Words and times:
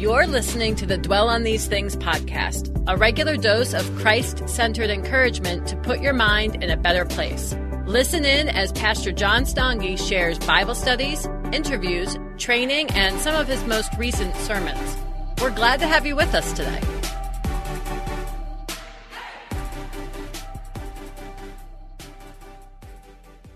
You're 0.00 0.26
listening 0.26 0.76
to 0.76 0.86
the 0.86 0.96
Dwell 0.96 1.28
on 1.28 1.42
These 1.42 1.66
Things 1.66 1.94
podcast, 1.94 2.72
a 2.88 2.96
regular 2.96 3.36
dose 3.36 3.74
of 3.74 3.84
Christ 3.96 4.48
centered 4.48 4.88
encouragement 4.88 5.68
to 5.68 5.76
put 5.76 6.00
your 6.00 6.14
mind 6.14 6.64
in 6.64 6.70
a 6.70 6.76
better 6.78 7.04
place. 7.04 7.54
Listen 7.84 8.24
in 8.24 8.48
as 8.48 8.72
Pastor 8.72 9.12
John 9.12 9.44
Stange 9.44 9.98
shares 9.98 10.38
Bible 10.38 10.74
studies, 10.74 11.28
interviews, 11.52 12.16
training, 12.38 12.88
and 12.92 13.20
some 13.20 13.34
of 13.34 13.46
his 13.46 13.62
most 13.64 13.92
recent 13.98 14.34
sermons. 14.36 14.96
We're 15.38 15.50
glad 15.50 15.80
to 15.80 15.86
have 15.86 16.06
you 16.06 16.16
with 16.16 16.34
us 16.34 16.50
today. 16.54 16.80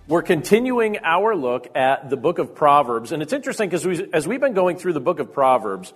We're 0.09 0.21
continuing 0.21 0.99
our 0.99 1.35
look 1.35 1.75
at 1.75 2.11
the 2.11 2.19
book 2.19 2.39
of 2.39 2.55
Proverbs. 2.55 3.13
And 3.13 3.23
it's 3.23 3.33
interesting 3.33 3.71
because 3.71 4.03
as 4.13 4.29
we've 4.29 4.41
been 4.41 4.53
going 4.53 4.77
through 4.77 4.93
the 4.93 5.01
book 5.01 5.21
of 5.21 5.33
Proverbs, 5.33 5.95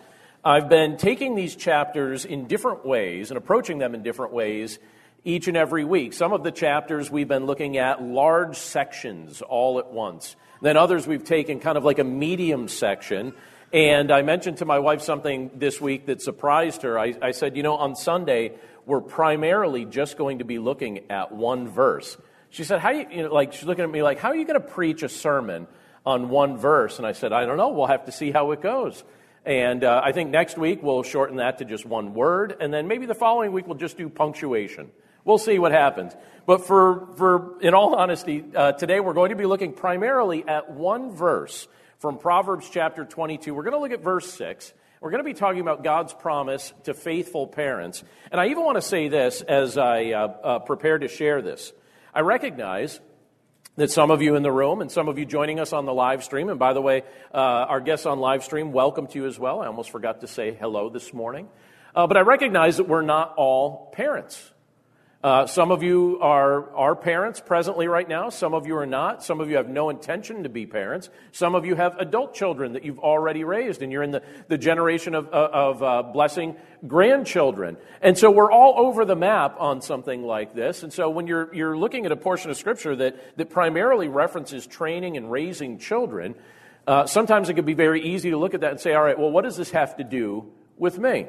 I've 0.48 0.70
been 0.70 0.96
taking 0.96 1.34
these 1.34 1.54
chapters 1.54 2.24
in 2.24 2.46
different 2.46 2.86
ways 2.86 3.30
and 3.30 3.36
approaching 3.36 3.76
them 3.76 3.94
in 3.94 4.02
different 4.02 4.32
ways 4.32 4.78
each 5.22 5.46
and 5.46 5.58
every 5.58 5.84
week. 5.84 6.14
Some 6.14 6.32
of 6.32 6.42
the 6.42 6.50
chapters 6.50 7.10
we've 7.10 7.28
been 7.28 7.44
looking 7.44 7.76
at 7.76 8.02
large 8.02 8.56
sections 8.56 9.42
all 9.42 9.78
at 9.78 9.92
once. 9.92 10.36
Then 10.62 10.78
others 10.78 11.06
we've 11.06 11.22
taken 11.22 11.60
kind 11.60 11.76
of 11.76 11.84
like 11.84 11.98
a 11.98 12.04
medium 12.04 12.68
section. 12.68 13.34
And 13.74 14.10
I 14.10 14.22
mentioned 14.22 14.56
to 14.58 14.64
my 14.64 14.78
wife 14.78 15.02
something 15.02 15.50
this 15.54 15.82
week 15.82 16.06
that 16.06 16.22
surprised 16.22 16.80
her. 16.80 16.98
I, 16.98 17.14
I 17.20 17.32
said, 17.32 17.54
you 17.54 17.62
know, 17.62 17.74
on 17.74 17.94
Sunday, 17.94 18.52
we're 18.86 19.02
primarily 19.02 19.84
just 19.84 20.16
going 20.16 20.38
to 20.38 20.46
be 20.46 20.58
looking 20.58 21.10
at 21.10 21.30
one 21.30 21.68
verse. 21.68 22.16
She 22.48 22.64
said, 22.64 22.80
How 22.80 22.92
you, 22.92 23.06
you 23.10 23.22
know, 23.24 23.34
like, 23.34 23.52
she's 23.52 23.64
looking 23.64 23.84
at 23.84 23.90
me 23.90 24.02
like, 24.02 24.18
How 24.18 24.28
are 24.28 24.36
you 24.36 24.46
going 24.46 24.58
to 24.58 24.66
preach 24.66 25.02
a 25.02 25.10
sermon 25.10 25.66
on 26.06 26.30
one 26.30 26.56
verse? 26.56 26.96
And 26.96 27.06
I 27.06 27.12
said, 27.12 27.34
I 27.34 27.44
don't 27.44 27.58
know. 27.58 27.68
We'll 27.68 27.86
have 27.86 28.06
to 28.06 28.12
see 28.12 28.30
how 28.30 28.52
it 28.52 28.62
goes. 28.62 29.04
And 29.44 29.84
uh, 29.84 30.00
I 30.04 30.12
think 30.12 30.30
next 30.30 30.58
week 30.58 30.82
we'll 30.82 31.02
shorten 31.02 31.36
that 31.36 31.58
to 31.58 31.64
just 31.64 31.86
one 31.86 32.14
word. 32.14 32.56
And 32.60 32.72
then 32.72 32.88
maybe 32.88 33.06
the 33.06 33.14
following 33.14 33.52
week 33.52 33.66
we'll 33.66 33.78
just 33.78 33.96
do 33.96 34.08
punctuation. 34.08 34.90
We'll 35.24 35.38
see 35.38 35.58
what 35.58 35.72
happens. 35.72 36.14
But 36.46 36.66
for, 36.66 37.08
for 37.16 37.60
in 37.60 37.74
all 37.74 37.94
honesty, 37.94 38.44
uh, 38.54 38.72
today 38.72 39.00
we're 39.00 39.14
going 39.14 39.30
to 39.30 39.36
be 39.36 39.46
looking 39.46 39.72
primarily 39.72 40.46
at 40.46 40.70
one 40.70 41.12
verse 41.12 41.68
from 41.98 42.18
Proverbs 42.18 42.68
chapter 42.70 43.04
22. 43.04 43.54
We're 43.54 43.62
going 43.62 43.74
to 43.74 43.80
look 43.80 43.92
at 43.92 44.00
verse 44.00 44.32
6. 44.32 44.72
We're 45.00 45.10
going 45.10 45.22
to 45.22 45.28
be 45.28 45.34
talking 45.34 45.60
about 45.60 45.84
God's 45.84 46.12
promise 46.12 46.72
to 46.84 46.94
faithful 46.94 47.46
parents. 47.46 48.02
And 48.32 48.40
I 48.40 48.48
even 48.48 48.64
want 48.64 48.76
to 48.76 48.82
say 48.82 49.08
this 49.08 49.42
as 49.42 49.78
I 49.78 50.12
uh, 50.12 50.26
uh 50.42 50.58
prepare 50.60 50.98
to 50.98 51.08
share 51.08 51.40
this. 51.42 51.72
I 52.14 52.20
recognize 52.20 53.00
that 53.78 53.92
some 53.92 54.10
of 54.10 54.20
you 54.20 54.34
in 54.34 54.42
the 54.42 54.50
room 54.50 54.80
and 54.80 54.90
some 54.90 55.06
of 55.06 55.20
you 55.20 55.24
joining 55.24 55.60
us 55.60 55.72
on 55.72 55.86
the 55.86 55.94
live 55.94 56.24
stream, 56.24 56.48
and 56.48 56.58
by 56.58 56.72
the 56.72 56.82
way, 56.82 57.02
uh, 57.32 57.36
our 57.36 57.80
guests 57.80 58.06
on 58.06 58.18
live 58.18 58.42
stream, 58.42 58.72
welcome 58.72 59.06
to 59.06 59.20
you 59.20 59.26
as 59.26 59.38
well. 59.38 59.60
I 59.60 59.66
almost 59.68 59.90
forgot 59.90 60.22
to 60.22 60.26
say 60.26 60.52
hello 60.52 60.90
this 60.90 61.14
morning. 61.14 61.48
Uh, 61.94 62.08
but 62.08 62.16
I 62.16 62.22
recognize 62.22 62.78
that 62.78 62.88
we're 62.88 63.02
not 63.02 63.34
all 63.36 63.92
parents. 63.92 64.50
Uh, 65.20 65.48
some 65.48 65.72
of 65.72 65.82
you 65.82 66.16
are, 66.20 66.72
are 66.76 66.94
parents 66.94 67.42
presently 67.44 67.88
right 67.88 68.08
now. 68.08 68.30
Some 68.30 68.54
of 68.54 68.68
you 68.68 68.76
are 68.76 68.86
not. 68.86 69.24
Some 69.24 69.40
of 69.40 69.50
you 69.50 69.56
have 69.56 69.68
no 69.68 69.90
intention 69.90 70.44
to 70.44 70.48
be 70.48 70.64
parents. 70.64 71.10
Some 71.32 71.56
of 71.56 71.66
you 71.66 71.74
have 71.74 71.98
adult 71.98 72.34
children 72.34 72.74
that 72.74 72.84
you've 72.84 73.00
already 73.00 73.42
raised, 73.42 73.82
and 73.82 73.90
you're 73.90 74.04
in 74.04 74.12
the, 74.12 74.22
the 74.46 74.56
generation 74.56 75.16
of, 75.16 75.26
uh, 75.26 75.48
of 75.52 75.82
uh, 75.82 76.02
blessing 76.04 76.54
grandchildren. 76.86 77.78
And 78.00 78.16
so 78.16 78.30
we're 78.30 78.52
all 78.52 78.74
over 78.86 79.04
the 79.04 79.16
map 79.16 79.56
on 79.58 79.82
something 79.82 80.22
like 80.22 80.54
this. 80.54 80.84
And 80.84 80.92
so 80.92 81.10
when 81.10 81.26
you're, 81.26 81.52
you're 81.52 81.76
looking 81.76 82.06
at 82.06 82.12
a 82.12 82.16
portion 82.16 82.52
of 82.52 82.56
Scripture 82.56 82.94
that, 82.94 83.36
that 83.38 83.50
primarily 83.50 84.06
references 84.06 84.68
training 84.68 85.16
and 85.16 85.32
raising 85.32 85.78
children, 85.80 86.36
uh, 86.86 87.06
sometimes 87.06 87.48
it 87.48 87.54
can 87.54 87.64
be 87.64 87.74
very 87.74 88.02
easy 88.02 88.30
to 88.30 88.36
look 88.36 88.54
at 88.54 88.60
that 88.60 88.70
and 88.70 88.78
say, 88.78 88.94
all 88.94 89.02
right, 89.02 89.18
well, 89.18 89.32
what 89.32 89.42
does 89.42 89.56
this 89.56 89.72
have 89.72 89.96
to 89.96 90.04
do 90.04 90.52
with 90.76 90.96
me? 90.96 91.26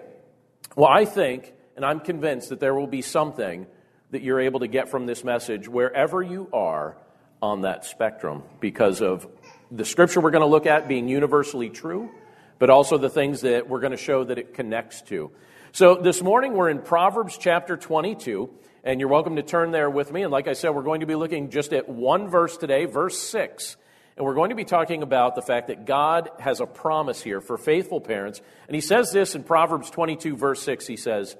Well, 0.76 0.90
I 0.90 1.06
think, 1.06 1.52
and 1.76 1.84
I'm 1.84 2.02
convinced 2.02 2.50
that 2.50 2.60
there 2.60 2.76
will 2.76 2.86
be 2.86 3.02
something 3.02 3.66
that 4.12 4.22
you're 4.24 4.40
able 4.40 4.62
to 4.62 4.68
get 4.68 4.90
from 4.90 5.06
this 5.06 5.24
message 5.24 5.68
wherever 5.68 6.22
you 6.22 6.50
are 6.52 6.98
on 7.42 7.62
that 7.62 7.86
spectrum 7.86 8.44
because 8.60 9.02
of 9.02 9.28
the 9.72 9.86
scripture 9.86 10.20
we're 10.20 10.32
going 10.32 10.42
to 10.42 10.48
look 10.48 10.66
at 10.66 10.88
being 10.88 11.08
universally 11.08 11.70
true, 11.70 12.10
but 12.58 12.70
also 12.70 12.98
the 12.98 13.10
things 13.10 13.42
that 13.42 13.70
we're 13.70 13.80
going 13.80 13.92
to 13.92 13.98
show 13.98 14.24
that 14.24 14.38
it 14.38 14.54
connects 14.54 15.02
to. 15.04 15.32
So 15.72 15.96
this 15.96 16.24
morning 16.24 16.54
we're 16.54 16.70
in 16.70 16.80
Proverbs 16.80 17.38
chapter 17.38 17.78
22, 17.78 18.50
and 18.84 19.00
you're 19.00 19.10
welcome 19.10 19.36
to 19.36 19.44
turn 19.44 19.72
there 19.72 19.90
with 19.90 20.12
me. 20.12 20.24
And 20.24 20.32
like 20.32 20.48
I 20.48 20.54
said, 20.54 20.72
we're 20.72 20.82
going 20.82 21.02
to 21.02 21.06
be 21.06 21.16
looking 21.16 21.52
just 21.52 21.72
at 21.74 21.88
one 21.88 22.28
verse 22.30 22.58
today, 22.58 22.86
verse 22.86 23.20
6. 23.20 23.78
And 24.18 24.26
we're 24.26 24.34
going 24.34 24.50
to 24.50 24.56
be 24.56 24.66
talking 24.66 25.04
about 25.04 25.36
the 25.36 25.42
fact 25.42 25.68
that 25.68 25.86
God 25.86 26.30
has 26.40 26.60
a 26.60 26.66
promise 26.66 27.22
here 27.22 27.40
for 27.40 27.58
faithful 27.58 28.02
parents. 28.02 28.42
And 28.68 28.76
he 28.76 28.82
says 28.82 29.12
this 29.12 29.36
in 29.36 29.44
Proverbs 29.44 29.90
22, 29.92 30.36
verse 30.36 30.62
6. 30.64 30.88
He 30.88 30.98
says, 30.98 31.38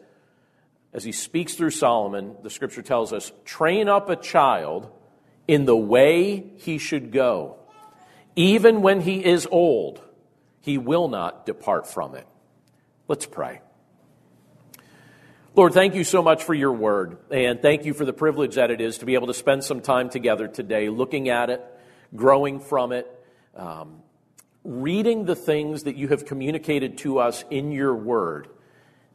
as 0.94 1.04
he 1.04 1.12
speaks 1.12 1.54
through 1.54 1.72
Solomon, 1.72 2.36
the 2.42 2.50
scripture 2.50 2.82
tells 2.82 3.14
us 3.14 3.32
train 3.46 3.88
up 3.88 4.10
a 4.10 4.16
child 4.16 4.92
in 5.48 5.66
the 5.66 5.78
way 5.78 6.52
he 6.58 6.78
should 6.78 7.12
go. 7.12 7.58
Even 8.36 8.82
when 8.82 9.02
he 9.02 9.24
is 9.24 9.48
old, 9.52 10.02
he 10.62 10.78
will 10.78 11.08
not 11.08 11.46
depart 11.46 11.88
from 11.88 12.16
it. 12.16 12.28
Let's 13.08 13.26
pray. 13.26 13.62
Lord, 15.56 15.74
thank 15.74 15.96
you 15.96 16.04
so 16.04 16.22
much 16.22 16.44
for 16.44 16.54
your 16.54 16.72
word, 16.72 17.18
and 17.32 17.62
thank 17.62 17.84
you 17.84 17.94
for 17.94 18.06
the 18.06 18.14
privilege 18.14 18.56
that 18.56 18.72
it 18.72 18.82
is 18.82 19.00
to 19.00 19.06
be 19.06 19.16
able 19.16 19.28
to 19.28 19.34
spend 19.34 19.64
some 19.64 19.82
time 19.82 20.10
together 20.10 20.48
today 20.48 20.90
looking 20.90 21.30
at 21.30 21.50
it, 21.50 21.62
growing 22.16 22.60
from 22.60 22.92
it, 22.92 23.08
um, 23.56 24.02
reading 24.64 25.26
the 25.26 25.36
things 25.36 25.84
that 25.84 25.98
you 25.98 26.08
have 26.08 26.26
communicated 26.26 27.00
to 27.00 27.20
us 27.20 27.44
in 27.50 27.72
your 27.72 27.96
word 27.96 28.48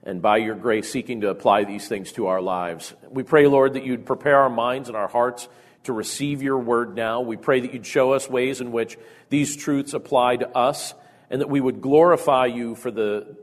and 0.04 0.20
by 0.20 0.36
your 0.36 0.54
grace 0.54 0.90
seeking 0.90 1.22
to 1.22 1.30
apply 1.30 1.64
these 1.64 1.88
things 1.88 2.12
to 2.12 2.26
our 2.26 2.40
lives. 2.40 2.94
We 3.08 3.22
pray, 3.22 3.46
Lord, 3.46 3.74
that 3.74 3.84
you'd 3.84 4.06
prepare 4.06 4.38
our 4.40 4.50
minds 4.50 4.88
and 4.88 4.96
our 4.96 5.08
hearts 5.08 5.48
to 5.84 5.92
receive 5.92 6.42
your 6.42 6.58
word 6.58 6.94
now. 6.94 7.22
We 7.22 7.36
pray 7.36 7.60
that 7.60 7.72
you'd 7.72 7.86
show 7.86 8.12
us 8.12 8.28
ways 8.28 8.60
in 8.60 8.72
which 8.72 8.98
these 9.30 9.56
truths 9.56 9.94
apply 9.94 10.36
to 10.36 10.48
us 10.56 10.94
and 11.30 11.40
that 11.40 11.48
we 11.48 11.60
would 11.60 11.80
glorify 11.80 12.46
you 12.46 12.74
for 12.74 12.90
the, 12.90 13.36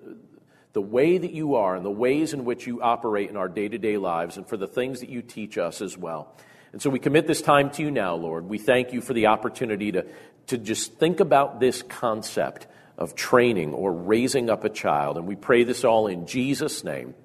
the 0.73 0.81
way 0.81 1.17
that 1.17 1.31
you 1.31 1.55
are 1.55 1.75
and 1.75 1.83
the 1.83 1.91
ways 1.91 2.33
in 2.33 2.45
which 2.45 2.67
you 2.67 2.81
operate 2.81 3.29
in 3.29 3.37
our 3.37 3.49
day 3.49 3.67
to 3.67 3.77
day 3.77 3.97
lives 3.97 4.37
and 4.37 4.47
for 4.47 4.57
the 4.57 4.67
things 4.67 4.99
that 4.99 5.09
you 5.09 5.21
teach 5.21 5.57
us 5.57 5.81
as 5.81 5.97
well. 5.97 6.35
And 6.73 6.81
so 6.81 6.89
we 6.89 6.99
commit 6.99 7.27
this 7.27 7.41
time 7.41 7.69
to 7.71 7.81
you 7.81 7.91
now, 7.91 8.15
Lord. 8.15 8.47
We 8.47 8.57
thank 8.57 8.93
you 8.93 9.01
for 9.01 9.13
the 9.13 9.27
opportunity 9.27 9.91
to, 9.91 10.05
to 10.47 10.57
just 10.57 10.93
think 10.93 11.19
about 11.19 11.59
this 11.59 11.81
concept 11.81 12.67
of 12.97 13.15
training 13.15 13.73
or 13.73 13.91
raising 13.91 14.49
up 14.49 14.63
a 14.63 14.69
child. 14.69 15.17
And 15.17 15.27
we 15.27 15.35
pray 15.35 15.63
this 15.63 15.83
all 15.83 16.07
in 16.07 16.25
Jesus' 16.25 16.83
name. 16.83 17.15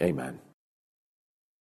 Amen. 0.00 0.40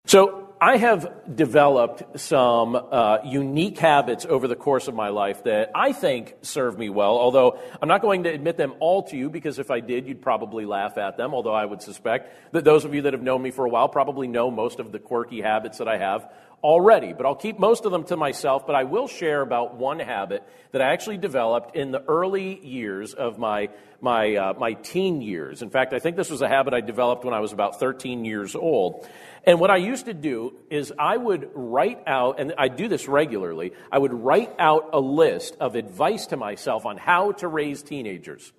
So, 0.07 0.45
I 0.65 0.79
have 0.79 1.37
developed 1.37 2.19
some 2.21 2.75
uh, 2.75 3.19
unique 3.23 3.77
habits 3.77 4.25
over 4.25 4.49
the 4.49 4.57
course 4.57 4.89
of 4.89 4.95
my 4.95 5.09
life 5.09 5.45
that 5.45 5.71
I 5.75 5.93
think 5.93 6.37
serve 6.41 6.79
me 6.79 6.89
well, 6.89 7.19
although 7.19 7.59
I'm 7.83 7.89
not 7.89 8.01
going 8.01 8.23
to 8.23 8.31
admit 8.31 8.57
them 8.57 8.73
all 8.81 9.03
to 9.05 9.17
you 9.17 9.29
because 9.29 9.59
if 9.59 9.71
I 9.71 9.81
did, 9.81 10.07
you'd 10.07 10.23
probably 10.23 10.65
laugh 10.65 10.97
at 10.97 11.19
them, 11.19 11.35
although 11.35 11.53
I 11.53 11.67
would 11.67 11.83
suspect 11.83 12.53
that 12.53 12.65
those 12.65 12.87
of 12.87 12.95
you 12.95 13.03
that 13.03 13.13
have 13.13 13.23
known 13.23 13.43
me 13.43 13.51
for 13.51 13.67
a 13.67 13.69
while 13.69 13.91
probably 13.91 14.27
know 14.27 14.51
most 14.51 14.81
of 14.81 14.91
the 14.91 14.99
quirky 14.99 15.43
habits 15.43 15.79
that 15.79 15.89
I 15.89 15.99
have 15.99 16.33
already, 16.65 17.13
but 17.13 17.27
I'll 17.27 17.35
keep 17.35 17.59
most 17.59 17.85
of 17.85 17.93
them 17.93 18.05
to 18.05 18.17
myself. 18.17 18.67
But 18.67 18.75
I 18.75 18.85
will 18.85 19.07
share 19.07 19.43
about 19.43 19.77
one 19.77 20.01
habit 20.01 20.43
that 20.73 20.81
I 20.81 20.93
actually 20.93 21.19
developed 21.19 21.77
in 21.77 21.93
the 21.93 22.03
early 22.09 22.59
years 22.67 23.13
of 23.13 23.39
my, 23.39 23.69
my, 24.01 24.35
uh, 24.35 24.55
my 24.55 24.73
teen 24.73 25.21
years. 25.21 25.61
In 25.61 25.69
fact, 25.69 25.93
I 25.93 25.99
think 25.99 26.17
this 26.17 26.31
was 26.31 26.41
a 26.41 26.49
habit 26.49 26.73
I 26.73 26.81
developed 26.81 27.25
when 27.25 27.35
I 27.35 27.41
was 27.41 27.53
about 27.53 27.79
13 27.79 28.25
years 28.25 28.57
old. 28.57 29.07
And 29.45 29.61
what 29.61 29.71
I 29.71 29.77
used 29.77 30.07
to 30.07 30.15
do 30.15 30.57
is 30.71 30.91
I 30.99 31.17
would 31.17 31.51
write 31.55 32.03
out, 32.07 32.41
and 32.41 32.55
I 32.57 32.69
do 32.69 32.89
this 32.89 33.07
regularly, 33.07 33.75
I 33.93 33.99
would 33.99 34.15
write 34.15 34.53
out 34.59 34.91
a 34.95 35.01
list 35.01 35.57
of 35.61 35.77
advice 35.77 36.27
to 36.29 36.39
myself 36.39 36.87
on 36.87 36.97
how 36.97 37.33
to 37.33 37.47
raise 37.47 37.83
teenagers. 37.83 38.53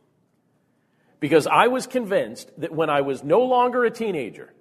Because 1.20 1.48
I 1.48 1.68
was 1.68 1.88
convinced 1.88 2.52
that 2.60 2.72
when 2.72 2.92
I 2.92 3.02
was 3.02 3.24
no 3.24 3.42
longer 3.42 3.84
a 3.84 3.90
teenager, 3.90 4.54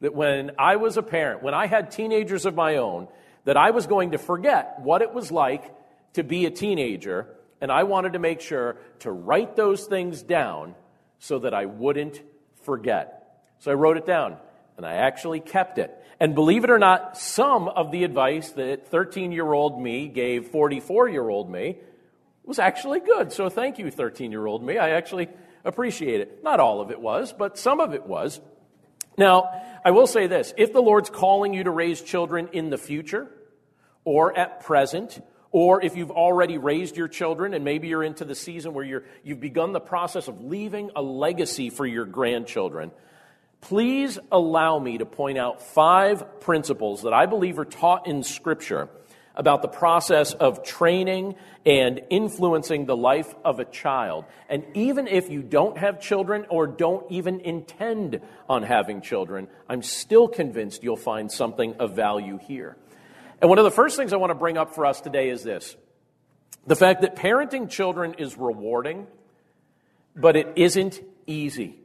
that 0.00 0.14
when 0.14 0.52
I 0.58 0.76
was 0.76 0.96
a 0.96 1.02
parent, 1.02 1.42
when 1.42 1.54
I 1.54 1.66
had 1.66 1.90
teenagers 1.90 2.46
of 2.46 2.54
my 2.54 2.76
own, 2.76 3.08
that 3.44 3.56
I 3.56 3.70
was 3.70 3.86
going 3.86 4.12
to 4.12 4.18
forget 4.18 4.80
what 4.80 5.02
it 5.02 5.12
was 5.12 5.30
like 5.30 5.74
to 6.14 6.22
be 6.22 6.46
a 6.46 6.50
teenager, 6.50 7.26
and 7.60 7.70
I 7.70 7.84
wanted 7.84 8.14
to 8.14 8.18
make 8.18 8.40
sure 8.40 8.76
to 9.00 9.10
write 9.10 9.56
those 9.56 9.84
things 9.84 10.22
down 10.22 10.74
so 11.18 11.40
that 11.40 11.54
I 11.54 11.66
wouldn't 11.66 12.20
forget. 12.62 13.42
So 13.58 13.70
I 13.70 13.74
wrote 13.74 13.96
it 13.96 14.06
down, 14.06 14.36
and 14.76 14.86
I 14.86 14.94
actually 14.94 15.40
kept 15.40 15.78
it. 15.78 15.96
And 16.18 16.34
believe 16.34 16.64
it 16.64 16.70
or 16.70 16.78
not, 16.78 17.16
some 17.16 17.68
of 17.68 17.90
the 17.90 18.04
advice 18.04 18.50
that 18.52 18.88
13 18.88 19.32
year 19.32 19.50
old 19.52 19.80
me 19.80 20.08
gave 20.08 20.48
44 20.48 21.08
year 21.08 21.28
old 21.28 21.50
me 21.50 21.78
was 22.44 22.58
actually 22.58 23.00
good. 23.00 23.32
So 23.32 23.48
thank 23.48 23.78
you, 23.78 23.90
13 23.90 24.30
year 24.30 24.46
old 24.46 24.62
me. 24.62 24.76
I 24.76 24.90
actually 24.90 25.28
appreciate 25.64 26.20
it. 26.20 26.42
Not 26.42 26.60
all 26.60 26.80
of 26.80 26.90
it 26.90 27.00
was, 27.00 27.32
but 27.32 27.58
some 27.58 27.80
of 27.80 27.94
it 27.94 28.06
was. 28.06 28.40
Now, 29.16 29.50
I 29.84 29.92
will 29.92 30.06
say 30.06 30.26
this. 30.26 30.52
If 30.56 30.72
the 30.72 30.82
Lord's 30.82 31.10
calling 31.10 31.54
you 31.54 31.64
to 31.64 31.70
raise 31.70 32.02
children 32.02 32.48
in 32.52 32.70
the 32.70 32.78
future, 32.78 33.28
or 34.04 34.36
at 34.36 34.60
present, 34.60 35.20
or 35.52 35.84
if 35.84 35.96
you've 35.96 36.10
already 36.10 36.58
raised 36.58 36.96
your 36.96 37.08
children 37.08 37.54
and 37.54 37.64
maybe 37.64 37.88
you're 37.88 38.04
into 38.04 38.24
the 38.24 38.34
season 38.34 38.72
where 38.72 38.84
you're, 38.84 39.04
you've 39.24 39.40
begun 39.40 39.72
the 39.72 39.80
process 39.80 40.28
of 40.28 40.44
leaving 40.44 40.90
a 40.96 41.02
legacy 41.02 41.70
for 41.70 41.86
your 41.86 42.04
grandchildren, 42.04 42.92
please 43.60 44.18
allow 44.30 44.78
me 44.78 44.98
to 44.98 45.06
point 45.06 45.38
out 45.38 45.62
five 45.62 46.40
principles 46.40 47.02
that 47.02 47.12
I 47.12 47.26
believe 47.26 47.58
are 47.58 47.64
taught 47.64 48.06
in 48.06 48.22
Scripture 48.22 48.88
about 49.40 49.62
the 49.62 49.68
process 49.68 50.34
of 50.34 50.62
training 50.62 51.34
and 51.64 52.02
influencing 52.10 52.84
the 52.84 52.96
life 52.96 53.34
of 53.42 53.58
a 53.58 53.64
child. 53.64 54.26
And 54.50 54.64
even 54.74 55.08
if 55.08 55.30
you 55.30 55.40
don't 55.40 55.78
have 55.78 55.98
children 55.98 56.44
or 56.50 56.66
don't 56.66 57.10
even 57.10 57.40
intend 57.40 58.20
on 58.50 58.62
having 58.62 59.00
children, 59.00 59.48
I'm 59.66 59.80
still 59.80 60.28
convinced 60.28 60.82
you'll 60.82 60.96
find 60.98 61.32
something 61.32 61.76
of 61.76 61.96
value 61.96 62.36
here. 62.36 62.76
And 63.40 63.48
one 63.48 63.58
of 63.58 63.64
the 63.64 63.70
first 63.70 63.96
things 63.96 64.12
I 64.12 64.16
want 64.16 64.28
to 64.28 64.34
bring 64.34 64.58
up 64.58 64.74
for 64.74 64.84
us 64.84 65.00
today 65.00 65.30
is 65.30 65.42
this 65.42 65.74
the 66.66 66.76
fact 66.76 67.00
that 67.00 67.16
parenting 67.16 67.70
children 67.70 68.16
is 68.18 68.36
rewarding, 68.36 69.06
but 70.14 70.36
it 70.36 70.52
isn't 70.56 71.00
easy. 71.26 71.78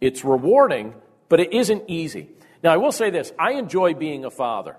It's 0.00 0.24
rewarding, 0.24 0.92
but 1.28 1.38
it 1.38 1.54
isn't 1.54 1.84
easy. 1.86 2.30
Now, 2.64 2.72
I 2.72 2.78
will 2.78 2.90
say 2.90 3.10
this 3.10 3.32
I 3.38 3.52
enjoy 3.52 3.94
being 3.94 4.24
a 4.24 4.30
father. 4.30 4.74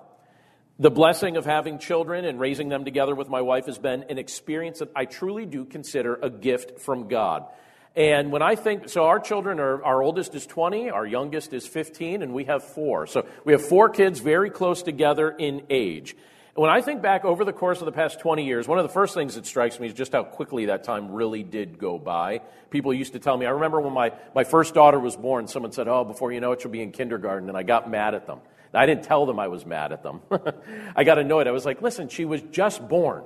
The 0.79 0.91
blessing 0.91 1.37
of 1.37 1.45
having 1.45 1.79
children 1.79 2.23
and 2.23 2.39
raising 2.39 2.69
them 2.69 2.85
together 2.85 3.15
with 3.15 3.29
my 3.29 3.41
wife 3.41 3.65
has 3.65 3.79
been 3.79 4.03
an 4.09 4.19
experience 4.19 4.77
that 4.77 4.91
I 4.95 5.05
truly 5.05 5.47
do 5.47 5.65
consider 5.65 6.19
a 6.21 6.29
gift 6.29 6.81
from 6.81 7.07
God. 7.07 7.47
And 7.95 8.31
when 8.31 8.43
I 8.43 8.53
think, 8.53 8.87
so 8.89 9.05
our 9.05 9.19
children 9.19 9.59
are, 9.59 9.83
our 9.83 10.03
oldest 10.03 10.35
is 10.35 10.45
20, 10.45 10.91
our 10.91 11.03
youngest 11.03 11.51
is 11.51 11.65
15, 11.65 12.21
and 12.21 12.31
we 12.31 12.45
have 12.45 12.63
four. 12.63 13.07
So 13.07 13.25
we 13.43 13.53
have 13.53 13.65
four 13.65 13.89
kids 13.89 14.19
very 14.19 14.51
close 14.51 14.83
together 14.83 15.31
in 15.31 15.63
age. 15.71 16.15
When 16.53 16.69
I 16.69 16.81
think 16.81 17.01
back 17.01 17.25
over 17.25 17.43
the 17.43 17.53
course 17.53 17.79
of 17.79 17.85
the 17.85 17.91
past 17.91 18.19
20 18.19 18.45
years, 18.45 18.67
one 18.67 18.77
of 18.77 18.83
the 18.83 18.93
first 18.93 19.15
things 19.15 19.33
that 19.33 19.47
strikes 19.47 19.79
me 19.79 19.87
is 19.87 19.93
just 19.93 20.11
how 20.11 20.25
quickly 20.25 20.67
that 20.67 20.83
time 20.83 21.11
really 21.11 21.41
did 21.41 21.79
go 21.79 21.97
by. 21.97 22.41
People 22.69 22.93
used 22.93 23.13
to 23.13 23.19
tell 23.19 23.35
me, 23.35 23.47
I 23.47 23.51
remember 23.51 23.81
when 23.81 23.93
my, 23.93 24.13
my 24.35 24.43
first 24.43 24.75
daughter 24.75 24.99
was 24.99 25.15
born, 25.15 25.47
someone 25.47 25.71
said, 25.71 25.87
Oh, 25.87 26.03
before 26.03 26.31
you 26.31 26.39
know 26.39 26.51
it, 26.51 26.61
she'll 26.61 26.69
be 26.69 26.83
in 26.83 26.91
kindergarten. 26.91 27.49
And 27.49 27.57
I 27.57 27.63
got 27.63 27.89
mad 27.89 28.13
at 28.13 28.27
them. 28.27 28.41
I 28.73 28.85
didn't 28.85 29.03
tell 29.03 29.25
them 29.25 29.39
I 29.39 29.47
was 29.47 29.65
mad 29.65 29.91
at 29.91 30.03
them. 30.03 30.21
I 30.95 31.03
got 31.03 31.17
annoyed. 31.17 31.47
I 31.47 31.51
was 31.51 31.65
like, 31.65 31.81
listen, 31.81 32.09
she 32.09 32.25
was 32.25 32.41
just 32.51 32.87
born. 32.87 33.23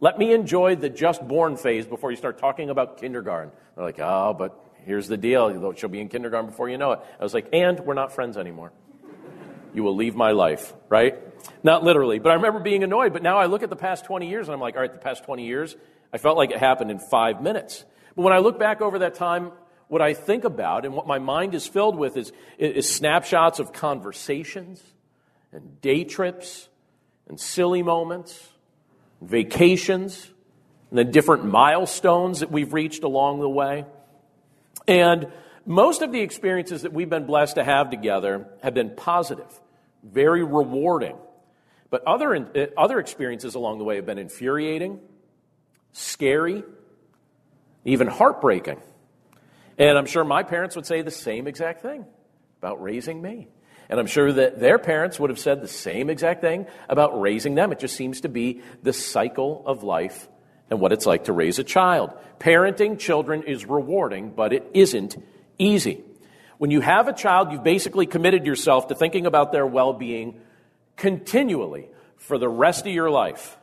Let 0.00 0.18
me 0.18 0.32
enjoy 0.32 0.76
the 0.76 0.90
just 0.90 1.26
born 1.26 1.56
phase 1.56 1.86
before 1.86 2.10
you 2.10 2.16
start 2.16 2.38
talking 2.38 2.70
about 2.70 2.98
kindergarten. 2.98 3.52
They're 3.74 3.84
like, 3.84 4.00
oh, 4.00 4.34
but 4.36 4.58
here's 4.84 5.08
the 5.08 5.16
deal. 5.16 5.72
She'll 5.74 5.88
be 5.88 6.00
in 6.00 6.08
kindergarten 6.08 6.50
before 6.50 6.68
you 6.68 6.78
know 6.78 6.92
it. 6.92 7.00
I 7.18 7.22
was 7.22 7.34
like, 7.34 7.48
and 7.52 7.80
we're 7.80 7.94
not 7.94 8.12
friends 8.12 8.36
anymore. 8.36 8.72
You 9.72 9.82
will 9.82 9.96
leave 9.96 10.14
my 10.14 10.32
life, 10.32 10.72
right? 10.88 11.18
Not 11.62 11.82
literally, 11.82 12.18
but 12.18 12.30
I 12.30 12.34
remember 12.34 12.60
being 12.60 12.84
annoyed. 12.84 13.12
But 13.12 13.22
now 13.22 13.38
I 13.38 13.46
look 13.46 13.62
at 13.62 13.70
the 13.70 13.76
past 13.76 14.04
20 14.04 14.28
years 14.28 14.46
and 14.46 14.54
I'm 14.54 14.60
like, 14.60 14.76
all 14.76 14.82
right, 14.82 14.92
the 14.92 14.98
past 14.98 15.24
20 15.24 15.46
years, 15.46 15.74
I 16.12 16.18
felt 16.18 16.36
like 16.36 16.50
it 16.50 16.58
happened 16.58 16.90
in 16.90 16.98
five 16.98 17.42
minutes. 17.42 17.84
But 18.14 18.22
when 18.22 18.32
I 18.32 18.38
look 18.38 18.58
back 18.58 18.80
over 18.80 19.00
that 19.00 19.14
time, 19.14 19.50
what 19.94 20.02
I 20.02 20.12
think 20.12 20.42
about 20.42 20.84
and 20.84 20.92
what 20.92 21.06
my 21.06 21.20
mind 21.20 21.54
is 21.54 21.68
filled 21.68 21.94
with 21.94 22.16
is, 22.16 22.32
is 22.58 22.92
snapshots 22.92 23.60
of 23.60 23.72
conversations 23.72 24.82
and 25.52 25.80
day 25.80 26.02
trips 26.02 26.68
and 27.28 27.38
silly 27.38 27.80
moments, 27.80 28.48
and 29.20 29.30
vacations, 29.30 30.32
and 30.90 30.98
the 30.98 31.04
different 31.04 31.44
milestones 31.44 32.40
that 32.40 32.50
we've 32.50 32.72
reached 32.72 33.04
along 33.04 33.38
the 33.38 33.48
way. 33.48 33.84
And 34.88 35.28
most 35.64 36.02
of 36.02 36.10
the 36.10 36.22
experiences 36.22 36.82
that 36.82 36.92
we've 36.92 37.08
been 37.08 37.26
blessed 37.26 37.54
to 37.54 37.62
have 37.62 37.90
together 37.90 38.48
have 38.64 38.74
been 38.74 38.96
positive, 38.96 39.60
very 40.02 40.42
rewarding. 40.42 41.16
But 41.90 42.02
other, 42.04 42.34
eh, 42.34 42.66
other 42.76 42.98
experiences 42.98 43.54
along 43.54 43.78
the 43.78 43.84
way 43.84 43.94
have 43.94 44.06
been 44.06 44.18
infuriating, 44.18 44.98
scary, 45.92 46.64
even 47.84 48.08
heartbreaking. 48.08 48.80
And 49.78 49.98
I'm 49.98 50.06
sure 50.06 50.24
my 50.24 50.42
parents 50.42 50.76
would 50.76 50.86
say 50.86 51.02
the 51.02 51.10
same 51.10 51.46
exact 51.46 51.82
thing 51.82 52.04
about 52.58 52.82
raising 52.82 53.20
me. 53.20 53.48
And 53.88 54.00
I'm 54.00 54.06
sure 54.06 54.32
that 54.32 54.60
their 54.60 54.78
parents 54.78 55.20
would 55.20 55.30
have 55.30 55.38
said 55.38 55.60
the 55.60 55.68
same 55.68 56.08
exact 56.08 56.40
thing 56.40 56.66
about 56.88 57.20
raising 57.20 57.54
them. 57.54 57.72
It 57.72 57.80
just 57.80 57.96
seems 57.96 58.22
to 58.22 58.28
be 58.28 58.62
the 58.82 58.92
cycle 58.92 59.62
of 59.66 59.82
life 59.82 60.28
and 60.70 60.80
what 60.80 60.92
it's 60.92 61.06
like 61.06 61.24
to 61.24 61.32
raise 61.32 61.58
a 61.58 61.64
child. 61.64 62.12
Parenting 62.38 62.98
children 62.98 63.42
is 63.42 63.66
rewarding, 63.66 64.30
but 64.30 64.52
it 64.52 64.70
isn't 64.72 65.16
easy. 65.58 66.02
When 66.58 66.70
you 66.70 66.80
have 66.80 67.08
a 67.08 67.12
child, 67.12 67.52
you've 67.52 67.64
basically 67.64 68.06
committed 68.06 68.46
yourself 68.46 68.88
to 68.88 68.94
thinking 68.94 69.26
about 69.26 69.52
their 69.52 69.66
well 69.66 69.92
being 69.92 70.40
continually 70.96 71.88
for 72.16 72.38
the 72.38 72.48
rest 72.48 72.86
of 72.86 72.92
your 72.92 73.10
life. 73.10 73.58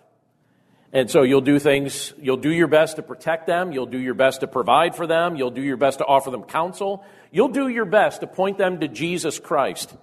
And 0.94 1.10
so 1.10 1.24
you'll 1.24 1.42
do 1.42 1.58
things, 1.58 2.14
you'll 2.20 2.38
do 2.38 2.52
your 2.52 2.68
best 2.68 2.98
to 2.98 3.02
protect 3.02 3.48
them, 3.48 3.72
you'll 3.72 3.86
do 3.86 3.98
your 3.98 4.14
best 4.14 4.42
to 4.42 4.48
provide 4.48 4.94
for 4.94 5.08
them, 5.08 5.38
you'll 5.38 5.52
do 5.52 5.62
your 5.62 5.78
best 5.78 6.00
to 6.00 6.06
offer 6.06 6.32
them 6.32 6.44
counsel, 6.44 7.06
you'll 7.32 7.48
do 7.48 7.70
your 7.70 7.86
best 7.86 8.20
to 8.20 8.28
point 8.28 8.58
them 8.58 8.82
to 8.82 8.90
Jesus 8.90 9.40
Christ. 9.40 9.96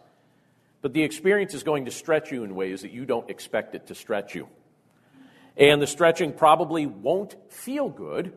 But 0.81 0.95
the 0.95 1.03
experience 1.03 1.53
is 1.53 1.63
going 1.63 1.85
to 1.85 1.91
stretch 1.91 2.33
you 2.33 2.43
in 2.43 2.55
ways 2.55 2.83
that 2.83 2.91
you 2.91 3.05
don't 3.05 3.29
expect 3.29 3.75
it 3.75 3.89
to 3.89 3.95
stretch 3.95 4.35
you. 4.35 4.49
And 5.59 5.83
the 5.83 5.87
stretching 5.87 6.33
probably 6.33 6.87
won't 6.87 7.37
feel 7.53 7.91
good, 7.91 8.33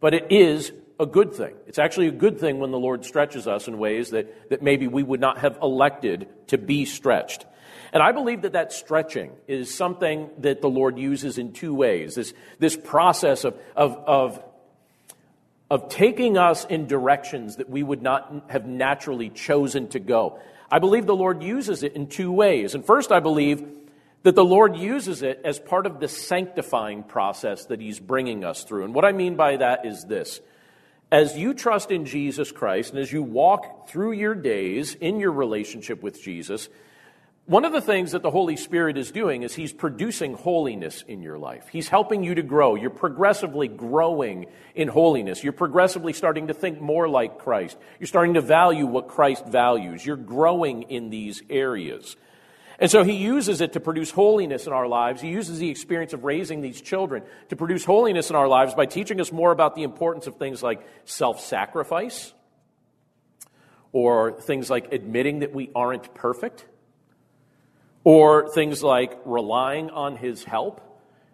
but 0.00 0.14
it 0.14 0.32
is 0.32 0.72
a 0.98 1.06
good 1.06 1.34
thing. 1.34 1.54
It's 1.66 1.78
actually 1.78 2.08
a 2.08 2.12
good 2.12 2.40
thing 2.40 2.58
when 2.58 2.72
the 2.72 2.78
Lord 2.78 3.04
stretches 3.04 3.46
us 3.46 3.68
in 3.68 3.78
ways 3.78 4.10
that, 4.10 4.50
that 4.50 4.62
maybe 4.62 4.88
we 4.88 5.02
would 5.02 5.20
not 5.20 5.38
have 5.38 5.58
elected 5.62 6.28
to 6.48 6.58
be 6.58 6.84
stretched. 6.84 7.46
And 7.92 8.02
I 8.02 8.12
believe 8.12 8.42
that 8.42 8.52
that 8.52 8.72
stretching 8.72 9.32
is 9.48 9.74
something 9.74 10.30
that 10.38 10.60
the 10.60 10.70
Lord 10.70 10.98
uses 10.98 11.38
in 11.38 11.52
two 11.52 11.74
ways. 11.74 12.14
This, 12.14 12.32
this 12.58 12.76
process 12.76 13.44
of, 13.44 13.58
of, 13.74 13.96
of, 14.06 14.44
of 15.70 15.88
taking 15.88 16.38
us 16.38 16.64
in 16.64 16.86
directions 16.86 17.56
that 17.56 17.68
we 17.68 17.82
would 17.82 18.02
not 18.02 18.44
have 18.48 18.66
naturally 18.66 19.28
chosen 19.28 19.88
to 19.88 19.98
go. 19.98 20.38
I 20.70 20.78
believe 20.78 21.06
the 21.06 21.16
Lord 21.16 21.42
uses 21.42 21.82
it 21.82 21.94
in 21.94 22.06
two 22.06 22.30
ways. 22.30 22.74
And 22.74 22.84
first, 22.84 23.10
I 23.10 23.18
believe 23.18 23.66
that 24.22 24.34
the 24.34 24.44
Lord 24.44 24.76
uses 24.76 25.22
it 25.22 25.40
as 25.44 25.58
part 25.58 25.86
of 25.86 25.98
the 25.98 26.08
sanctifying 26.08 27.02
process 27.02 27.66
that 27.66 27.80
He's 27.80 27.98
bringing 27.98 28.44
us 28.44 28.64
through. 28.64 28.84
And 28.84 28.94
what 28.94 29.04
I 29.04 29.12
mean 29.12 29.34
by 29.34 29.56
that 29.56 29.86
is 29.86 30.04
this. 30.04 30.40
As 31.10 31.36
you 31.36 31.54
trust 31.54 31.90
in 31.90 32.04
Jesus 32.04 32.52
Christ 32.52 32.92
and 32.92 33.00
as 33.00 33.12
you 33.12 33.22
walk 33.22 33.88
through 33.88 34.12
your 34.12 34.34
days 34.34 34.94
in 34.94 35.18
your 35.18 35.32
relationship 35.32 36.02
with 36.04 36.22
Jesus, 36.22 36.68
one 37.50 37.64
of 37.64 37.72
the 37.72 37.80
things 37.80 38.12
that 38.12 38.22
the 38.22 38.30
Holy 38.30 38.54
Spirit 38.54 38.96
is 38.96 39.10
doing 39.10 39.42
is 39.42 39.52
He's 39.52 39.72
producing 39.72 40.34
holiness 40.34 41.02
in 41.08 41.20
your 41.20 41.36
life. 41.36 41.66
He's 41.72 41.88
helping 41.88 42.22
you 42.22 42.36
to 42.36 42.42
grow. 42.42 42.76
You're 42.76 42.90
progressively 42.90 43.66
growing 43.66 44.46
in 44.76 44.86
holiness. 44.86 45.42
You're 45.42 45.52
progressively 45.52 46.12
starting 46.12 46.46
to 46.46 46.54
think 46.54 46.80
more 46.80 47.08
like 47.08 47.40
Christ. 47.40 47.76
You're 47.98 48.06
starting 48.06 48.34
to 48.34 48.40
value 48.40 48.86
what 48.86 49.08
Christ 49.08 49.46
values. 49.46 50.06
You're 50.06 50.16
growing 50.16 50.82
in 50.82 51.10
these 51.10 51.42
areas. 51.50 52.14
And 52.78 52.88
so 52.88 53.02
he 53.02 53.14
uses 53.14 53.60
it 53.60 53.72
to 53.72 53.80
produce 53.80 54.12
holiness 54.12 54.68
in 54.68 54.72
our 54.72 54.86
lives. 54.86 55.20
He 55.20 55.30
uses 55.30 55.58
the 55.58 55.70
experience 55.70 56.12
of 56.12 56.22
raising 56.22 56.60
these 56.60 56.80
children 56.80 57.24
to 57.48 57.56
produce 57.56 57.84
holiness 57.84 58.30
in 58.30 58.36
our 58.36 58.46
lives 58.46 58.74
by 58.74 58.86
teaching 58.86 59.20
us 59.20 59.32
more 59.32 59.50
about 59.50 59.74
the 59.74 59.82
importance 59.82 60.28
of 60.28 60.36
things 60.36 60.62
like 60.62 60.86
self 61.04 61.40
sacrifice 61.40 62.32
or 63.90 64.40
things 64.40 64.70
like 64.70 64.92
admitting 64.92 65.40
that 65.40 65.52
we 65.52 65.68
aren't 65.74 66.14
perfect 66.14 66.64
or 68.04 68.48
things 68.48 68.82
like 68.82 69.18
relying 69.24 69.90
on 69.90 70.16
His 70.16 70.44
help. 70.44 70.80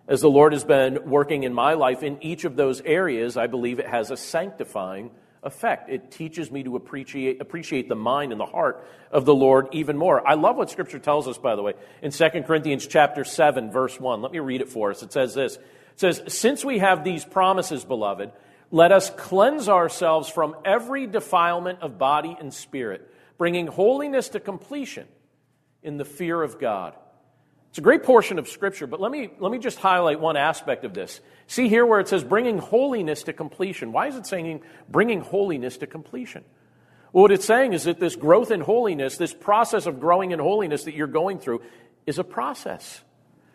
As 0.08 0.20
the 0.20 0.30
Lord 0.30 0.52
has 0.52 0.64
been 0.64 1.10
working 1.10 1.42
in 1.42 1.52
my 1.52 1.74
life 1.74 2.02
in 2.02 2.22
each 2.22 2.44
of 2.44 2.56
those 2.56 2.80
areas, 2.80 3.36
I 3.36 3.48
believe 3.48 3.78
it 3.78 3.88
has 3.88 4.10
a 4.10 4.16
sanctifying 4.16 5.10
effect. 5.42 5.88
It 5.88 6.10
teaches 6.10 6.50
me 6.50 6.64
to 6.64 6.76
appreciate, 6.76 7.40
appreciate 7.40 7.88
the 7.88 7.96
mind 7.96 8.32
and 8.32 8.40
the 8.40 8.46
heart 8.46 8.86
of 9.10 9.24
the 9.24 9.34
Lord 9.34 9.68
even 9.72 9.96
more. 9.96 10.26
I 10.26 10.34
love 10.34 10.56
what 10.56 10.70
Scripture 10.70 10.98
tells 10.98 11.26
us, 11.26 11.38
by 11.38 11.56
the 11.56 11.62
way, 11.62 11.74
in 12.02 12.10
2 12.10 12.28
Corinthians 12.46 12.86
chapter 12.86 13.24
7, 13.24 13.70
verse 13.70 13.98
1. 13.98 14.22
Let 14.22 14.32
me 14.32 14.40
read 14.40 14.60
it 14.60 14.68
for 14.68 14.90
us. 14.90 15.02
It 15.02 15.12
says 15.12 15.34
this. 15.34 15.56
It 15.56 15.62
says, 15.96 16.22
Since 16.28 16.64
we 16.64 16.78
have 16.78 17.04
these 17.04 17.24
promises, 17.24 17.84
beloved, 17.84 18.32
let 18.70 18.92
us 18.92 19.10
cleanse 19.10 19.68
ourselves 19.68 20.28
from 20.28 20.56
every 20.64 21.06
defilement 21.06 21.80
of 21.80 21.98
body 21.98 22.36
and 22.38 22.52
spirit, 22.52 23.08
bringing 23.38 23.68
holiness 23.68 24.30
to 24.30 24.40
completion 24.40 25.06
in 25.86 25.96
the 25.96 26.04
fear 26.04 26.42
of 26.42 26.58
God. 26.58 26.94
It's 27.70 27.78
a 27.78 27.82
great 27.82 28.02
portion 28.02 28.38
of 28.38 28.48
Scripture, 28.48 28.86
but 28.86 29.00
let 29.00 29.12
me, 29.12 29.30
let 29.38 29.52
me 29.52 29.58
just 29.58 29.78
highlight 29.78 30.18
one 30.18 30.36
aspect 30.36 30.84
of 30.84 30.94
this. 30.94 31.20
See 31.46 31.68
here 31.68 31.86
where 31.86 32.00
it 32.00 32.08
says 32.08 32.24
bringing 32.24 32.58
holiness 32.58 33.22
to 33.24 33.32
completion. 33.32 33.92
Why 33.92 34.08
is 34.08 34.16
it 34.16 34.26
saying 34.26 34.62
bringing 34.88 35.20
holiness 35.20 35.76
to 35.78 35.86
completion? 35.86 36.44
Well, 37.12 37.22
what 37.22 37.32
it's 37.32 37.44
saying 37.44 37.72
is 37.72 37.84
that 37.84 38.00
this 38.00 38.16
growth 38.16 38.50
in 38.50 38.60
holiness, 38.60 39.16
this 39.16 39.32
process 39.32 39.86
of 39.86 40.00
growing 40.00 40.32
in 40.32 40.38
holiness 40.38 40.84
that 40.84 40.94
you're 40.94 41.06
going 41.06 41.38
through, 41.38 41.62
is 42.06 42.18
a 42.18 42.24
process. 42.24 43.00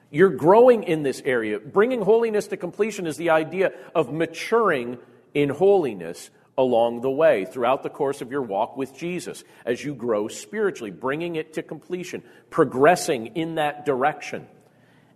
You're 0.10 0.30
growing 0.30 0.84
in 0.84 1.04
this 1.04 1.22
area. 1.26 1.60
Bringing 1.60 2.02
holiness 2.02 2.48
to 2.48 2.58
completion 2.58 3.08
is 3.08 3.18
the 3.18 3.32
idea 3.32 3.72
of 3.94 4.14
maturing 4.14 5.00
in 5.34 5.50
holiness 5.50 6.30
along 6.62 7.01
the 7.01 7.12
way 7.12 7.46
throughout 7.46 7.84
the 7.84 7.89
course 7.89 8.22
of 8.22 8.32
your 8.32 8.41
walk 8.41 8.77
with 8.77 8.96
Jesus 8.96 9.44
as 9.65 9.84
you 9.84 9.94
grow 9.94 10.27
spiritually, 10.27 10.91
bringing 10.91 11.36
it 11.36 11.53
to 11.53 11.63
completion, 11.63 12.24
progressing 12.50 13.36
in 13.36 13.56
that 13.56 13.86
direction. 13.86 14.48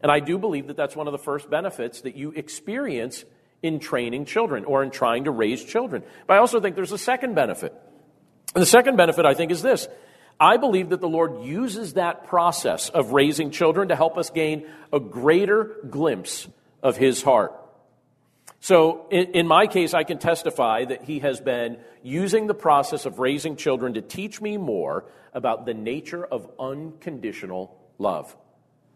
And 0.02 0.12
I 0.12 0.20
do 0.20 0.38
believe 0.38 0.68
that 0.68 0.78
that's 0.78 0.96
one 0.96 1.08
of 1.08 1.14
the 1.14 1.18
first 1.18 1.50
benefits 1.50 2.02
that 2.02 2.16
you 2.16 2.32
experience 2.32 3.24
in 3.64 3.80
training 3.80 4.26
children 4.26 4.66
or 4.66 4.84
in 4.84 4.92
trying 4.92 5.24
to 5.24 5.32
raise 5.32 5.64
children. 5.64 6.04
But 6.28 6.36
I 6.36 6.38
also 6.38 6.60
think 6.60 6.76
there's 6.76 6.92
a 6.92 6.98
second 6.98 7.36
benefit. 7.36 7.74
And 8.54 8.62
the 8.62 8.68
second 8.68 8.98
benefit, 8.98 9.26
I 9.26 9.34
think, 9.34 9.52
is 9.52 9.62
this. 9.62 9.88
I 10.40 10.58
believe 10.58 10.90
that 10.90 11.02
the 11.02 11.10
Lord 11.10 11.44
uses 11.44 11.94
that 11.94 12.28
process 12.28 12.90
of 12.90 13.12
raising 13.12 13.52
children 13.52 13.88
to 13.88 13.96
help 13.96 14.18
us 14.18 14.30
gain 14.30 14.68
a 14.92 15.00
greater 15.00 15.78
glimpse 15.90 16.48
of 16.84 16.98
His 16.98 17.22
heart. 17.24 17.54
So, 18.66 19.06
in, 19.12 19.26
in, 19.34 19.48
my 19.48 19.68
case, 19.68 19.94
I 19.94 20.04
can 20.04 20.18
testify 20.18 20.86
that 20.86 21.04
He 21.04 21.20
has 21.20 21.40
been 21.40 21.78
using 22.02 22.48
the 22.48 22.56
process 22.56 23.06
of 23.06 23.20
raising 23.20 23.58
children 23.58 23.94
to 23.94 24.02
teach 24.02 24.42
me 24.42 24.58
more 24.58 25.06
about 25.36 25.68
the 25.68 25.76
nature 25.76 26.26
of 26.26 26.50
unconditional 26.60 27.78
love. 28.00 28.36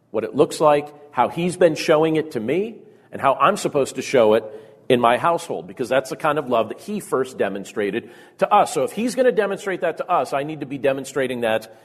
What 0.10 0.24
it 0.24 0.34
looks 0.34 0.60
like, 0.60 0.92
how 1.12 1.30
He's 1.30 1.56
been 1.56 1.76
showing 1.76 2.16
it 2.16 2.32
to 2.32 2.40
me, 2.40 2.78
and 3.12 3.22
how 3.22 3.36
I'm 3.36 3.58
supposed 3.58 3.98
to 3.98 4.02
show 4.02 4.34
it 4.34 4.44
in 4.90 5.00
my 5.00 5.20
household 5.20 5.68
because 5.68 5.88
that's 5.88 6.10
the 6.10 6.16
kind 6.16 6.40
of 6.40 6.50
love 6.50 6.70
that 6.70 6.80
he 6.80 7.00
first 7.00 7.38
demonstrated 7.38 8.10
to 8.40 8.52
us. 8.52 8.74
So 8.74 8.86
if 8.86 8.92
he's 8.92 9.14
going 9.14 9.28
to 9.28 9.32
demonstrate 9.32 9.82
that 9.82 9.98
to 9.98 10.10
us, 10.10 10.34
I 10.34 10.42
need 10.42 10.62
to 10.62 10.66
be 10.66 10.80
demonstrating 10.80 11.42
that 11.42 11.78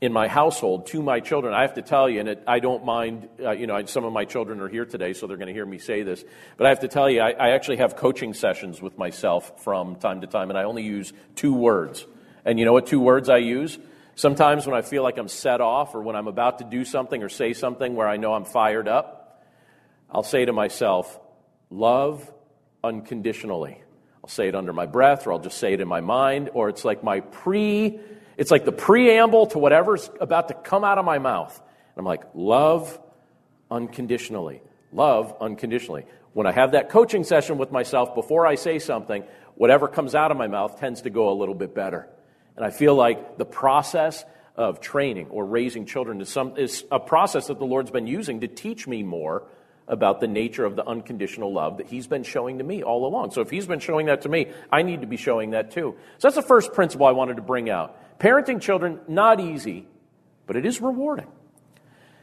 in 0.00 0.12
my 0.12 0.28
household 0.28 0.86
to 0.86 1.02
my 1.02 1.20
children. 1.20 1.52
I 1.52 1.62
have 1.62 1.74
to 1.74 1.82
tell 1.82 2.08
you, 2.08 2.20
and 2.20 2.28
it, 2.30 2.42
I 2.46 2.60
don't 2.60 2.84
mind, 2.84 3.28
uh, 3.38 3.50
you 3.50 3.66
know, 3.66 3.84
some 3.84 4.04
of 4.04 4.12
my 4.12 4.24
children 4.24 4.60
are 4.60 4.68
here 4.68 4.86
today, 4.86 5.12
so 5.12 5.26
they're 5.26 5.36
going 5.36 5.48
to 5.48 5.52
hear 5.52 5.66
me 5.66 5.78
say 5.78 6.02
this, 6.02 6.24
but 6.56 6.66
I 6.66 6.70
have 6.70 6.80
to 6.80 6.88
tell 6.88 7.10
you, 7.10 7.20
I, 7.20 7.32
I 7.32 7.50
actually 7.50 7.76
have 7.78 7.96
coaching 7.96 8.32
sessions 8.32 8.80
with 8.80 8.96
myself 8.96 9.62
from 9.62 9.96
time 9.96 10.22
to 10.22 10.26
time, 10.26 10.48
and 10.48 10.58
I 10.58 10.64
only 10.64 10.84
use 10.84 11.12
two 11.36 11.52
words. 11.52 12.06
And 12.46 12.58
you 12.58 12.64
know 12.64 12.72
what 12.72 12.86
two 12.86 13.00
words 13.00 13.28
I 13.28 13.38
use? 13.38 13.78
Sometimes 14.14 14.66
when 14.66 14.76
I 14.76 14.82
feel 14.82 15.02
like 15.02 15.18
I'm 15.18 15.28
set 15.28 15.60
off 15.60 15.94
or 15.94 16.02
when 16.02 16.16
I'm 16.16 16.28
about 16.28 16.58
to 16.58 16.64
do 16.64 16.84
something 16.84 17.22
or 17.22 17.28
say 17.28 17.52
something 17.52 17.94
where 17.94 18.08
I 18.08 18.16
know 18.16 18.32
I'm 18.32 18.44
fired 18.44 18.88
up, 18.88 19.44
I'll 20.10 20.22
say 20.22 20.44
to 20.44 20.52
myself, 20.52 21.18
love 21.68 22.30
unconditionally. 22.82 23.82
I'll 24.24 24.30
say 24.30 24.48
it 24.48 24.54
under 24.54 24.72
my 24.72 24.86
breath, 24.86 25.26
or 25.26 25.32
I'll 25.32 25.38
just 25.38 25.58
say 25.58 25.74
it 25.74 25.80
in 25.80 25.88
my 25.88 26.00
mind, 26.00 26.50
or 26.52 26.68
it's 26.68 26.84
like 26.84 27.04
my 27.04 27.20
pre, 27.20 28.00
it's 28.40 28.50
like 28.50 28.64
the 28.64 28.72
preamble 28.72 29.48
to 29.48 29.58
whatever's 29.58 30.10
about 30.18 30.48
to 30.48 30.54
come 30.54 30.82
out 30.82 30.96
of 30.96 31.04
my 31.04 31.18
mouth. 31.18 31.54
And 31.58 31.98
I'm 31.98 32.06
like, 32.06 32.22
love 32.32 32.98
unconditionally. 33.70 34.62
Love 34.92 35.36
unconditionally. 35.42 36.06
When 36.32 36.46
I 36.46 36.52
have 36.52 36.72
that 36.72 36.88
coaching 36.88 37.22
session 37.22 37.58
with 37.58 37.70
myself 37.70 38.14
before 38.14 38.46
I 38.46 38.54
say 38.54 38.78
something, 38.78 39.24
whatever 39.56 39.88
comes 39.88 40.14
out 40.14 40.30
of 40.30 40.38
my 40.38 40.46
mouth 40.46 40.80
tends 40.80 41.02
to 41.02 41.10
go 41.10 41.28
a 41.28 41.36
little 41.36 41.54
bit 41.54 41.74
better. 41.74 42.08
And 42.56 42.64
I 42.64 42.70
feel 42.70 42.94
like 42.94 43.36
the 43.36 43.44
process 43.44 44.24
of 44.56 44.80
training 44.80 45.26
or 45.26 45.44
raising 45.44 45.84
children 45.84 46.22
is, 46.22 46.30
some, 46.30 46.56
is 46.56 46.86
a 46.90 46.98
process 46.98 47.48
that 47.48 47.58
the 47.58 47.66
Lord's 47.66 47.90
been 47.90 48.06
using 48.06 48.40
to 48.40 48.48
teach 48.48 48.86
me 48.86 49.02
more 49.02 49.42
about 49.90 50.20
the 50.20 50.28
nature 50.28 50.64
of 50.64 50.76
the 50.76 50.86
unconditional 50.86 51.52
love 51.52 51.78
that 51.78 51.88
he's 51.88 52.06
been 52.06 52.22
showing 52.22 52.58
to 52.58 52.64
me 52.64 52.82
all 52.82 53.04
along. 53.06 53.32
So 53.32 53.40
if 53.40 53.50
he's 53.50 53.66
been 53.66 53.80
showing 53.80 54.06
that 54.06 54.22
to 54.22 54.28
me, 54.28 54.52
I 54.72 54.82
need 54.82 55.00
to 55.00 55.06
be 55.06 55.16
showing 55.16 55.50
that 55.50 55.72
too. 55.72 55.96
So 56.18 56.28
that's 56.28 56.36
the 56.36 56.42
first 56.42 56.72
principle 56.72 57.06
I 57.06 57.10
wanted 57.10 57.36
to 57.36 57.42
bring 57.42 57.68
out. 57.68 58.18
Parenting 58.20 58.60
children, 58.60 59.00
not 59.08 59.40
easy, 59.40 59.86
but 60.46 60.56
it 60.56 60.64
is 60.64 60.80
rewarding. 60.80 61.26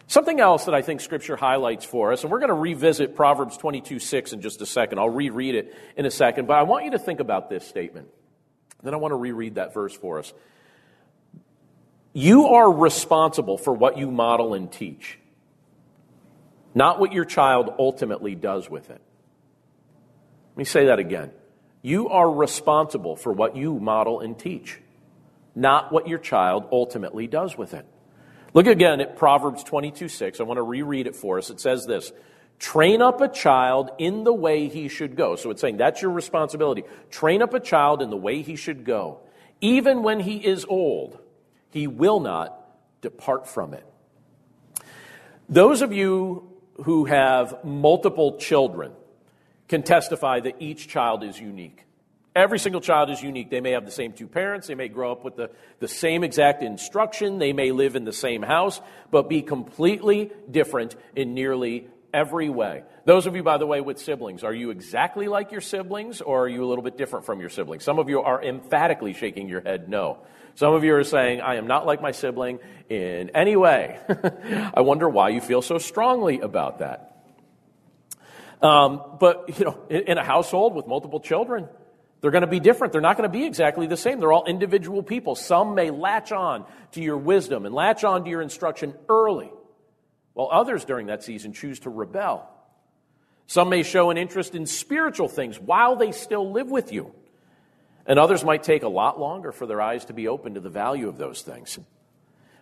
Something 0.08 0.40
else 0.40 0.66
that 0.66 0.74
I 0.74 0.82
think 0.82 1.02
Scripture 1.02 1.36
highlights 1.36 1.84
for 1.84 2.14
us, 2.14 2.24
and 2.24 2.32
we're 2.32 2.40
going 2.40 2.48
to 2.48 2.54
revisit 2.54 3.14
Proverbs 3.14 3.58
22 3.58 4.00
6 4.00 4.32
in 4.32 4.42
just 4.42 4.62
a 4.62 4.66
second. 4.66 5.00
I'll 5.00 5.10
reread 5.10 5.56
it 5.56 5.76
in 5.98 6.06
a 6.06 6.12
second, 6.12 6.48
but 6.48 6.54
I 6.54 6.64
want 6.64 6.86
you 6.86 6.92
to 6.92 7.00
think 7.00 7.20
about 7.20 7.50
this 7.50 7.68
statement. 7.68 8.08
Then 8.82 8.94
I 8.94 8.98
want 8.98 9.12
to 9.12 9.18
reread 9.18 9.56
that 9.56 9.74
verse 9.74 9.94
for 9.94 10.20
us. 10.20 10.34
You 12.14 12.48
are 12.48 12.72
responsible 12.72 13.58
for 13.58 13.74
what 13.74 13.98
you 13.98 14.10
model 14.10 14.54
and 14.54 14.72
teach 14.72 15.20
not 16.78 17.00
what 17.00 17.12
your 17.12 17.26
child 17.26 17.74
ultimately 17.80 18.36
does 18.36 18.70
with 18.70 18.92
it. 18.92 19.02
Let 20.52 20.58
me 20.58 20.64
say 20.64 20.86
that 20.86 21.00
again. 21.00 21.32
You 21.82 22.10
are 22.10 22.30
responsible 22.32 23.16
for 23.16 23.34
what 23.34 23.56
you 23.56 23.80
model 23.80 24.20
and 24.20 24.38
teach, 24.38 24.80
not 25.56 25.92
what 25.92 26.08
your 26.08 26.20
child 26.20 26.68
ultimately 26.72 27.26
does 27.26 27.58
with 27.58 27.74
it. 27.74 27.86
Look 28.54 28.68
again 28.68 29.02
at 29.02 29.16
Proverbs 29.16 29.64
22 29.64 30.08
6. 30.08 30.40
I 30.40 30.44
want 30.44 30.60
to 30.60 30.62
reread 30.62 31.08
it 31.08 31.16
for 31.16 31.40
us. 31.40 31.50
It 31.50 31.60
says 31.60 31.88
this 31.88 32.12
Train 32.60 33.02
up 33.02 33.22
a 33.22 33.28
child 33.28 33.90
in 33.98 34.24
the 34.24 34.34
way 34.34 34.68
he 34.68 34.88
should 34.88 35.16
go. 35.16 35.36
So 35.36 35.50
it's 35.50 35.62
saying 35.62 35.78
that's 35.78 36.04
your 36.04 36.12
responsibility. 36.12 36.84
Train 37.10 37.42
up 37.42 37.56
a 37.56 37.60
child 37.60 38.04
in 38.04 38.12
the 38.12 38.18
way 38.18 38.44
he 38.44 38.56
should 38.56 38.84
go. 38.84 39.22
Even 39.62 40.04
when 40.04 40.20
he 40.20 40.38
is 40.38 40.64
old, 40.70 41.18
he 41.72 41.88
will 41.88 42.20
not 42.20 42.56
depart 43.02 43.48
from 43.48 43.74
it. 43.74 43.86
Those 45.50 45.82
of 45.82 45.92
you 45.92 46.57
who 46.84 47.06
have 47.06 47.64
multiple 47.64 48.38
children 48.38 48.92
can 49.68 49.84
testify 49.84 50.40
that 50.40 50.56
each 50.60 50.88
child 50.88 51.24
is 51.24 51.40
unique. 51.40 51.84
Every 52.36 52.60
single 52.60 52.82
child 52.82 53.10
is 53.10 53.22
unique. 53.24 53.50
They 53.50 53.62
may 53.62 53.72
have 53.72 53.86
the 53.86 53.92
same 53.92 54.14
two 54.14 54.28
parents. 54.28 54.68
They 54.68 54.76
may 54.76 54.90
grow 54.90 55.12
up 55.12 55.26
with 55.26 55.36
the, 55.36 55.50
the 55.80 55.88
same 55.88 56.24
exact 56.24 56.62
instruction. 56.62 57.40
They 57.40 57.52
may 57.52 57.72
live 57.72 57.96
in 57.96 58.06
the 58.06 58.14
same 58.14 58.44
house, 58.44 58.80
but 59.10 59.28
be 59.28 59.42
completely 59.42 60.32
different 60.50 60.96
in 61.16 61.34
nearly 61.34 61.88
every 62.14 62.50
way. 62.50 62.84
Those 63.06 63.26
of 63.26 63.36
you, 63.36 63.42
by 63.42 63.58
the 63.58 63.66
way, 63.66 63.82
with 63.82 63.98
siblings, 64.00 64.44
are 64.44 64.54
you 64.54 64.70
exactly 64.70 65.28
like 65.28 65.52
your 65.52 65.62
siblings 65.62 66.22
or 66.22 66.44
are 66.44 66.48
you 66.48 66.64
a 66.64 66.68
little 66.68 66.84
bit 66.84 66.98
different 66.98 67.26
from 67.26 67.40
your 67.40 67.50
siblings? 67.50 67.84
Some 67.84 68.00
of 68.00 68.08
you 68.08 68.22
are 68.22 68.44
emphatically 68.44 69.14
shaking 69.14 69.50
your 69.50 69.62
head 69.62 69.90
no. 69.90 70.20
Some 70.58 70.74
of 70.74 70.84
you 70.84 70.96
are 70.96 71.04
saying, 71.04 71.40
I 71.40 71.58
am 71.58 71.68
not 71.68 71.86
like 71.86 72.02
my 72.02 72.10
sibling 72.10 72.58
in 72.90 73.30
any 73.36 73.56
way. 73.56 74.00
I 74.74 74.82
wonder 74.82 75.08
why 75.08 75.30
you 75.30 75.40
feel 75.40 75.62
so 75.62 75.78
strongly 75.78 76.40
about 76.40 76.80
that. 76.80 77.16
Um, 78.60 79.04
but, 79.20 79.60
you 79.60 79.66
know, 79.66 79.80
in, 79.88 80.02
in 80.08 80.18
a 80.18 80.24
household 80.24 80.74
with 80.74 80.88
multiple 80.88 81.20
children, 81.20 81.68
they're 82.22 82.32
going 82.32 82.42
to 82.42 82.48
be 82.48 82.60
different. 82.60 82.92
They're 82.92 83.02
not 83.02 83.18
going 83.18 83.30
to 83.30 83.38
be 83.38 83.46
exactly 83.46 83.86
the 83.86 83.98
same. 83.98 84.20
They're 84.20 84.34
all 84.34 84.46
individual 84.46 85.04
people. 85.04 85.36
Some 85.36 85.76
may 85.76 85.92
latch 85.92 86.32
on 86.32 86.66
to 86.94 87.04
your 87.04 87.18
wisdom 87.18 87.68
and 87.68 87.76
latch 87.76 88.04
on 88.04 88.24
to 88.24 88.30
your 88.32 88.42
instruction 88.42 88.96
early, 89.08 89.52
while 90.34 90.50
others 90.52 90.86
during 90.86 91.06
that 91.06 91.24
season 91.24 91.54
choose 91.54 91.82
to 91.82 91.92
rebel. 91.92 92.50
Some 93.46 93.70
may 93.70 93.84
show 93.84 94.10
an 94.10 94.18
interest 94.18 94.56
in 94.56 94.66
spiritual 94.66 95.28
things 95.28 95.60
while 95.60 95.96
they 95.98 96.12
still 96.12 96.52
live 96.52 96.72
with 96.72 96.92
you. 96.92 97.14
And 98.08 98.18
others 98.18 98.44
might 98.44 98.64
take 98.64 98.84
a 98.84 98.88
lot 98.88 99.20
longer 99.20 99.52
for 99.52 99.66
their 99.66 99.82
eyes 99.82 100.06
to 100.06 100.14
be 100.14 100.28
open 100.28 100.54
to 100.54 100.60
the 100.62 100.70
value 100.70 101.10
of 101.10 101.18
those 101.18 101.42
things. 101.42 101.78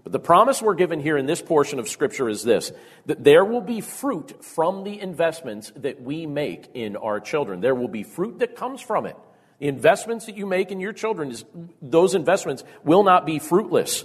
But 0.03 0.11
the 0.11 0.19
promise 0.19 0.61
we're 0.61 0.75
given 0.75 0.99
here 0.99 1.17
in 1.17 1.25
this 1.25 1.41
portion 1.41 1.79
of 1.79 1.89
Scripture 1.89 2.29
is 2.29 2.43
this 2.43 2.71
that 3.05 3.23
there 3.23 3.43
will 3.43 3.61
be 3.61 3.81
fruit 3.81 4.43
from 4.43 4.83
the 4.83 4.99
investments 4.99 5.71
that 5.77 6.01
we 6.01 6.25
make 6.25 6.69
in 6.73 6.95
our 6.95 7.19
children. 7.19 7.59
There 7.61 7.75
will 7.75 7.87
be 7.87 8.03
fruit 8.03 8.39
that 8.39 8.55
comes 8.55 8.81
from 8.81 9.05
it. 9.05 9.15
The 9.59 9.67
investments 9.67 10.25
that 10.25 10.35
you 10.35 10.45
make 10.45 10.71
in 10.71 10.79
your 10.79 10.93
children, 10.93 11.31
is, 11.31 11.45
those 11.81 12.13
investments 12.13 12.63
will 12.83 13.03
not 13.03 13.25
be 13.25 13.39
fruitless. 13.39 14.03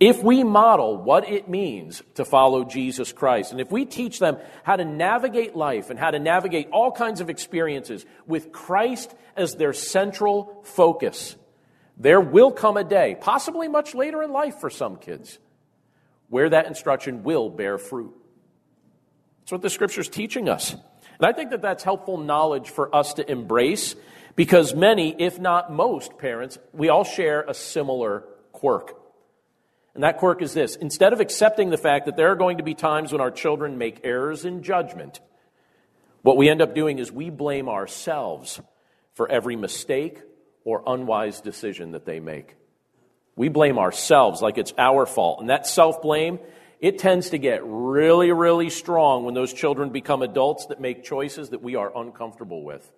If 0.00 0.22
we 0.22 0.44
model 0.44 0.96
what 0.96 1.28
it 1.28 1.46
means 1.50 2.02
to 2.14 2.24
follow 2.24 2.64
Jesus 2.64 3.12
Christ, 3.12 3.52
and 3.52 3.60
if 3.60 3.70
we 3.70 3.84
teach 3.84 4.18
them 4.18 4.38
how 4.62 4.76
to 4.76 4.84
navigate 4.84 5.54
life 5.54 5.90
and 5.90 5.98
how 5.98 6.10
to 6.10 6.18
navigate 6.18 6.70
all 6.70 6.90
kinds 6.90 7.20
of 7.20 7.28
experiences 7.28 8.06
with 8.26 8.50
Christ 8.50 9.14
as 9.36 9.56
their 9.56 9.74
central 9.74 10.62
focus, 10.64 11.36
there 11.98 12.20
will 12.20 12.50
come 12.50 12.78
a 12.78 12.84
day, 12.84 13.14
possibly 13.20 13.68
much 13.68 13.94
later 13.94 14.22
in 14.22 14.32
life 14.32 14.56
for 14.58 14.70
some 14.70 14.96
kids, 14.96 15.38
where 16.30 16.48
that 16.48 16.66
instruction 16.66 17.22
will 17.22 17.50
bear 17.50 17.76
fruit. 17.76 18.14
That's 19.40 19.52
what 19.52 19.60
the 19.60 19.68
scripture 19.68 20.00
is 20.00 20.08
teaching 20.08 20.48
us. 20.48 20.72
And 20.72 21.26
I 21.26 21.32
think 21.32 21.50
that 21.50 21.60
that's 21.60 21.84
helpful 21.84 22.16
knowledge 22.16 22.70
for 22.70 22.94
us 22.96 23.12
to 23.14 23.30
embrace 23.30 23.96
because 24.34 24.74
many, 24.74 25.14
if 25.18 25.38
not 25.38 25.70
most 25.70 26.16
parents, 26.16 26.58
we 26.72 26.88
all 26.88 27.04
share 27.04 27.42
a 27.42 27.52
similar 27.52 28.24
quirk. 28.52 28.99
And 29.94 30.04
that 30.04 30.18
quirk 30.18 30.42
is 30.42 30.54
this 30.54 30.76
instead 30.76 31.12
of 31.12 31.20
accepting 31.20 31.70
the 31.70 31.78
fact 31.78 32.06
that 32.06 32.16
there 32.16 32.30
are 32.30 32.36
going 32.36 32.58
to 32.58 32.62
be 32.62 32.74
times 32.74 33.12
when 33.12 33.20
our 33.20 33.30
children 33.30 33.78
make 33.78 34.00
errors 34.04 34.44
in 34.44 34.62
judgment, 34.62 35.20
what 36.22 36.36
we 36.36 36.48
end 36.48 36.62
up 36.62 36.74
doing 36.74 36.98
is 36.98 37.10
we 37.10 37.30
blame 37.30 37.68
ourselves 37.68 38.60
for 39.14 39.28
every 39.30 39.56
mistake 39.56 40.20
or 40.64 40.82
unwise 40.86 41.40
decision 41.40 41.92
that 41.92 42.04
they 42.04 42.20
make. 42.20 42.56
We 43.36 43.48
blame 43.48 43.78
ourselves 43.78 44.42
like 44.42 44.58
it's 44.58 44.74
our 44.76 45.06
fault. 45.06 45.40
And 45.40 45.50
that 45.50 45.66
self 45.66 46.02
blame, 46.02 46.38
it 46.80 46.98
tends 46.98 47.30
to 47.30 47.38
get 47.38 47.62
really, 47.64 48.32
really 48.32 48.70
strong 48.70 49.24
when 49.24 49.34
those 49.34 49.52
children 49.52 49.90
become 49.90 50.22
adults 50.22 50.66
that 50.66 50.80
make 50.80 51.04
choices 51.04 51.50
that 51.50 51.62
we 51.62 51.74
are 51.74 51.90
uncomfortable 51.96 52.62
with. 52.62 52.90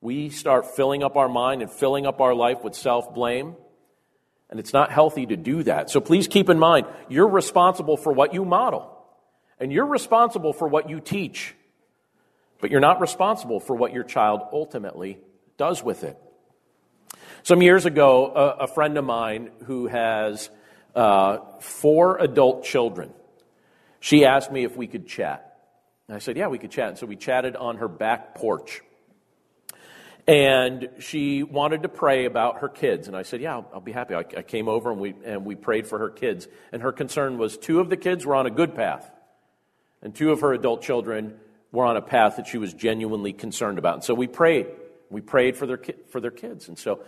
We 0.00 0.30
start 0.30 0.76
filling 0.76 1.02
up 1.02 1.16
our 1.16 1.28
mind 1.28 1.62
and 1.62 1.70
filling 1.70 2.06
up 2.06 2.20
our 2.20 2.34
life 2.34 2.62
with 2.62 2.74
self 2.74 3.12
blame. 3.14 3.56
And 4.50 4.58
it's 4.58 4.72
not 4.72 4.90
healthy 4.90 5.26
to 5.26 5.36
do 5.36 5.62
that. 5.64 5.90
So 5.90 6.00
please 6.00 6.26
keep 6.26 6.48
in 6.48 6.58
mind, 6.58 6.86
you're 7.08 7.28
responsible 7.28 7.96
for 7.96 8.12
what 8.12 8.32
you 8.32 8.44
model. 8.44 8.94
And 9.60 9.72
you're 9.72 9.86
responsible 9.86 10.52
for 10.52 10.68
what 10.68 10.88
you 10.88 11.00
teach. 11.00 11.54
But 12.60 12.70
you're 12.70 12.80
not 12.80 13.00
responsible 13.00 13.60
for 13.60 13.76
what 13.76 13.92
your 13.92 14.04
child 14.04 14.42
ultimately 14.52 15.18
does 15.56 15.82
with 15.82 16.04
it. 16.04 16.16
Some 17.42 17.62
years 17.62 17.84
ago, 17.86 18.32
a, 18.34 18.64
a 18.64 18.66
friend 18.66 18.96
of 18.96 19.04
mine 19.04 19.50
who 19.64 19.86
has 19.86 20.50
uh, 20.94 21.38
four 21.60 22.18
adult 22.18 22.64
children 22.64 23.12
she 24.00 24.24
asked 24.24 24.52
me 24.52 24.64
if 24.64 24.76
we 24.76 24.86
could 24.86 25.06
chat. 25.06 25.56
And 26.06 26.14
I 26.14 26.18
said, 26.18 26.36
Yeah, 26.36 26.48
we 26.48 26.58
could 26.58 26.70
chat. 26.70 26.90
And 26.90 26.98
so 26.98 27.06
we 27.06 27.16
chatted 27.16 27.56
on 27.56 27.78
her 27.78 27.88
back 27.88 28.34
porch. 28.34 28.82
And 30.28 30.90
she 30.98 31.42
wanted 31.42 31.84
to 31.84 31.88
pray 31.88 32.26
about 32.26 32.58
her 32.58 32.68
kids. 32.68 33.08
And 33.08 33.16
I 33.16 33.22
said, 33.22 33.40
Yeah, 33.40 33.54
I'll, 33.54 33.70
I'll 33.74 33.80
be 33.80 33.92
happy. 33.92 34.14
I, 34.14 34.18
I, 34.18 34.42
came 34.42 34.68
over 34.68 34.92
and 34.92 35.00
we, 35.00 35.14
and 35.24 35.46
we 35.46 35.54
prayed 35.54 35.86
for 35.86 35.98
her 35.98 36.10
kids. 36.10 36.46
And 36.70 36.82
her 36.82 36.92
concern 36.92 37.38
was 37.38 37.56
two 37.56 37.80
of 37.80 37.88
the 37.88 37.96
kids 37.96 38.26
were 38.26 38.34
on 38.34 38.44
a 38.44 38.50
good 38.50 38.74
path, 38.74 39.10
and 40.02 40.14
two 40.14 40.30
of 40.30 40.42
her 40.42 40.52
adult 40.52 40.82
children 40.82 41.38
were 41.72 41.86
on 41.86 41.96
a 41.96 42.02
path 42.02 42.36
that 42.36 42.46
she 42.46 42.58
was 42.58 42.74
genuinely 42.74 43.32
concerned 43.32 43.78
about. 43.78 43.94
And 43.94 44.04
so 44.04 44.12
we 44.12 44.26
prayed. 44.26 44.66
We 45.08 45.22
prayed 45.22 45.56
for 45.56 45.66
their, 45.66 45.80
for 46.10 46.20
their 46.20 46.30
kids. 46.30 46.68
And 46.68 46.78
so 46.78 47.00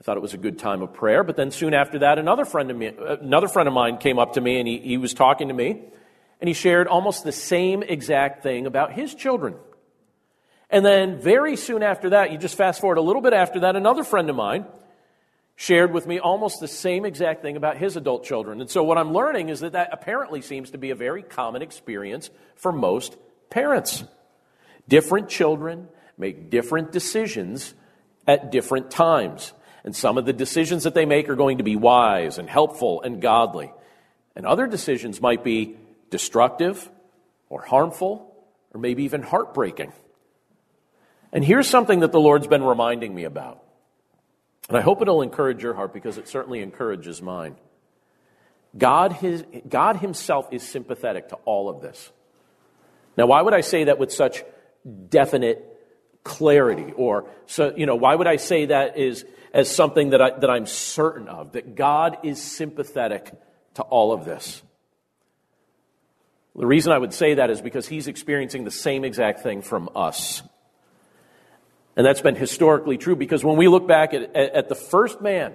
I 0.00 0.04
thought 0.04 0.16
it 0.16 0.20
was 0.20 0.34
a 0.34 0.38
good 0.38 0.58
time 0.58 0.82
of 0.82 0.92
prayer. 0.92 1.24
But 1.24 1.36
then 1.36 1.50
soon 1.50 1.74
after 1.74 1.98
that, 2.00 2.20
another 2.20 2.44
friend 2.44 2.70
of, 2.70 2.76
me, 2.76 2.86
another 2.86 3.48
friend 3.48 3.66
of 3.66 3.74
mine 3.74 3.98
came 3.98 4.20
up 4.20 4.34
to 4.34 4.40
me 4.40 4.60
and 4.60 4.68
he, 4.68 4.78
he 4.78 4.96
was 4.96 5.12
talking 5.12 5.48
to 5.48 5.54
me. 5.54 5.82
And 6.40 6.48
he 6.48 6.54
shared 6.54 6.86
almost 6.86 7.24
the 7.24 7.32
same 7.32 7.82
exact 7.82 8.42
thing 8.42 8.66
about 8.66 8.92
his 8.92 9.14
children. 9.14 9.56
And 10.70 10.84
then 10.84 11.18
very 11.18 11.56
soon 11.56 11.82
after 11.82 12.10
that, 12.10 12.30
you 12.32 12.38
just 12.38 12.56
fast 12.56 12.80
forward 12.80 12.98
a 12.98 13.02
little 13.02 13.22
bit 13.22 13.32
after 13.32 13.60
that, 13.60 13.76
another 13.76 14.04
friend 14.04 14.30
of 14.30 14.36
mine 14.36 14.66
shared 15.56 15.92
with 15.92 16.06
me 16.06 16.18
almost 16.18 16.60
the 16.60 16.68
same 16.68 17.04
exact 17.04 17.42
thing 17.42 17.56
about 17.56 17.76
his 17.76 17.96
adult 17.96 18.24
children. 18.24 18.60
And 18.62 18.70
so 18.70 18.82
what 18.82 18.96
I'm 18.96 19.12
learning 19.12 19.50
is 19.50 19.60
that 19.60 19.72
that 19.72 19.90
apparently 19.92 20.40
seems 20.40 20.70
to 20.70 20.78
be 20.78 20.90
a 20.90 20.94
very 20.94 21.22
common 21.22 21.60
experience 21.60 22.30
for 22.56 22.72
most 22.72 23.16
parents. 23.50 24.04
Different 24.88 25.28
children 25.28 25.88
make 26.16 26.48
different 26.48 26.92
decisions 26.92 27.74
at 28.26 28.50
different 28.50 28.90
times. 28.90 29.52
And 29.84 29.94
some 29.94 30.16
of 30.16 30.24
the 30.24 30.32
decisions 30.32 30.84
that 30.84 30.94
they 30.94 31.04
make 31.04 31.28
are 31.28 31.36
going 31.36 31.58
to 31.58 31.64
be 31.64 31.76
wise 31.76 32.38
and 32.38 32.48
helpful 32.48 33.02
and 33.02 33.20
godly. 33.20 33.72
And 34.36 34.46
other 34.46 34.66
decisions 34.66 35.20
might 35.20 35.44
be 35.44 35.76
destructive 36.10 36.88
or 37.48 37.62
harmful 37.62 38.34
or 38.72 38.80
maybe 38.80 39.02
even 39.04 39.22
heartbreaking. 39.22 39.92
And 41.32 41.44
here's 41.44 41.68
something 41.68 42.00
that 42.00 42.12
the 42.12 42.20
Lord's 42.20 42.46
been 42.46 42.62
reminding 42.62 43.14
me 43.14 43.24
about. 43.24 43.62
And 44.68 44.76
I 44.76 44.80
hope 44.80 45.02
it'll 45.02 45.22
encourage 45.22 45.62
your 45.62 45.74
heart 45.74 45.92
because 45.92 46.18
it 46.18 46.28
certainly 46.28 46.60
encourages 46.60 47.20
mine. 47.20 47.56
God, 48.76 49.12
his, 49.12 49.44
God 49.68 49.96
Himself 49.96 50.48
is 50.52 50.62
sympathetic 50.62 51.28
to 51.30 51.36
all 51.44 51.68
of 51.68 51.80
this. 51.80 52.10
Now, 53.16 53.26
why 53.26 53.42
would 53.42 53.54
I 53.54 53.62
say 53.62 53.84
that 53.84 53.98
with 53.98 54.12
such 54.12 54.44
definite 55.08 55.66
clarity? 56.22 56.92
Or, 56.96 57.28
so, 57.46 57.74
you 57.76 57.86
know, 57.86 57.96
why 57.96 58.14
would 58.14 58.28
I 58.28 58.36
say 58.36 58.66
that 58.66 58.96
is, 58.96 59.24
as 59.52 59.74
something 59.74 60.10
that, 60.10 60.22
I, 60.22 60.38
that 60.38 60.50
I'm 60.50 60.66
certain 60.66 61.28
of? 61.28 61.52
That 61.52 61.74
God 61.74 62.18
is 62.22 62.40
sympathetic 62.40 63.32
to 63.74 63.82
all 63.82 64.12
of 64.12 64.24
this. 64.24 64.62
The 66.54 66.66
reason 66.66 66.92
I 66.92 66.98
would 66.98 67.12
say 67.12 67.34
that 67.34 67.50
is 67.50 67.60
because 67.60 67.88
He's 67.88 68.06
experiencing 68.06 68.64
the 68.64 68.70
same 68.70 69.04
exact 69.04 69.40
thing 69.40 69.62
from 69.62 69.88
us. 69.96 70.42
And 72.00 72.06
that's 72.06 72.22
been 72.22 72.34
historically 72.34 72.96
true 72.96 73.14
because 73.14 73.44
when 73.44 73.58
we 73.58 73.68
look 73.68 73.86
back 73.86 74.14
at, 74.14 74.34
at, 74.34 74.70
the 74.70 74.74
first 74.74 75.20
man 75.20 75.54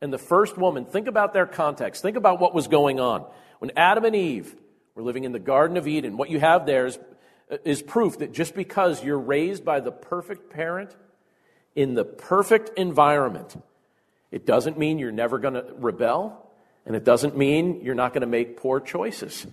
and 0.00 0.12
the 0.12 0.18
first 0.18 0.56
woman, 0.56 0.84
think 0.84 1.08
about 1.08 1.32
their 1.32 1.46
context. 1.46 2.00
Think 2.00 2.16
about 2.16 2.38
what 2.38 2.54
was 2.54 2.68
going 2.68 3.00
on. 3.00 3.26
When 3.58 3.72
Adam 3.76 4.04
and 4.04 4.14
Eve 4.14 4.54
were 4.94 5.02
living 5.02 5.24
in 5.24 5.32
the 5.32 5.40
Garden 5.40 5.76
of 5.76 5.88
Eden, 5.88 6.16
what 6.16 6.30
you 6.30 6.38
have 6.38 6.64
there 6.64 6.86
is, 6.86 6.96
is 7.64 7.82
proof 7.82 8.20
that 8.20 8.30
just 8.30 8.54
because 8.54 9.02
you're 9.02 9.18
raised 9.18 9.64
by 9.64 9.80
the 9.80 9.90
perfect 9.90 10.48
parent 10.48 10.94
in 11.74 11.94
the 11.94 12.04
perfect 12.04 12.78
environment, 12.78 13.60
it 14.30 14.46
doesn't 14.46 14.78
mean 14.78 15.00
you're 15.00 15.10
never 15.10 15.40
going 15.40 15.54
to 15.54 15.64
rebel, 15.76 16.52
and 16.86 16.94
it 16.94 17.02
doesn't 17.02 17.36
mean 17.36 17.80
you're 17.82 17.96
not 17.96 18.12
going 18.12 18.20
to 18.20 18.28
make 18.28 18.56
poor 18.56 18.78
choices. 18.78 19.44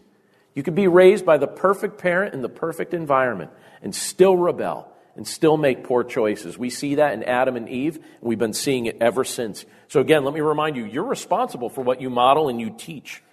You 0.54 0.62
can 0.62 0.76
be 0.76 0.88
raised 0.88 1.26
by 1.26 1.40
the 1.40 1.48
perfect 1.48 1.98
parent 1.98 2.36
in 2.36 2.44
the 2.44 2.48
perfect 2.48 2.94
environment 2.94 3.50
and 3.82 3.96
still 3.96 4.38
rebel 4.38 4.94
and 5.18 5.28
still 5.28 5.58
make 5.58 5.84
poor 5.84 6.04
choices. 6.04 6.58
We 6.58 6.70
see 6.70 6.96
that 6.96 7.14
in 7.14 7.24
Adam 7.24 7.58
and 7.58 7.68
Eve, 7.68 7.96
and 7.96 8.06
we've 8.22 8.38
been 8.38 8.54
seeing 8.54 8.86
it 8.86 8.98
ever 9.02 9.24
since. 9.24 9.66
So, 9.88 10.00
again, 10.00 10.24
let 10.24 10.34
me 10.34 10.42
remind 10.42 10.78
you 10.78 10.86
you're 10.86 11.04
responsible 11.04 11.70
for 11.70 11.82
what 11.82 12.00
you 12.00 12.10
model 12.10 12.50
and 12.50 12.62
you 12.62 12.70
teach, 12.70 13.24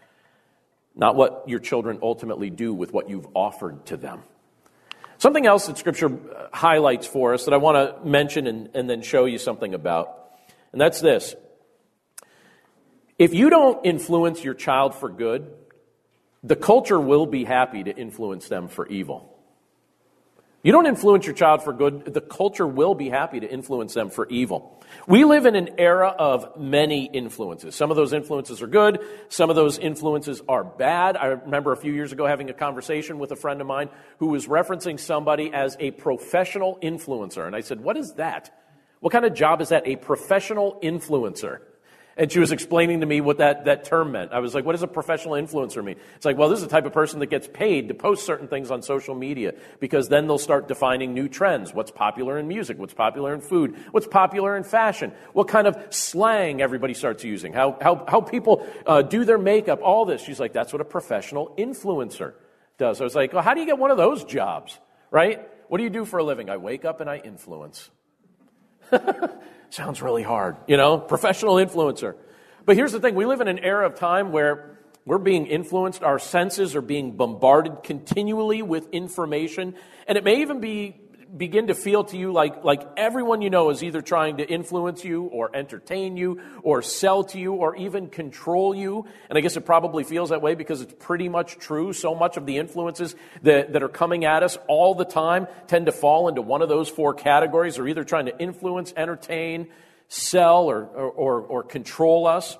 not 0.97 1.15
what 1.15 1.45
your 1.47 1.61
children 1.61 1.99
ultimately 2.03 2.49
do 2.49 2.73
with 2.73 2.93
what 2.93 3.11
you've 3.11 3.29
offered 3.35 3.85
to 3.87 3.99
them. 3.99 4.23
Something 5.19 5.47
else 5.47 5.67
that 5.67 5.79
Scripture 5.79 6.07
uh, 6.07 6.49
highlights 6.53 7.07
for 7.07 7.35
us 7.35 7.45
that 7.45 7.55
I 7.55 7.59
want 7.59 7.77
to 7.77 8.09
mention 8.09 8.47
and, 8.47 8.71
and 8.75 8.89
then 8.91 9.03
show 9.03 9.27
you 9.27 9.39
something 9.39 9.75
about, 9.75 10.31
and 10.73 10.81
that's 10.81 11.01
this. 11.01 11.37
If 13.19 13.35
you 13.35 13.51
don't 13.51 13.85
influence 13.85 14.43
your 14.43 14.55
child 14.55 14.95
for 14.95 15.09
good, 15.09 15.53
the 16.43 16.57
culture 16.57 16.99
will 16.99 17.27
be 17.27 17.45
happy 17.45 17.85
to 17.85 17.95
influence 17.95 18.49
them 18.49 18.69
for 18.69 18.87
evil. 18.89 19.34
You 20.65 20.73
don't 20.73 20.87
influence 20.87 21.27
your 21.27 21.35
child 21.35 21.63
for 21.63 21.75
good, 21.75 22.07
the 22.07 22.23
culture 22.23 22.67
will 22.67 22.95
be 22.95 23.11
happy 23.11 23.39
to 23.39 23.47
influence 23.47 23.93
them 23.93 24.09
for 24.09 24.27
evil. 24.29 24.83
We 25.07 25.27
live 25.27 25.45
in 25.45 25.57
an 25.57 25.75
era 25.77 26.09
of 26.09 26.59
many 26.59 27.05
influences. 27.05 27.75
Some 27.75 27.91
of 27.91 27.99
those 27.99 28.15
influences 28.15 28.63
are 28.63 28.67
good, 28.67 28.99
some 29.29 29.51
of 29.51 29.57
those 29.57 29.79
influences 29.79 30.41
are 30.49 30.65
bad. 30.65 31.19
I 31.19 31.27
remember 31.27 31.73
a 31.73 31.77
few 31.77 31.93
years 31.93 32.13
ago 32.13 32.27
having 32.27 32.49
a 32.49 32.55
conversation 32.55 33.19
with 33.19 33.31
a 33.31 33.37
friend 33.37 33.61
of 33.61 33.67
mine 33.67 33.91
who 34.21 34.29
was 34.29 34.47
referencing 34.47 34.99
somebody 34.99 35.53
as 35.53 35.77
a 35.81 35.91
professional 35.91 36.79
influencer. 36.83 37.47
And 37.47 37.55
I 37.55 37.61
said, 37.61 37.83
What 37.83 37.99
is 37.99 38.15
that? 38.15 38.51
What 39.01 39.13
kind 39.13 39.27
of 39.27 39.35
job 39.35 39.61
is 39.61 39.69
that? 39.69 39.87
A 39.87 39.97
professional 39.97 40.79
influencer. 40.83 41.59
And 42.17 42.31
she 42.31 42.39
was 42.39 42.53
explaining 42.53 43.01
to 43.01 43.07
me 43.07 43.21
what 43.21 43.39
that, 43.39 43.65
that 43.65 43.85
term 43.85 44.13
meant. 44.13 44.33
I 44.33 44.39
was 44.39 44.55
like, 44.55 44.65
what 44.65 44.73
does 44.73 44.83
a 44.83 44.89
professional 44.89 45.35
influencer 45.35 45.85
mean? 45.85 45.97
It's 46.15 46.25
like, 46.25 46.39
well, 46.39 46.49
this 46.49 46.59
is 46.59 46.65
the 46.65 46.71
type 46.71 46.87
of 46.87 46.93
person 46.93 47.19
that 47.21 47.27
gets 47.27 47.49
paid 47.49 47.89
to 47.89 47.95
post 47.95 48.25
certain 48.25 48.47
things 48.47 48.71
on 48.71 48.83
social 48.83 49.17
media 49.17 49.55
because 49.81 50.09
then 50.09 50.29
they'll 50.29 50.39
start 50.39 50.69
defining 50.69 51.13
new 51.13 51.29
trends. 51.29 51.75
What's 51.75 51.91
popular 51.91 52.39
in 52.39 52.47
music? 52.47 52.79
What's 52.79 52.95
popular 52.95 53.35
in 53.35 53.41
food? 53.41 53.77
What's 53.91 54.07
popular 54.07 54.57
in 54.57 54.63
fashion? 54.63 55.13
What 55.33 55.49
kind 55.49 55.67
of 55.67 55.77
slang 55.91 56.63
everybody 56.63 56.95
starts 56.95 57.25
using? 57.25 57.53
How, 57.53 57.77
how, 57.81 58.05
how 58.07 58.21
people 58.21 58.65
uh, 58.87 59.03
do 59.03 59.25
their 59.25 59.39
makeup? 59.39 59.81
All 59.83 60.05
this. 60.05 60.23
She's 60.23 60.39
like, 60.39 60.53
that's 60.53 60.73
what 60.73 60.81
a 60.81 60.85
professional 60.85 61.53
influencer 61.59 62.35
does. 62.79 63.01
I 63.01 63.05
was 63.05 63.17
like, 63.17 63.33
well, 63.33 63.43
how 63.43 63.55
do 63.55 63.61
you 63.61 63.67
get 63.67 63.79
one 63.79 63.91
of 63.91 63.97
those 63.97 64.23
jobs? 64.23 64.79
Right? 65.11 65.49
What 65.69 65.79
do 65.79 65.85
you 65.85 65.91
do 65.91 66.05
for 66.05 66.19
a 66.19 66.25
living? 66.25 66.49
I 66.49 66.59
wake 66.59 66.85
up 66.85 67.01
and 67.01 67.11
I 67.11 67.19
influence. 67.19 67.91
Sounds 69.75 70.01
really 70.01 70.23
hard, 70.23 70.57
you 70.69 70.77
know, 70.77 70.99
professional 70.99 71.57
influencer. 71.57 72.15
But 72.65 72.77
here's 72.77 72.93
the 72.93 73.01
thing 73.01 73.17
we 73.17 73.27
live 73.27 73.41
in 73.41 73.49
an 73.49 73.59
era 73.59 73.87
of 73.87 73.97
time 73.97 74.31
where 74.31 74.79
we're 75.05 75.19
being 75.19 75.49
influenced, 75.49 76.05
our 76.05 76.21
senses 76.21 76.77
are 76.77 76.81
being 76.81 77.17
bombarded 77.17 77.83
continually 77.83 78.63
with 78.63 78.89
information, 78.93 79.75
and 80.07 80.17
it 80.17 80.23
may 80.23 80.43
even 80.43 80.61
be 80.61 81.01
begin 81.37 81.67
to 81.67 81.75
feel 81.75 82.05
to 82.05 82.17
you 82.17 82.33
like, 82.33 82.65
like 82.65 82.87
everyone 82.97 83.43
you 83.43 83.51
know 83.51 83.71
is 83.71 83.83
either 83.83 84.01
trying 84.01 84.37
to 84.37 84.49
influence 84.49 85.05
you 85.05 85.25
or 85.25 85.55
entertain 85.55 86.17
you 86.17 86.41
or 86.63 86.83
sell 86.83 87.25
to 87.25 87.39
you 87.39 87.55
or 87.55 87.75
even 87.77 88.09
control 88.09 88.75
you. 88.75 89.07
And 89.29 89.37
I 89.37 89.41
guess 89.41 89.57
it 89.57 89.63
probably 89.63 90.05
feels 90.05 90.31
that 90.31 90.43
way 90.43 90.55
because 90.55 90.81
it's 90.81 90.95
pretty 90.99 91.29
much 91.29 91.59
true. 91.59 91.93
So 91.93 92.15
much 92.15 92.37
of 92.37 92.47
the 92.47 92.59
influences 92.59 93.17
that, 93.43 93.73
that 93.73 93.83
are 93.83 93.89
coming 93.89 94.25
at 94.25 94.43
us 94.43 94.59
all 94.69 94.95
the 94.95 95.05
time 95.05 95.49
tend 95.67 95.87
to 95.87 95.93
fall 95.93 96.29
into 96.29 96.43
one 96.43 96.63
of 96.63 96.69
those 96.69 96.89
four 96.89 97.15
categories. 97.15 97.77
They're 97.77 97.89
either 97.89 98.05
trying 98.05 98.27
to 98.27 98.39
influence, 98.39 98.93
entertain, 98.97 99.69
sell, 100.09 100.71
or, 100.71 100.85
or, 100.85 101.11
or, 101.11 101.41
or 101.41 101.63
control 101.63 102.27
us. 102.27 102.57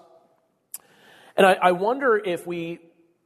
And 1.37 1.47
I, 1.47 1.55
I 1.55 1.73
wonder 1.73 2.17
if 2.17 2.47
we 2.47 2.81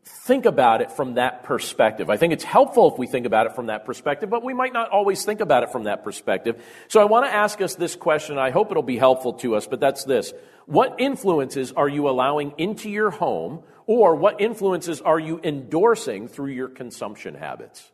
think 0.09 0.47
about 0.47 0.81
it 0.81 0.91
from 0.93 1.15
that 1.15 1.45
perspective. 1.45 2.11
I 2.11 2.17
think 2.17 2.33
it's 2.33 2.45
helpful 2.45 2.93
if 2.93 2.99
we 2.99 3.07
think 3.07 3.27
about 3.27 3.47
it 3.47 3.55
from 3.55 3.67
that 3.67 3.85
perspective, 3.85 4.29
but 4.29 4.45
we 4.45 4.55
might 4.55 4.73
not 4.73 4.91
always 4.91 5.25
think 5.25 5.41
about 5.41 5.63
it 5.63 5.71
from 5.71 5.85
that 5.85 6.05
perspective. 6.05 6.63
So 6.89 7.01
I 7.01 7.05
want 7.05 7.27
to 7.27 7.35
ask 7.35 7.61
us 7.61 7.75
this 7.77 7.97
question. 7.97 8.39
I 8.39 8.51
hope 8.51 8.71
it'll 8.71 8.83
be 8.83 8.99
helpful 8.99 9.35
to 9.35 9.55
us, 9.55 9.67
but 9.67 9.81
that's 9.81 10.05
this. 10.05 10.33
What 10.67 10.97
influences 10.99 11.73
are 11.73 11.89
you 11.89 12.09
allowing 12.09 12.53
into 12.59 12.91
your 12.91 13.11
home, 13.11 13.63
or 13.87 14.17
what 14.17 14.41
influences 14.41 15.01
are 15.01 15.19
you 15.19 15.41
endorsing 15.43 16.29
through 16.29 16.53
your 16.53 16.69
consumption 16.69 17.35
habits? 17.35 17.91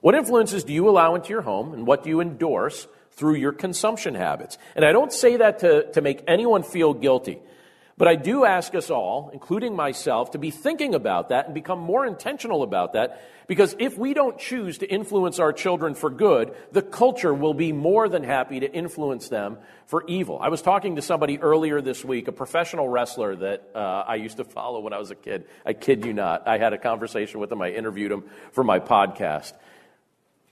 What 0.00 0.14
influences 0.14 0.64
do 0.64 0.72
you 0.72 0.88
allow 0.88 1.14
into 1.14 1.30
your 1.30 1.42
home, 1.42 1.72
and 1.72 1.86
what 1.86 2.02
do 2.02 2.10
you 2.10 2.20
endorse 2.20 2.88
through 3.12 3.34
your 3.34 3.52
consumption 3.52 4.14
habits? 4.14 4.58
And 4.74 4.84
I 4.84 4.92
don't 4.92 5.12
say 5.12 5.36
that 5.36 5.60
to, 5.60 5.90
to 5.92 6.00
make 6.00 6.22
anyone 6.26 6.62
feel 6.62 6.94
guilty. 6.94 7.40
But 7.98 8.06
I 8.06 8.14
do 8.14 8.44
ask 8.44 8.76
us 8.76 8.90
all, 8.90 9.30
including 9.34 9.74
myself, 9.74 10.30
to 10.30 10.38
be 10.38 10.52
thinking 10.52 10.94
about 10.94 11.30
that 11.30 11.46
and 11.46 11.54
become 11.54 11.80
more 11.80 12.06
intentional 12.06 12.62
about 12.62 12.92
that 12.92 13.20
because 13.48 13.74
if 13.78 13.98
we 13.98 14.14
don't 14.14 14.38
choose 14.38 14.78
to 14.78 14.86
influence 14.86 15.40
our 15.40 15.52
children 15.52 15.94
for 15.94 16.10
good, 16.10 16.54
the 16.70 16.82
culture 16.82 17.34
will 17.34 17.54
be 17.54 17.72
more 17.72 18.08
than 18.08 18.22
happy 18.22 18.60
to 18.60 18.72
influence 18.72 19.30
them 19.30 19.58
for 19.86 20.04
evil. 20.06 20.38
I 20.40 20.48
was 20.48 20.62
talking 20.62 20.96
to 20.96 21.02
somebody 21.02 21.40
earlier 21.40 21.80
this 21.80 22.04
week, 22.04 22.28
a 22.28 22.32
professional 22.32 22.88
wrestler 22.88 23.34
that 23.36 23.70
uh, 23.74 24.04
I 24.06 24.16
used 24.16 24.36
to 24.36 24.44
follow 24.44 24.80
when 24.80 24.92
I 24.92 24.98
was 24.98 25.10
a 25.10 25.14
kid. 25.16 25.46
I 25.66 25.72
kid 25.72 26.04
you 26.04 26.12
not. 26.12 26.46
I 26.46 26.58
had 26.58 26.74
a 26.74 26.78
conversation 26.78 27.40
with 27.40 27.50
him, 27.50 27.60
I 27.62 27.70
interviewed 27.70 28.12
him 28.12 28.24
for 28.52 28.62
my 28.62 28.78
podcast. 28.78 29.54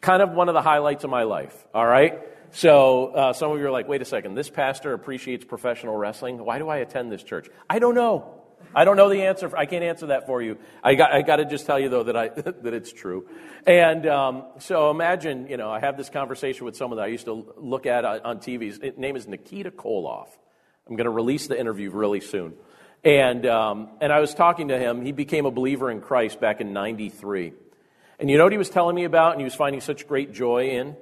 Kind 0.01 0.23
of 0.23 0.33
one 0.33 0.49
of 0.49 0.55
the 0.55 0.63
highlights 0.63 1.05
of 1.05 1.11
my 1.11 1.25
life, 1.25 1.67
all 1.73 1.87
right? 1.87 2.19
So 2.53 3.07
uh, 3.09 3.33
some 3.33 3.51
of 3.51 3.59
you 3.59 3.67
are 3.67 3.71
like, 3.71 3.89
wait 3.89 4.03
a 4.03 4.05
second, 4.05 4.35
this 4.35 4.51
pastor 4.51 4.93
appreciates 4.93 5.45
professional 5.45 5.97
wrestling. 5.97 6.39
Why 6.45 6.59
do 6.59 6.69
I 6.69 6.79
attend 6.79 7.13
this 7.13 7.23
church? 7.23 7.49
I 7.69 7.79
don't 7.79 7.95
know. 7.95 8.33
I 8.75 8.85
don't 8.85 8.97
know 8.97 9.09
the 9.09 9.23
answer. 9.23 9.55
I 9.57 9.67
can't 9.67 9.85
answer 9.85 10.07
that 10.07 10.27
for 10.27 10.43
you. 10.43 10.59
I 10.83 10.95
got, 10.95 11.13
I 11.13 11.23
got 11.23 11.37
to 11.37 11.45
just 11.45 11.67
tell 11.67 11.79
you, 11.79 11.89
though, 11.89 12.05
that, 12.05 12.17
I, 12.17 12.29
that 12.35 12.75
it's 12.75 12.93
true. 12.93 13.29
And 13.67 14.07
um, 14.07 14.45
so 14.59 14.91
imagine, 14.91 15.49
you 15.49 15.57
know, 15.57 15.71
I 15.71 15.81
have 15.81 15.97
this 15.97 16.11
conversation 16.11 16.65
with 16.65 16.77
someone 16.77 16.99
that 16.99 17.05
I 17.05 17.09
used 17.09 17.27
to 17.27 17.55
look 17.57 17.87
at 17.87 18.05
on 18.05 18.39
TV. 18.39 18.67
His 18.67 18.81
name 18.97 19.17
is 19.17 19.27
Nikita 19.27 19.71
Koloff. 19.71 20.29
I'm 20.89 20.97
going 20.97 21.07
to 21.07 21.11
release 21.11 21.47
the 21.47 21.59
interview 21.59 21.91
really 21.91 22.21
soon. 22.21 22.55
And, 23.05 23.47
um, 23.47 23.91
and 24.01 24.13
I 24.13 24.21
was 24.21 24.35
talking 24.35 24.69
to 24.69 24.79
him. 24.79 25.05
He 25.05 25.13
became 25.13 25.47
a 25.47 25.51
believer 25.51 25.91
in 25.91 26.01
Christ 26.01 26.41
back 26.41 26.61
in 26.61 26.73
93. 26.73 27.53
And 28.19 28.31
you 28.31 28.39
know 28.39 28.45
what 28.45 28.53
he 28.53 28.59
was 28.59 28.71
telling 28.71 28.95
me 28.95 29.05
about 29.05 29.33
and 29.33 29.41
he 29.41 29.45
was 29.45 29.55
finding 29.55 29.81
such 29.81 30.09
great 30.09 30.33
joy 30.33 30.71
in? 30.71 30.97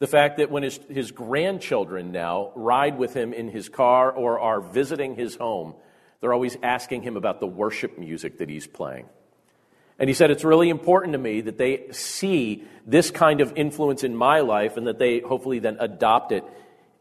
The 0.00 0.06
fact 0.06 0.38
that 0.38 0.50
when 0.50 0.62
his, 0.62 0.80
his 0.88 1.12
grandchildren 1.12 2.10
now 2.10 2.52
ride 2.54 2.98
with 2.98 3.14
him 3.14 3.34
in 3.34 3.48
his 3.48 3.68
car 3.68 4.10
or 4.10 4.40
are 4.40 4.60
visiting 4.60 5.14
his 5.14 5.36
home, 5.36 5.74
they're 6.20 6.32
always 6.32 6.56
asking 6.62 7.02
him 7.02 7.16
about 7.16 7.38
the 7.38 7.46
worship 7.46 7.98
music 7.98 8.38
that 8.38 8.48
he's 8.48 8.66
playing. 8.66 9.06
And 9.98 10.08
he 10.08 10.14
said, 10.14 10.30
It's 10.30 10.44
really 10.44 10.70
important 10.70 11.12
to 11.12 11.18
me 11.18 11.42
that 11.42 11.58
they 11.58 11.92
see 11.92 12.64
this 12.86 13.10
kind 13.10 13.42
of 13.42 13.52
influence 13.56 14.02
in 14.02 14.16
my 14.16 14.40
life 14.40 14.78
and 14.78 14.86
that 14.86 14.98
they 14.98 15.20
hopefully 15.20 15.58
then 15.58 15.76
adopt 15.78 16.32
it 16.32 16.44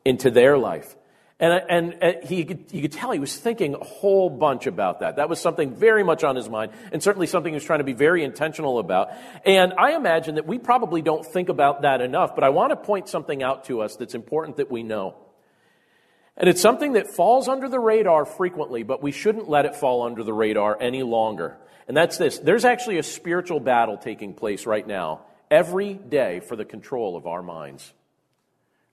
into 0.04 0.30
their 0.30 0.58
life. 0.58 0.98
And, 1.42 1.64
and, 1.70 1.98
and 2.02 2.24
he, 2.26 2.44
could, 2.44 2.66
you 2.72 2.82
could 2.82 2.92
tell 2.92 3.12
he 3.12 3.20
was 3.20 3.38
thinking 3.38 3.74
a 3.74 3.84
whole 3.84 4.30
bunch 4.30 4.68
about 4.68 5.00
that. 5.00 5.16
That 5.16 5.30
was 5.30 5.40
something 5.40 5.74
very 5.74 6.04
much 6.04 6.26
on 6.26 6.36
his 6.36 6.50
mind, 6.50 6.74
and 6.92 7.02
certainly 7.02 7.28
something 7.28 7.54
he 7.54 7.56
was 7.56 7.64
trying 7.64 7.80
to 7.80 7.86
be 7.86 7.94
very 7.94 8.26
intentional 8.26 8.78
about. 8.78 9.12
And 9.46 9.74
I 9.74 9.96
imagine 9.96 10.36
that 10.36 10.46
we 10.46 10.60
probably 10.60 11.02
don't 11.02 11.26
think 11.26 11.48
about 11.48 11.84
that 11.84 12.02
enough, 12.02 12.36
but 12.36 12.44
I 12.44 12.50
want 12.50 12.72
to 12.72 12.76
point 12.76 13.08
something 13.08 13.42
out 13.42 13.66
to 13.66 13.82
us 13.82 13.96
that's 13.96 14.16
important 14.16 14.58
that 14.58 14.70
we 14.70 14.84
know. 14.84 15.16
And 16.36 16.50
it's 16.50 16.62
something 16.62 16.94
that 16.94 17.08
falls 17.16 17.48
under 17.48 17.70
the 17.70 17.80
radar 17.80 18.26
frequently, 18.26 18.84
but 18.84 19.02
we 19.02 19.12
shouldn't 19.12 19.50
let 19.50 19.66
it 19.66 19.76
fall 19.76 20.04
under 20.04 20.24
the 20.24 20.34
radar 20.34 20.78
any 20.82 21.04
longer. 21.04 21.58
And 21.88 21.96
that's 21.96 22.18
this 22.18 22.40
there's 22.40 22.66
actually 22.66 22.98
a 22.98 23.04
spiritual 23.04 23.62
battle 23.62 23.98
taking 23.98 24.34
place 24.34 24.66
right 24.66 24.86
now, 24.86 25.22
every 25.50 25.94
day, 25.94 26.42
for 26.42 26.58
the 26.58 26.66
control 26.66 27.16
of 27.16 27.28
our 27.28 27.42
minds. 27.42 27.94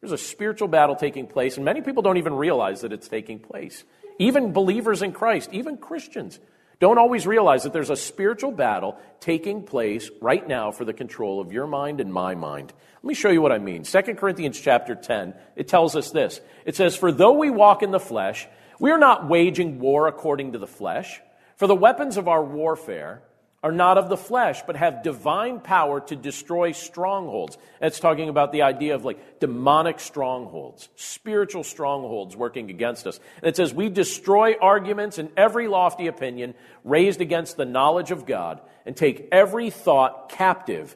There's 0.06 0.20
a 0.20 0.24
spiritual 0.24 0.68
battle 0.68 0.94
taking 0.94 1.26
place, 1.26 1.56
and 1.56 1.64
many 1.64 1.80
people 1.80 2.00
don't 2.00 2.16
even 2.16 2.34
realize 2.34 2.82
that 2.82 2.92
it's 2.92 3.08
taking 3.08 3.40
place. 3.40 3.82
Even 4.20 4.52
believers 4.52 5.02
in 5.02 5.10
Christ, 5.10 5.50
even 5.52 5.78
Christians, 5.78 6.38
don't 6.78 6.98
always 6.98 7.26
realize 7.26 7.64
that 7.64 7.72
there's 7.72 7.90
a 7.90 7.96
spiritual 7.96 8.52
battle 8.52 9.00
taking 9.18 9.64
place 9.64 10.08
right 10.20 10.46
now 10.46 10.70
for 10.70 10.84
the 10.84 10.92
control 10.92 11.40
of 11.40 11.50
your 11.50 11.66
mind 11.66 12.00
and 12.00 12.12
my 12.12 12.36
mind. 12.36 12.72
Let 13.02 13.08
me 13.08 13.14
show 13.14 13.30
you 13.30 13.42
what 13.42 13.50
I 13.50 13.58
mean. 13.58 13.82
2 13.82 14.00
Corinthians 14.14 14.60
chapter 14.60 14.94
10, 14.94 15.34
it 15.56 15.66
tells 15.66 15.96
us 15.96 16.12
this. 16.12 16.40
It 16.64 16.76
says, 16.76 16.94
For 16.94 17.10
though 17.10 17.32
we 17.32 17.50
walk 17.50 17.82
in 17.82 17.90
the 17.90 17.98
flesh, 17.98 18.46
we 18.78 18.92
are 18.92 18.98
not 18.98 19.28
waging 19.28 19.80
war 19.80 20.06
according 20.06 20.52
to 20.52 20.60
the 20.60 20.68
flesh. 20.68 21.20
For 21.56 21.66
the 21.66 21.74
weapons 21.74 22.16
of 22.16 22.28
our 22.28 22.44
warfare 22.44 23.22
are 23.62 23.72
not 23.72 23.98
of 23.98 24.08
the 24.08 24.16
flesh, 24.16 24.62
but 24.66 24.76
have 24.76 25.02
divine 25.02 25.60
power 25.60 26.00
to 26.00 26.14
destroy 26.14 26.72
strongholds. 26.72 27.58
That's 27.80 27.98
talking 27.98 28.28
about 28.28 28.52
the 28.52 28.62
idea 28.62 28.94
of 28.94 29.04
like 29.04 29.40
demonic 29.40 29.98
strongholds, 29.98 30.88
spiritual 30.94 31.64
strongholds 31.64 32.36
working 32.36 32.70
against 32.70 33.06
us. 33.06 33.18
And 33.42 33.48
it 33.48 33.56
says, 33.56 33.74
We 33.74 33.88
destroy 33.88 34.54
arguments 34.60 35.18
and 35.18 35.30
every 35.36 35.68
lofty 35.68 36.06
opinion 36.06 36.54
raised 36.84 37.20
against 37.20 37.56
the 37.56 37.64
knowledge 37.64 38.10
of 38.10 38.26
God 38.26 38.60
and 38.84 38.96
take 38.96 39.28
every 39.32 39.70
thought 39.70 40.28
captive 40.28 40.94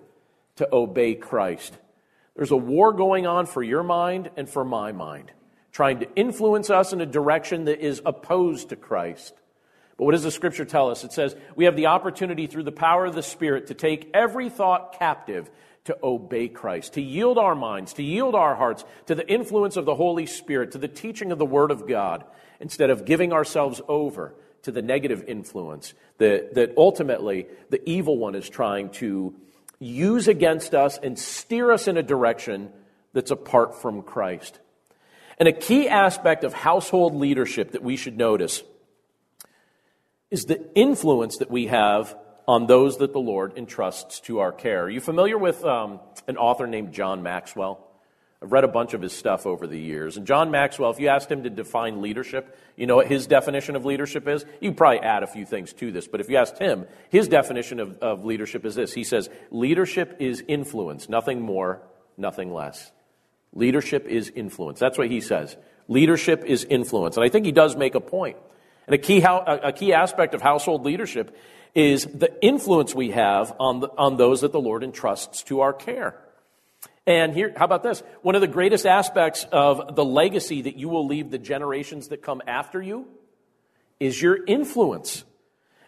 to 0.56 0.68
obey 0.72 1.14
Christ. 1.14 1.76
There's 2.36 2.50
a 2.50 2.56
war 2.56 2.92
going 2.92 3.26
on 3.26 3.46
for 3.46 3.62
your 3.62 3.82
mind 3.82 4.30
and 4.36 4.48
for 4.48 4.64
my 4.64 4.92
mind, 4.92 5.32
trying 5.72 6.00
to 6.00 6.14
influence 6.14 6.70
us 6.70 6.92
in 6.92 7.00
a 7.00 7.06
direction 7.06 7.64
that 7.64 7.80
is 7.80 8.00
opposed 8.04 8.68
to 8.68 8.76
Christ. 8.76 9.34
But 10.00 10.06
what 10.06 10.12
does 10.12 10.22
the 10.22 10.30
scripture 10.30 10.64
tell 10.64 10.88
us? 10.88 11.04
It 11.04 11.12
says 11.12 11.36
we 11.56 11.66
have 11.66 11.76
the 11.76 11.88
opportunity 11.88 12.46
through 12.46 12.62
the 12.62 12.72
power 12.72 13.04
of 13.04 13.14
the 13.14 13.22
Spirit 13.22 13.66
to 13.66 13.74
take 13.74 14.08
every 14.14 14.48
thought 14.48 14.98
captive 14.98 15.50
to 15.84 15.98
obey 16.02 16.48
Christ, 16.48 16.94
to 16.94 17.02
yield 17.02 17.36
our 17.36 17.54
minds, 17.54 17.92
to 17.92 18.02
yield 18.02 18.34
our 18.34 18.54
hearts 18.54 18.82
to 19.08 19.14
the 19.14 19.28
influence 19.28 19.76
of 19.76 19.84
the 19.84 19.94
Holy 19.94 20.24
Spirit, 20.24 20.72
to 20.72 20.78
the 20.78 20.88
teaching 20.88 21.32
of 21.32 21.38
the 21.38 21.44
Word 21.44 21.70
of 21.70 21.86
God, 21.86 22.24
instead 22.60 22.88
of 22.88 23.04
giving 23.04 23.34
ourselves 23.34 23.82
over 23.88 24.34
to 24.62 24.72
the 24.72 24.80
negative 24.80 25.24
influence 25.28 25.92
that, 26.16 26.54
that 26.54 26.72
ultimately 26.78 27.46
the 27.68 27.86
evil 27.86 28.16
one 28.16 28.34
is 28.34 28.48
trying 28.48 28.88
to 28.92 29.34
use 29.80 30.28
against 30.28 30.74
us 30.74 30.96
and 30.96 31.18
steer 31.18 31.70
us 31.70 31.88
in 31.88 31.98
a 31.98 32.02
direction 32.02 32.70
that's 33.12 33.30
apart 33.30 33.82
from 33.82 34.00
Christ. 34.00 34.60
And 35.36 35.46
a 35.46 35.52
key 35.52 35.90
aspect 35.90 36.42
of 36.42 36.54
household 36.54 37.14
leadership 37.14 37.72
that 37.72 37.82
we 37.82 37.96
should 37.96 38.16
notice 38.16 38.62
is 40.30 40.44
the 40.44 40.60
influence 40.74 41.38
that 41.38 41.50
we 41.50 41.66
have 41.66 42.16
on 42.46 42.66
those 42.66 42.98
that 42.98 43.12
the 43.12 43.20
Lord 43.20 43.56
entrusts 43.56 44.20
to 44.20 44.40
our 44.40 44.52
care. 44.52 44.84
Are 44.84 44.90
you 44.90 45.00
familiar 45.00 45.38
with 45.38 45.64
um, 45.64 46.00
an 46.26 46.36
author 46.36 46.66
named 46.66 46.92
John 46.92 47.22
Maxwell? 47.22 47.86
I've 48.42 48.52
read 48.52 48.64
a 48.64 48.68
bunch 48.68 48.94
of 48.94 49.02
his 49.02 49.12
stuff 49.12 49.44
over 49.46 49.66
the 49.66 49.78
years. 49.78 50.16
And 50.16 50.26
John 50.26 50.50
Maxwell, 50.50 50.90
if 50.90 50.98
you 50.98 51.08
asked 51.08 51.30
him 51.30 51.42
to 51.42 51.50
define 51.50 52.00
leadership, 52.00 52.56
you 52.74 52.86
know 52.86 52.96
what 52.96 53.06
his 53.06 53.26
definition 53.26 53.76
of 53.76 53.84
leadership 53.84 54.26
is? 54.26 54.46
You 54.60 54.72
probably 54.72 55.00
add 55.00 55.22
a 55.22 55.26
few 55.26 55.44
things 55.44 55.74
to 55.74 55.92
this, 55.92 56.08
but 56.08 56.20
if 56.20 56.30
you 56.30 56.38
asked 56.38 56.58
him, 56.58 56.86
his 57.10 57.28
definition 57.28 57.80
of, 57.80 57.98
of 57.98 58.24
leadership 58.24 58.64
is 58.64 58.74
this. 58.74 58.94
He 58.94 59.04
says, 59.04 59.28
leadership 59.50 60.16
is 60.20 60.42
influence, 60.48 61.08
nothing 61.08 61.42
more, 61.42 61.82
nothing 62.16 62.52
less. 62.52 62.90
Leadership 63.52 64.06
is 64.06 64.32
influence. 64.34 64.78
That's 64.78 64.96
what 64.96 65.10
he 65.10 65.20
says. 65.20 65.56
Leadership 65.86 66.44
is 66.44 66.64
influence. 66.64 67.16
And 67.16 67.24
I 67.24 67.28
think 67.28 67.44
he 67.44 67.52
does 67.52 67.76
make 67.76 67.94
a 67.94 68.00
point. 68.00 68.38
And 68.86 68.94
a 68.94 68.98
key, 68.98 69.22
a 69.22 69.72
key 69.72 69.92
aspect 69.92 70.34
of 70.34 70.42
household 70.42 70.84
leadership 70.84 71.36
is 71.74 72.04
the 72.06 72.32
influence 72.44 72.94
we 72.94 73.10
have 73.10 73.54
on, 73.60 73.80
the, 73.80 73.88
on 73.96 74.16
those 74.16 74.40
that 74.40 74.52
the 74.52 74.60
Lord 74.60 74.82
entrusts 74.82 75.42
to 75.44 75.60
our 75.60 75.72
care. 75.72 76.16
And 77.06 77.32
here, 77.32 77.52
how 77.56 77.64
about 77.64 77.82
this? 77.82 78.02
One 78.22 78.34
of 78.34 78.40
the 78.40 78.48
greatest 78.48 78.86
aspects 78.86 79.46
of 79.52 79.96
the 79.96 80.04
legacy 80.04 80.62
that 80.62 80.76
you 80.76 80.88
will 80.88 81.06
leave 81.06 81.30
the 81.30 81.38
generations 81.38 82.08
that 82.08 82.22
come 82.22 82.42
after 82.46 82.80
you 82.82 83.06
is 83.98 84.20
your 84.20 84.44
influence. 84.44 85.24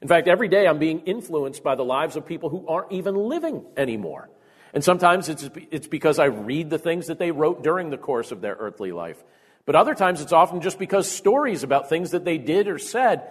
In 0.01 0.09
fact, 0.09 0.27
every 0.27 0.49
day 0.49 0.67
I'm 0.67 0.79
being 0.79 1.01
influenced 1.01 1.63
by 1.63 1.75
the 1.75 1.85
lives 1.85 2.17
of 2.17 2.27
people 2.27 2.49
who 2.49 2.67
aren't 2.67 2.93
even 2.93 3.15
living 3.15 3.65
anymore. 3.77 4.31
And 4.75 4.83
sometimes 4.83 5.29
it's, 5.29 5.49
it's 5.71 5.87
because 5.87 6.19
I 6.19 6.27
read 6.27 6.71
the 6.71 6.79
things 6.79 7.09
that 7.09 7.19
they 7.19 7.31
wrote 7.31 7.63
during 7.63 7.91
the 7.91 7.99
course 7.99 8.33
of 8.33 8.41
their 8.41 8.55
earthly 8.55 8.91
life. 8.91 9.23
But 9.65 9.77
other 9.77 9.95
times 9.95 10.21
it's 10.21 10.33
often 10.33 10.61
just 10.61 10.79
because 10.79 11.11
stories 11.11 11.63
about 11.63 11.89
things 11.89 12.11
that 12.11 12.25
they 12.25 12.39
did 12.39 12.69
or 12.69 12.79
said 12.79 13.29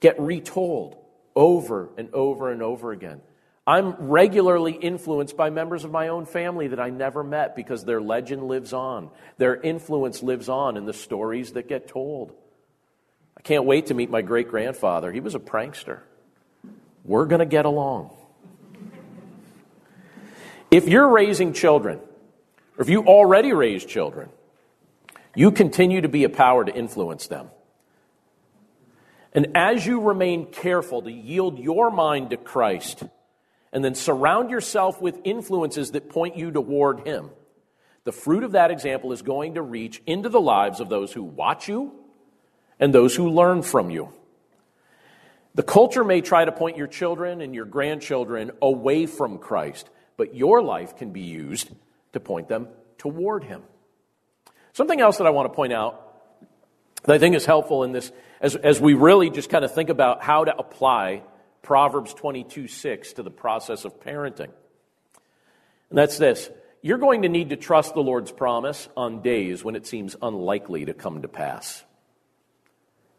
get 0.00 0.18
retold 0.20 0.96
over 1.34 1.90
and 1.96 2.12
over 2.14 2.50
and 2.50 2.62
over 2.62 2.92
again. 2.92 3.20
I'm 3.66 4.08
regularly 4.08 4.72
influenced 4.72 5.36
by 5.36 5.50
members 5.50 5.84
of 5.84 5.90
my 5.90 6.08
own 6.08 6.24
family 6.24 6.68
that 6.68 6.80
I 6.80 6.88
never 6.88 7.22
met 7.22 7.54
because 7.54 7.84
their 7.84 8.00
legend 8.00 8.44
lives 8.44 8.72
on. 8.72 9.10
Their 9.36 9.60
influence 9.60 10.22
lives 10.22 10.48
on 10.48 10.78
in 10.78 10.86
the 10.86 10.94
stories 10.94 11.52
that 11.52 11.68
get 11.68 11.86
told. 11.86 12.32
I 13.36 13.42
can't 13.42 13.66
wait 13.66 13.86
to 13.86 13.94
meet 13.94 14.08
my 14.08 14.22
great 14.22 14.48
grandfather. 14.48 15.12
He 15.12 15.20
was 15.20 15.34
a 15.34 15.38
prankster. 15.38 16.00
We're 17.04 17.26
going 17.26 17.40
to 17.40 17.46
get 17.46 17.66
along. 17.66 18.10
If 20.70 20.88
you're 20.88 21.08
raising 21.08 21.52
children, 21.52 21.98
or 22.78 22.82
if 22.82 22.88
you 22.88 23.04
already 23.04 23.52
raised 23.52 23.88
children, 23.88 24.30
you 25.38 25.52
continue 25.52 26.00
to 26.00 26.08
be 26.08 26.24
a 26.24 26.28
power 26.28 26.64
to 26.64 26.74
influence 26.74 27.28
them. 27.28 27.48
And 29.32 29.56
as 29.56 29.86
you 29.86 30.00
remain 30.00 30.46
careful 30.46 31.02
to 31.02 31.12
yield 31.12 31.60
your 31.60 31.92
mind 31.92 32.30
to 32.30 32.36
Christ 32.36 33.04
and 33.72 33.84
then 33.84 33.94
surround 33.94 34.50
yourself 34.50 35.00
with 35.00 35.20
influences 35.22 35.92
that 35.92 36.08
point 36.08 36.36
you 36.36 36.50
toward 36.50 37.06
Him, 37.06 37.30
the 38.02 38.10
fruit 38.10 38.42
of 38.42 38.52
that 38.52 38.72
example 38.72 39.12
is 39.12 39.22
going 39.22 39.54
to 39.54 39.62
reach 39.62 40.02
into 40.06 40.28
the 40.28 40.40
lives 40.40 40.80
of 40.80 40.88
those 40.88 41.12
who 41.12 41.22
watch 41.22 41.68
you 41.68 41.92
and 42.80 42.92
those 42.92 43.14
who 43.14 43.30
learn 43.30 43.62
from 43.62 43.90
you. 43.90 44.12
The 45.54 45.62
culture 45.62 46.02
may 46.02 46.20
try 46.20 46.46
to 46.46 46.50
point 46.50 46.76
your 46.76 46.88
children 46.88 47.42
and 47.42 47.54
your 47.54 47.64
grandchildren 47.64 48.50
away 48.60 49.06
from 49.06 49.38
Christ, 49.38 49.88
but 50.16 50.34
your 50.34 50.62
life 50.62 50.96
can 50.96 51.12
be 51.12 51.20
used 51.20 51.70
to 52.12 52.18
point 52.18 52.48
them 52.48 52.66
toward 52.96 53.44
Him. 53.44 53.62
Something 54.72 55.00
else 55.00 55.18
that 55.18 55.26
I 55.26 55.30
want 55.30 55.50
to 55.50 55.54
point 55.54 55.72
out 55.72 56.04
that 57.04 57.14
I 57.14 57.18
think 57.18 57.34
is 57.34 57.46
helpful 57.46 57.84
in 57.84 57.92
this, 57.92 58.12
as, 58.40 58.56
as 58.56 58.80
we 58.80 58.94
really 58.94 59.30
just 59.30 59.50
kind 59.50 59.64
of 59.64 59.74
think 59.74 59.90
about 59.90 60.22
how 60.22 60.44
to 60.44 60.56
apply 60.56 61.22
Proverbs 61.62 62.14
22 62.14 62.68
6 62.68 63.14
to 63.14 63.22
the 63.22 63.30
process 63.30 63.84
of 63.84 64.00
parenting. 64.00 64.50
And 65.90 65.98
that's 65.98 66.18
this 66.18 66.50
you're 66.80 66.98
going 66.98 67.22
to 67.22 67.28
need 67.28 67.50
to 67.50 67.56
trust 67.56 67.94
the 67.94 68.02
Lord's 68.02 68.30
promise 68.30 68.88
on 68.96 69.22
days 69.22 69.64
when 69.64 69.74
it 69.74 69.86
seems 69.86 70.16
unlikely 70.22 70.84
to 70.86 70.94
come 70.94 71.22
to 71.22 71.28
pass. 71.28 71.84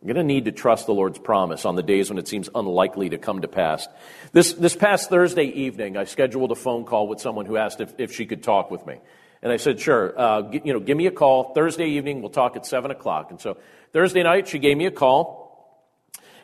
You're 0.02 0.14
going 0.14 0.28
to 0.28 0.34
need 0.34 0.46
to 0.46 0.54
trust 0.54 0.86
the 0.86 0.94
Lord's 0.94 1.20
promise 1.20 1.66
on 1.66 1.76
the 1.76 1.84
days 1.84 2.10
when 2.10 2.18
it 2.18 2.28
seems 2.28 2.50
unlikely 2.56 3.10
to 3.10 3.18
come 3.18 3.42
to 3.42 3.50
pass. 3.50 3.86
This, 4.32 4.54
this 4.54 4.74
past 4.74 5.10
Thursday 5.10 5.44
evening, 5.44 5.98
I 5.98 6.06
scheduled 6.06 6.54
a 6.54 6.56
phone 6.56 6.86
call 6.86 7.10
with 7.10 7.20
someone 7.20 7.46
who 7.46 7.58
asked 7.58 7.82
if, 7.82 7.94
if 7.98 8.14
she 8.14 8.26
could 8.26 8.42
talk 8.42 8.72
with 8.72 8.86
me. 8.86 9.00
And 9.42 9.52
I 9.52 9.58
said, 9.58 9.80
sure, 9.80 10.14
uh, 10.20 10.42
g- 10.44 10.62
you 10.64 10.74
know, 10.74 10.80
give 10.80 10.98
me 10.98 11.08
a 11.08 11.12
call 11.12 11.54
Thursday 11.54 11.90
evening. 11.92 12.22
We'll 12.22 12.32
talk 12.32 12.56
at 12.56 12.66
7 12.66 12.92
o'clock. 12.92 13.32
And 13.32 13.40
so 13.40 13.58
Thursday 13.94 14.24
night, 14.24 14.48
she 14.48 14.60
gave 14.60 14.78
me 14.78 14.86
a 14.86 14.92
call. 14.92 15.48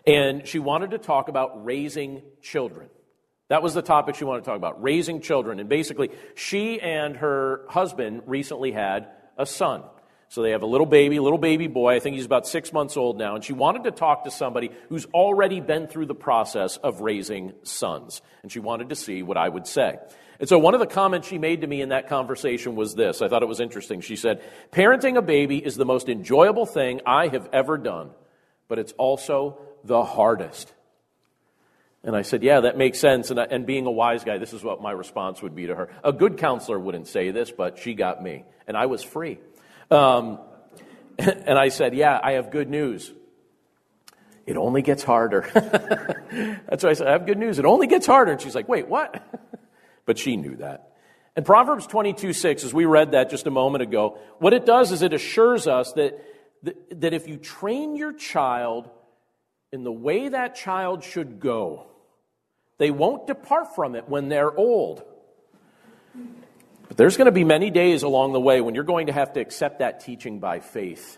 And 0.07 0.47
she 0.47 0.59
wanted 0.59 0.91
to 0.91 0.97
talk 0.97 1.27
about 1.29 1.65
raising 1.65 2.21
children. 2.41 2.89
That 3.47 3.61
was 3.61 3.73
the 3.73 3.81
topic 3.81 4.15
she 4.15 4.23
wanted 4.23 4.41
to 4.41 4.45
talk 4.45 4.57
about 4.57 4.81
raising 4.81 5.21
children. 5.21 5.59
And 5.59 5.67
basically, 5.67 6.11
she 6.35 6.79
and 6.79 7.17
her 7.17 7.65
husband 7.69 8.23
recently 8.25 8.71
had 8.71 9.07
a 9.37 9.45
son. 9.45 9.83
So 10.29 10.41
they 10.41 10.51
have 10.51 10.63
a 10.63 10.67
little 10.67 10.87
baby, 10.87 11.19
little 11.19 11.37
baby 11.37 11.67
boy. 11.67 11.95
I 11.95 11.99
think 11.99 12.15
he's 12.15 12.25
about 12.25 12.47
six 12.47 12.73
months 12.73 12.97
old 12.97 13.17
now. 13.17 13.35
And 13.35 13.43
she 13.43 13.53
wanted 13.53 13.83
to 13.83 13.91
talk 13.91 14.23
to 14.23 14.31
somebody 14.31 14.71
who's 14.89 15.05
already 15.07 15.59
been 15.59 15.87
through 15.87 16.07
the 16.07 16.15
process 16.15 16.77
of 16.77 17.01
raising 17.01 17.53
sons. 17.63 18.21
And 18.41 18.51
she 18.51 18.59
wanted 18.59 18.89
to 18.89 18.95
see 18.95 19.21
what 19.21 19.37
I 19.37 19.47
would 19.47 19.67
say. 19.67 19.97
And 20.39 20.49
so 20.49 20.59
one 20.59 20.73
of 20.73 20.79
the 20.79 20.87
comments 20.87 21.27
she 21.27 21.37
made 21.37 21.61
to 21.61 21.67
me 21.67 21.81
in 21.81 21.89
that 21.89 22.09
conversation 22.09 22.75
was 22.75 22.95
this. 22.95 23.21
I 23.21 23.27
thought 23.27 23.41
it 23.41 23.47
was 23.47 23.59
interesting. 23.59 24.01
She 24.01 24.15
said, 24.15 24.41
Parenting 24.71 25.17
a 25.17 25.21
baby 25.21 25.57
is 25.57 25.75
the 25.75 25.85
most 25.85 26.09
enjoyable 26.09 26.65
thing 26.65 27.01
I 27.05 27.27
have 27.27 27.49
ever 27.53 27.77
done, 27.77 28.11
but 28.67 28.79
it's 28.79 28.91
also 28.93 29.59
the 29.83 30.03
hardest. 30.03 30.73
And 32.03 32.15
I 32.15 32.21
said, 32.21 32.43
Yeah, 32.43 32.61
that 32.61 32.77
makes 32.77 32.99
sense. 32.99 33.31
And, 33.31 33.39
I, 33.39 33.45
and 33.45 33.65
being 33.65 33.87
a 33.87 33.91
wise 33.91 34.23
guy, 34.23 34.37
this 34.37 34.53
is 34.53 34.63
what 34.63 34.81
my 34.81 34.91
response 34.91 35.41
would 35.41 35.55
be 35.55 35.67
to 35.67 35.75
her. 35.75 35.89
A 36.03 36.13
good 36.13 36.37
counselor 36.37 36.79
wouldn't 36.79 37.07
say 37.07 37.31
this, 37.31 37.51
but 37.51 37.79
she 37.79 37.95
got 37.95 38.21
me. 38.21 38.43
And 38.67 38.77
I 38.77 38.85
was 38.85 39.03
free. 39.03 39.39
Um, 39.89 40.39
and 41.17 41.57
I 41.57 41.69
said, 41.69 41.95
Yeah, 41.95 42.19
I 42.21 42.33
have 42.33 42.51
good 42.51 42.69
news. 42.69 43.11
It 44.45 44.57
only 44.57 44.83
gets 44.83 45.01
harder. 45.01 45.49
That's 46.69 46.83
why 46.83 46.91
I 46.91 46.93
said, 46.93 47.07
I 47.07 47.11
have 47.13 47.25
good 47.25 47.39
news. 47.39 47.57
It 47.57 47.65
only 47.65 47.87
gets 47.87 48.05
harder. 48.05 48.33
And 48.33 48.41
she's 48.41 48.53
like, 48.55 48.67
Wait, 48.69 48.87
what? 48.87 49.23
but 50.05 50.17
she 50.17 50.37
knew 50.37 50.55
that. 50.57 50.91
And 51.35 51.45
Proverbs 51.45 51.85
22 51.87 52.33
6, 52.33 52.63
as 52.63 52.73
we 52.73 52.85
read 52.85 53.11
that 53.11 53.29
just 53.29 53.45
a 53.47 53.51
moment 53.51 53.81
ago, 53.81 54.17
what 54.39 54.53
it 54.53 54.65
does 54.65 54.91
is 54.91 55.01
it 55.01 55.13
assures 55.13 55.67
us 55.67 55.91
that, 55.93 56.23
that, 56.63 57.01
that 57.01 57.13
if 57.13 57.27
you 57.27 57.37
train 57.37 57.95
your 57.95 58.13
child 58.13 58.89
in 59.71 59.83
the 59.83 59.91
way 59.91 60.29
that 60.29 60.55
child 60.55 61.03
should 61.03 61.39
go, 61.39 61.87
they 62.77 62.91
won't 62.91 63.27
depart 63.27 63.75
from 63.75 63.95
it 63.95 64.07
when 64.07 64.29
they're 64.29 64.55
old. 64.55 65.03
But 66.87 66.97
there's 66.97 67.17
going 67.17 67.25
to 67.25 67.31
be 67.31 67.43
many 67.43 67.69
days 67.69 68.03
along 68.03 68.33
the 68.33 68.39
way 68.39 68.61
when 68.61 68.75
you're 68.75 68.83
going 68.83 69.07
to 69.07 69.13
have 69.13 69.33
to 69.33 69.41
accept 69.41 69.79
that 69.79 70.01
teaching 70.01 70.39
by 70.39 70.59
faith. 70.59 71.17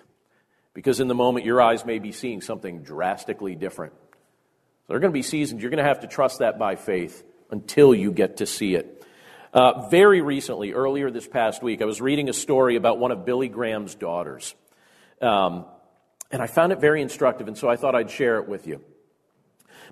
Because 0.74 1.00
in 1.00 1.08
the 1.08 1.16
moment, 1.16 1.46
your 1.46 1.62
eyes 1.62 1.86
may 1.86 2.00
be 2.00 2.12
seeing 2.12 2.42
something 2.42 2.84
drastically 2.84 3.56
different. 3.56 3.94
So 3.94 4.86
there 4.90 4.98
are 4.98 5.00
going 5.00 5.12
to 5.12 5.18
be 5.18 5.24
seasons 5.24 5.62
you're 5.62 5.72
going 5.72 5.84
to 5.84 5.88
have 5.88 6.02
to 6.02 6.08
trust 6.08 6.40
that 6.40 6.58
by 6.58 6.76
faith 6.76 7.24
until 7.50 7.94
you 7.94 8.12
get 8.12 8.38
to 8.38 8.46
see 8.46 8.76
it. 8.76 9.06
Uh, 9.54 9.88
very 9.90 10.22
recently, 10.22 10.74
earlier 10.74 11.10
this 11.10 11.28
past 11.28 11.64
week, 11.64 11.82
I 11.82 11.86
was 11.86 12.02
reading 12.02 12.30
a 12.30 12.34
story 12.34 12.76
about 12.76 13.00
one 13.00 13.12
of 13.12 13.26
Billy 13.26 13.48
Graham's 13.48 13.96
daughters. 13.96 14.54
Um, 15.22 15.66
and 16.30 16.42
I 16.42 16.48
found 16.48 16.74
it 16.74 16.80
very 16.80 17.02
instructive, 17.02 17.48
and 17.48 17.58
so 17.58 17.70
I 17.70 17.78
thought 17.78 17.96
I'd 17.96 18.12
share 18.12 18.40
it 18.40 18.48
with 18.48 18.68
you. 18.68 18.84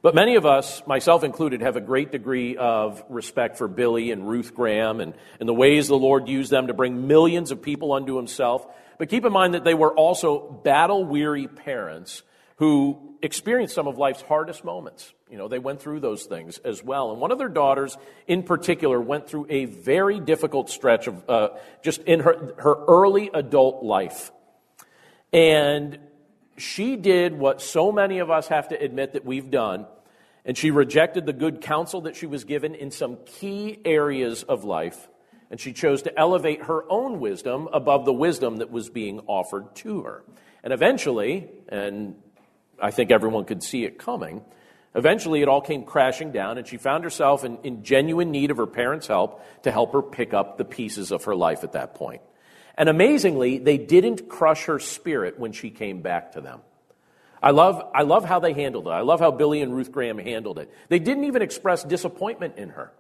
But 0.01 0.13
many 0.13 0.35
of 0.35 0.45
us, 0.45 0.85
myself 0.85 1.23
included, 1.23 1.61
have 1.61 1.77
a 1.77 1.81
great 1.81 2.11
degree 2.11 2.57
of 2.57 3.03
respect 3.09 3.57
for 3.57 3.67
Billy 3.67 4.11
and 4.11 4.27
Ruth 4.27 4.53
Graham 4.53 4.99
and, 4.99 5.15
and 5.39 5.49
the 5.49 5.53
ways 5.53 5.87
the 5.87 5.97
Lord 5.97 6.27
used 6.27 6.51
them 6.51 6.67
to 6.67 6.73
bring 6.73 7.07
millions 7.07 7.49
of 7.49 7.61
people 7.61 7.93
unto 7.93 8.15
himself. 8.15 8.67
But 8.99 9.09
keep 9.09 9.25
in 9.25 9.33
mind 9.33 9.55
that 9.55 9.63
they 9.63 9.73
were 9.73 9.93
also 9.93 10.61
battle 10.63 11.05
weary 11.05 11.47
parents 11.47 12.21
who 12.57 13.17
experienced 13.21 13.75
some 13.75 13.87
of 13.87 13.97
life's 13.97 14.21
hardest 14.21 14.63
moments. 14.63 15.13
You 15.29 15.37
know, 15.37 15.47
they 15.47 15.59
went 15.59 15.81
through 15.81 15.99
those 15.99 16.25
things 16.25 16.57
as 16.59 16.83
well. 16.83 17.11
And 17.11 17.19
one 17.19 17.31
of 17.31 17.37
their 17.37 17.49
daughters, 17.49 17.97
in 18.27 18.43
particular, 18.43 19.01
went 19.01 19.27
through 19.27 19.47
a 19.49 19.65
very 19.65 20.19
difficult 20.19 20.69
stretch 20.69 21.07
of 21.07 21.29
uh, 21.29 21.49
just 21.83 22.01
in 22.03 22.21
her, 22.21 22.53
her 22.57 22.75
early 22.87 23.29
adult 23.33 23.83
life. 23.83 24.31
And 25.33 25.99
she 26.57 26.95
did 26.95 27.37
what 27.37 27.61
so 27.61 27.91
many 27.91 28.19
of 28.19 28.31
us 28.31 28.47
have 28.47 28.69
to 28.69 28.81
admit 28.81 29.13
that 29.13 29.25
we've 29.25 29.51
done, 29.51 29.85
and 30.45 30.57
she 30.57 30.71
rejected 30.71 31.25
the 31.25 31.33
good 31.33 31.61
counsel 31.61 32.01
that 32.01 32.15
she 32.15 32.27
was 32.27 32.43
given 32.43 32.75
in 32.75 32.91
some 32.91 33.17
key 33.25 33.79
areas 33.83 34.43
of 34.43 34.63
life, 34.63 35.09
and 35.51 35.59
she 35.59 35.73
chose 35.73 36.03
to 36.03 36.17
elevate 36.17 36.63
her 36.63 36.89
own 36.89 37.19
wisdom 37.19 37.67
above 37.73 38.05
the 38.05 38.13
wisdom 38.13 38.57
that 38.57 38.71
was 38.71 38.89
being 38.89 39.19
offered 39.27 39.75
to 39.75 40.03
her. 40.03 40.23
And 40.63 40.71
eventually, 40.71 41.49
and 41.67 42.15
I 42.79 42.91
think 42.91 43.11
everyone 43.11 43.45
could 43.45 43.63
see 43.63 43.85
it 43.85 43.97
coming, 43.97 44.43
eventually 44.93 45.41
it 45.41 45.47
all 45.47 45.61
came 45.61 45.83
crashing 45.83 46.31
down, 46.31 46.57
and 46.57 46.67
she 46.67 46.77
found 46.77 47.03
herself 47.03 47.43
in, 47.43 47.57
in 47.63 47.83
genuine 47.83 48.31
need 48.31 48.51
of 48.51 48.57
her 48.57 48.67
parents' 48.67 49.07
help 49.07 49.41
to 49.63 49.71
help 49.71 49.93
her 49.93 50.01
pick 50.01 50.33
up 50.33 50.57
the 50.57 50.65
pieces 50.65 51.11
of 51.11 51.25
her 51.25 51.35
life 51.35 51.63
at 51.63 51.73
that 51.73 51.95
point. 51.95 52.21
And 52.77 52.89
amazingly, 52.89 53.57
they 53.57 53.77
didn't 53.77 54.27
crush 54.27 54.65
her 54.65 54.79
spirit 54.79 55.39
when 55.39 55.53
she 55.53 55.69
came 55.69 56.01
back 56.01 56.33
to 56.33 56.41
them. 56.41 56.61
I 57.41 57.51
love, 57.51 57.91
I 57.93 58.01
love 58.01 58.25
how 58.25 58.39
they 58.39 58.53
handled 58.53 58.87
it. 58.87 58.91
I 58.91 59.01
love 59.01 59.19
how 59.19 59.31
Billy 59.31 59.61
and 59.61 59.73
Ruth 59.73 59.91
Graham 59.91 60.17
handled 60.17 60.59
it. 60.59 60.71
They 60.89 60.99
didn't 60.99 61.25
even 61.25 61.41
express 61.41 61.83
disappointment 61.83 62.57
in 62.57 62.69
her. 62.69 62.91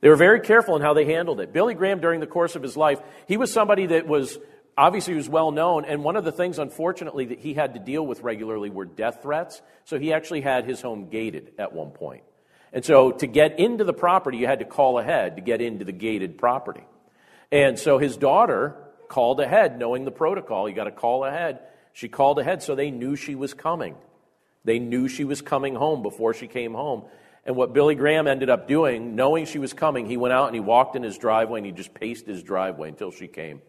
They 0.00 0.08
were 0.08 0.16
very 0.16 0.40
careful 0.40 0.76
in 0.76 0.82
how 0.82 0.94
they 0.94 1.04
handled 1.04 1.40
it. 1.40 1.52
Billy 1.52 1.74
Graham, 1.74 2.00
during 2.00 2.20
the 2.20 2.26
course 2.26 2.56
of 2.56 2.62
his 2.62 2.76
life, 2.76 3.00
he 3.26 3.36
was 3.36 3.52
somebody 3.52 3.86
that 3.86 4.06
was 4.06 4.38
obviously 4.76 5.14
he 5.14 5.16
was 5.16 5.28
well 5.28 5.50
known, 5.50 5.84
and 5.84 6.04
one 6.04 6.16
of 6.16 6.24
the 6.24 6.32
things, 6.32 6.58
unfortunately, 6.58 7.26
that 7.26 7.40
he 7.40 7.54
had 7.54 7.74
to 7.74 7.80
deal 7.80 8.06
with 8.06 8.22
regularly 8.22 8.70
were 8.70 8.84
death 8.84 9.20
threats. 9.22 9.60
So 9.84 9.98
he 9.98 10.12
actually 10.12 10.40
had 10.40 10.64
his 10.64 10.80
home 10.80 11.08
gated 11.08 11.52
at 11.58 11.72
one 11.72 11.90
point. 11.90 12.22
And 12.72 12.84
so 12.84 13.12
to 13.12 13.26
get 13.26 13.58
into 13.58 13.84
the 13.84 13.92
property, 13.92 14.38
you 14.38 14.46
had 14.46 14.60
to 14.60 14.64
call 14.64 14.98
ahead 14.98 15.36
to 15.36 15.42
get 15.42 15.60
into 15.60 15.84
the 15.84 15.92
gated 15.92 16.38
property. 16.38 16.84
And 17.50 17.78
so 17.78 17.98
his 17.98 18.16
daughter 18.16 18.76
called 19.08 19.40
ahead, 19.40 19.78
knowing 19.78 20.06
the 20.06 20.10
protocol. 20.10 20.68
You 20.68 20.74
got 20.74 20.84
to 20.84 20.90
call 20.90 21.26
ahead. 21.26 21.60
She 21.92 22.08
called 22.08 22.38
ahead, 22.38 22.62
so 22.62 22.74
they 22.74 22.90
knew 22.90 23.14
she 23.14 23.34
was 23.34 23.52
coming. 23.52 23.94
They 24.64 24.78
knew 24.78 25.08
she 25.08 25.24
was 25.24 25.42
coming 25.42 25.74
home 25.74 26.02
before 26.02 26.32
she 26.32 26.46
came 26.46 26.72
home. 26.72 27.04
And 27.44 27.56
what 27.56 27.74
Billy 27.74 27.94
Graham 27.94 28.26
ended 28.26 28.48
up 28.48 28.68
doing, 28.68 29.16
knowing 29.16 29.44
she 29.44 29.58
was 29.58 29.74
coming, 29.74 30.06
he 30.06 30.16
went 30.16 30.32
out 30.32 30.46
and 30.46 30.54
he 30.54 30.60
walked 30.60 30.96
in 30.96 31.02
his 31.02 31.18
driveway 31.18 31.58
and 31.58 31.66
he 31.66 31.72
just 31.72 31.92
paced 31.92 32.26
his 32.26 32.42
driveway 32.42 32.88
until 32.88 33.10
she 33.10 33.26
came. 33.26 33.60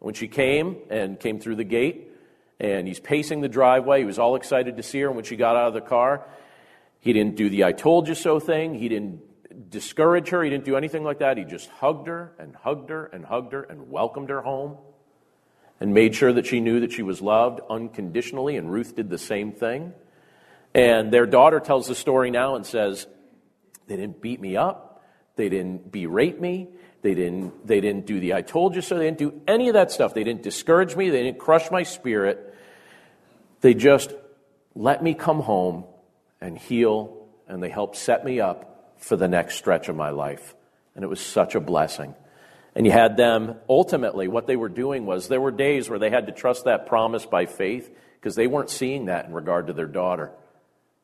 When 0.00 0.14
she 0.14 0.28
came 0.28 0.76
and 0.90 1.18
came 1.18 1.40
through 1.40 1.56
the 1.56 1.64
gate, 1.64 2.12
and 2.60 2.86
he's 2.88 3.00
pacing 3.00 3.40
the 3.40 3.48
driveway, 3.48 4.00
he 4.00 4.04
was 4.04 4.18
all 4.18 4.34
excited 4.34 4.76
to 4.76 4.82
see 4.82 5.00
her. 5.00 5.08
And 5.08 5.16
when 5.16 5.24
she 5.24 5.36
got 5.36 5.56
out 5.56 5.68
of 5.68 5.74
the 5.74 5.80
car, 5.80 6.26
he 7.00 7.12
didn't 7.12 7.36
do 7.36 7.48
the 7.48 7.64
I 7.64 7.72
told 7.72 8.08
you 8.08 8.14
so 8.14 8.40
thing. 8.40 8.74
He 8.74 8.88
didn't 8.88 9.70
discourage 9.70 10.30
her. 10.30 10.42
He 10.42 10.50
didn't 10.50 10.64
do 10.64 10.76
anything 10.76 11.04
like 11.04 11.20
that. 11.20 11.36
He 11.36 11.44
just 11.44 11.68
hugged 11.70 12.08
her 12.08 12.32
and 12.38 12.54
hugged 12.56 12.90
her 12.90 13.06
and 13.06 13.24
hugged 13.24 13.52
her 13.52 13.62
and 13.62 13.90
welcomed 13.90 14.30
her 14.30 14.42
home 14.42 14.76
and 15.80 15.94
made 15.94 16.14
sure 16.14 16.32
that 16.32 16.46
she 16.46 16.60
knew 16.60 16.80
that 16.80 16.92
she 16.92 17.02
was 17.02 17.20
loved 17.20 17.60
unconditionally. 17.70 18.56
And 18.56 18.70
Ruth 18.70 18.96
did 18.96 19.08
the 19.08 19.18
same 19.18 19.52
thing. 19.52 19.92
And 20.74 21.12
their 21.12 21.26
daughter 21.26 21.60
tells 21.60 21.86
the 21.86 21.94
story 21.94 22.30
now 22.30 22.56
and 22.56 22.66
says, 22.66 23.06
They 23.86 23.96
didn't 23.96 24.20
beat 24.20 24.40
me 24.40 24.56
up. 24.56 25.04
They 25.36 25.48
didn't 25.48 25.92
berate 25.92 26.40
me. 26.40 26.68
They 27.02 27.14
didn't, 27.14 27.66
they 27.66 27.80
didn't 27.80 28.06
do 28.06 28.18
the 28.18 28.34
I 28.34 28.42
told 28.42 28.74
you 28.74 28.82
so. 28.82 28.98
They 28.98 29.04
didn't 29.04 29.18
do 29.18 29.40
any 29.46 29.68
of 29.68 29.74
that 29.74 29.92
stuff. 29.92 30.14
They 30.14 30.24
didn't 30.24 30.42
discourage 30.42 30.96
me. 30.96 31.10
They 31.10 31.22
didn't 31.22 31.38
crush 31.38 31.70
my 31.70 31.84
spirit. 31.84 32.54
They 33.60 33.74
just 33.74 34.12
let 34.74 35.02
me 35.02 35.14
come 35.14 35.40
home 35.40 35.84
and 36.40 36.56
heal, 36.56 37.26
and 37.48 37.62
they 37.62 37.68
helped 37.68 37.96
set 37.96 38.24
me 38.24 38.40
up 38.40 38.94
for 38.98 39.16
the 39.16 39.28
next 39.28 39.56
stretch 39.56 39.88
of 39.88 39.96
my 39.96 40.10
life. 40.10 40.54
And 40.94 41.04
it 41.04 41.08
was 41.08 41.20
such 41.20 41.54
a 41.54 41.60
blessing. 41.60 42.14
And 42.74 42.86
you 42.86 42.92
had 42.92 43.16
them, 43.16 43.56
ultimately, 43.68 44.28
what 44.28 44.46
they 44.46 44.56
were 44.56 44.68
doing 44.68 45.06
was 45.06 45.28
there 45.28 45.40
were 45.40 45.50
days 45.50 45.88
where 45.88 45.98
they 45.98 46.10
had 46.10 46.26
to 46.26 46.32
trust 46.32 46.64
that 46.64 46.86
promise 46.86 47.26
by 47.26 47.46
faith 47.46 47.90
because 48.20 48.34
they 48.34 48.46
weren't 48.46 48.70
seeing 48.70 49.06
that 49.06 49.26
in 49.26 49.32
regard 49.32 49.68
to 49.68 49.72
their 49.72 49.86
daughter. 49.86 50.30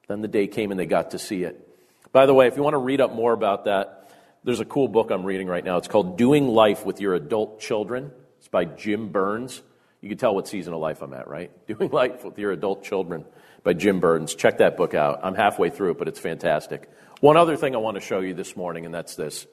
Then 0.09 0.21
the 0.21 0.29
day 0.29 0.47
came 0.47 0.71
and 0.71 0.79
they 0.79 0.87
got 0.87 1.13
to 1.13 1.19
see 1.19 1.45
it. 1.45 1.69
By 2.13 2.27
the 2.27 2.35
way, 2.35 2.47
if 2.47 2.57
you 2.57 2.63
want 2.63 2.75
to 2.75 2.79
read 2.79 3.01
up 3.01 3.13
more 3.13 3.33
about 3.33 3.65
that, 3.65 4.04
there's 4.45 4.61
a 4.61 4.65
cool 4.65 4.89
book 4.89 5.11
I'm 5.11 5.25
reading 5.25 5.47
right 5.47 5.65
now. 5.65 5.79
It's 5.79 5.89
called 5.89 6.19
Doing 6.19 6.49
Life 6.49 6.85
with 6.85 7.01
Your 7.01 7.15
Adult 7.15 7.61
Children. 7.61 8.13
It's 8.39 8.49
by 8.49 8.67
Jim 8.67 9.09
Burns. 9.09 9.63
You 10.03 10.11
can 10.11 10.19
tell 10.19 10.35
what 10.35 10.47
season 10.47 10.75
of 10.75 10.81
life 10.81 11.01
I'm 11.01 11.15
at, 11.15 11.29
right? 11.29 11.51
Doing 11.67 11.91
Life 11.91 12.25
with 12.25 12.39
Your 12.39 12.53
Adult 12.53 12.85
Children 12.85 13.25
by 13.63 13.73
Jim 13.73 14.01
Burns. 14.01 14.35
Check 14.35 14.59
that 14.59 14.77
book 14.77 14.93
out. 14.93 15.21
I'm 15.23 15.35
halfway 15.35 15.71
through 15.71 15.93
it, 15.93 15.99
but 15.99 16.09
it's 16.09 16.21
fantastic. 16.21 16.91
One 17.21 17.39
other 17.39 17.57
thing 17.57 17.75
I 17.75 17.79
want 17.79 17.95
to 17.97 18.03
show 18.03 18.21
you 18.21 18.35
this 18.35 18.55
morning, 18.55 18.85
and 18.85 18.95
that's 18.95 19.17
this. 19.17 19.47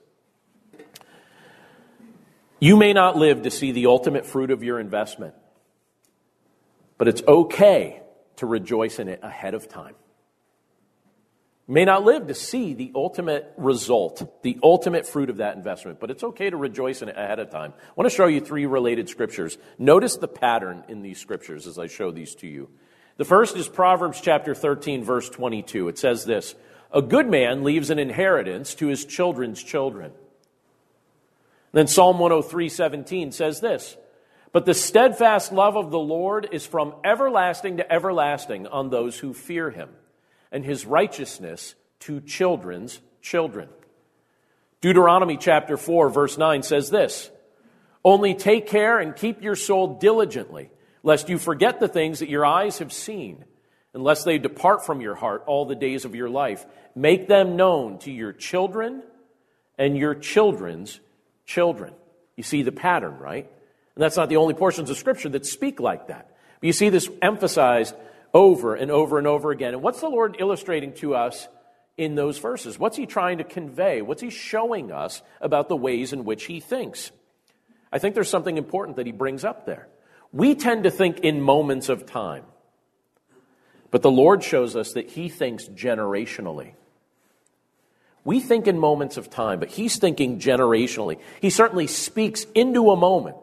You 2.60 2.76
may 2.76 2.92
not 2.92 3.18
live 3.18 3.44
to 3.44 3.50
see 3.50 3.72
the 3.72 3.88
ultimate 3.88 4.26
fruit 4.26 4.52
of 4.52 4.62
your 4.62 4.80
investment, 4.80 5.34
but 6.98 7.08
it's 7.08 7.24
okay 7.28 8.02
to 8.36 8.46
rejoice 8.46 9.00
in 9.00 9.08
it 9.08 9.22
ahead 9.24 9.54
of 9.54 9.70
time. 9.70 9.96
May 11.72 11.86
not 11.86 12.04
live 12.04 12.28
to 12.28 12.34
see 12.34 12.74
the 12.74 12.92
ultimate 12.94 13.54
result, 13.56 14.44
the 14.44 14.60
ultimate 14.62 15.08
fruit 15.08 15.30
of 15.30 15.38
that 15.38 15.56
investment, 15.56 16.02
but 16.02 16.12
it's 16.12 16.22
okay 16.22 16.50
to 16.50 16.58
rejoice 16.58 17.02
in 17.02 17.08
it 17.08 17.18
ahead 17.18 17.40
of 17.40 17.50
time. 17.50 17.74
I 17.78 17.94
want 17.96 18.12
to 18.12 18.16
show 18.16 18.28
you 18.28 18.42
three 18.42 18.66
related 18.66 19.08
scriptures. 19.08 19.58
Notice 19.80 20.18
the 20.18 20.28
pattern 20.28 20.84
in 20.90 21.02
these 21.02 21.18
scriptures 21.18 21.68
as 21.68 21.80
I 21.80 21.88
show 21.88 22.12
these 22.12 22.36
to 22.36 22.48
you. 22.48 22.68
The 23.16 23.24
first 23.24 23.56
is 23.56 23.70
Proverbs 23.70 24.20
chapter 24.20 24.54
13, 24.54 25.06
verse 25.06 25.30
22. 25.30 25.88
It 25.88 25.98
says 25.98 26.26
this 26.26 26.56
a 26.92 27.02
good 27.02 27.30
man 27.30 27.64
leaves 27.64 27.90
an 27.90 28.00
inheritance 28.00 28.76
to 28.76 28.88
his 28.88 29.06
children's 29.06 29.64
children. 29.64 30.12
Then 31.72 31.88
Psalm 31.88 32.20
103 32.20 32.68
17 32.68 33.32
says 33.32 33.62
this 33.62 33.96
But 34.52 34.66
the 34.66 34.74
steadfast 34.74 35.54
love 35.54 35.78
of 35.78 35.90
the 35.90 36.00
Lord 36.00 36.50
is 36.52 36.66
from 36.66 36.96
everlasting 37.06 37.78
to 37.78 37.90
everlasting 37.90 38.68
on 38.68 38.90
those 38.90 39.18
who 39.20 39.34
fear 39.34 39.70
him, 39.70 39.88
and 40.52 40.66
his 40.66 40.86
righteousness 40.86 41.76
to 42.02 42.20
children's 42.22 43.00
children. 43.22 43.70
Deuteronomy 44.82 45.38
chapter 45.38 45.78
4, 45.78 46.10
verse 46.10 46.38
9 46.38 46.64
says 46.64 46.90
this 46.90 47.30
Only 48.04 48.34
take 48.34 48.68
care 48.68 49.00
and 49.00 49.16
keep 49.16 49.42
your 49.42 49.56
soul 49.56 50.00
diligently, 50.00 50.72
lest 51.04 51.30
you 51.30 51.38
forget 51.38 51.80
the 51.80 51.88
things 51.88 52.20
that 52.20 52.30
your 52.30 52.46
eyes 52.46 52.80
have 52.80 52.92
seen, 52.92 53.46
unless 53.94 54.24
they 54.24 54.38
depart 54.38 54.86
from 54.86 55.02
your 55.02 55.16
heart 55.16 55.44
all 55.46 55.66
the 55.66 55.76
days 55.76 56.06
of 56.06 56.16
your 56.16 56.30
life. 56.30 56.66
Make 56.96 57.28
them 57.28 57.56
known 57.56 58.00
to 58.00 58.12
your 58.12 58.34
children 58.34 59.04
and 59.78 59.98
your 59.98 60.16
children's 60.16 61.00
children. 61.46 61.94
You 62.36 62.44
see 62.44 62.64
the 62.64 62.72
pattern, 62.72 63.18
right? 63.18 63.50
And 63.96 64.04
that's 64.04 64.18
not 64.18 64.30
the 64.30 64.38
only 64.38 64.54
portions 64.54 64.90
of 64.90 64.98
Scripture 64.98 65.30
that 65.30 65.46
speak 65.46 65.80
like 65.80 66.08
that. 66.08 66.36
But 66.60 66.68
you 66.68 66.74
see 66.74 66.90
this 66.90 67.10
emphasized 67.22 67.94
over 68.34 68.76
and 68.76 68.92
over 68.92 69.18
and 69.18 69.28
over 69.28 69.52
again. 69.52 69.74
And 69.74 69.84
what's 69.84 70.02
the 70.02 70.10
Lord 70.10 70.38
illustrating 70.40 70.94
to 70.96 71.16
us 71.16 71.48
in 71.98 72.16
those 72.16 72.38
verses? 72.38 72.80
What's 72.80 72.98
He 72.98 73.06
trying 73.06 73.40
to 73.40 73.44
convey? 73.44 74.02
What's 74.02 74.22
He 74.22 74.30
showing 74.30 74.92
us 74.92 75.22
about 75.40 75.70
the 75.70 75.76
ways 75.76 76.14
in 76.14 76.26
which 76.26 76.46
He 76.46 76.60
thinks? 76.60 77.12
I 77.92 78.00
think 78.00 78.16
there's 78.16 78.30
something 78.30 78.58
important 78.58 78.98
that 78.98 79.06
He 79.06 79.12
brings 79.12 79.44
up 79.44 79.66
there. 79.66 79.88
We 80.32 80.56
tend 80.56 80.84
to 80.84 80.92
think 80.92 81.20
in 81.20 81.42
moments 81.42 81.90
of 81.90 82.06
time, 82.06 82.46
but 83.90 84.02
the 84.02 84.12
Lord 84.12 84.44
shows 84.44 84.76
us 84.76 84.94
that 84.94 85.10
He 85.10 85.30
thinks 85.30 85.68
generationally. 85.68 86.74
We 88.24 88.40
think 88.40 88.68
in 88.68 88.78
moments 88.78 89.18
of 89.18 89.30
time, 89.30 89.60
but 89.60 89.70
He's 89.70 89.98
thinking 89.98 90.40
generationally. 90.40 91.20
He 91.42 91.50
certainly 91.50 91.88
speaks 91.88 92.46
into 92.56 92.92
a 92.92 92.96
moment 92.96 93.36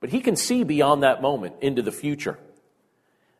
but 0.00 0.10
he 0.10 0.20
can 0.20 0.36
see 0.36 0.62
beyond 0.62 1.02
that 1.02 1.22
moment 1.22 1.56
into 1.60 1.82
the 1.82 1.92
future. 1.92 2.38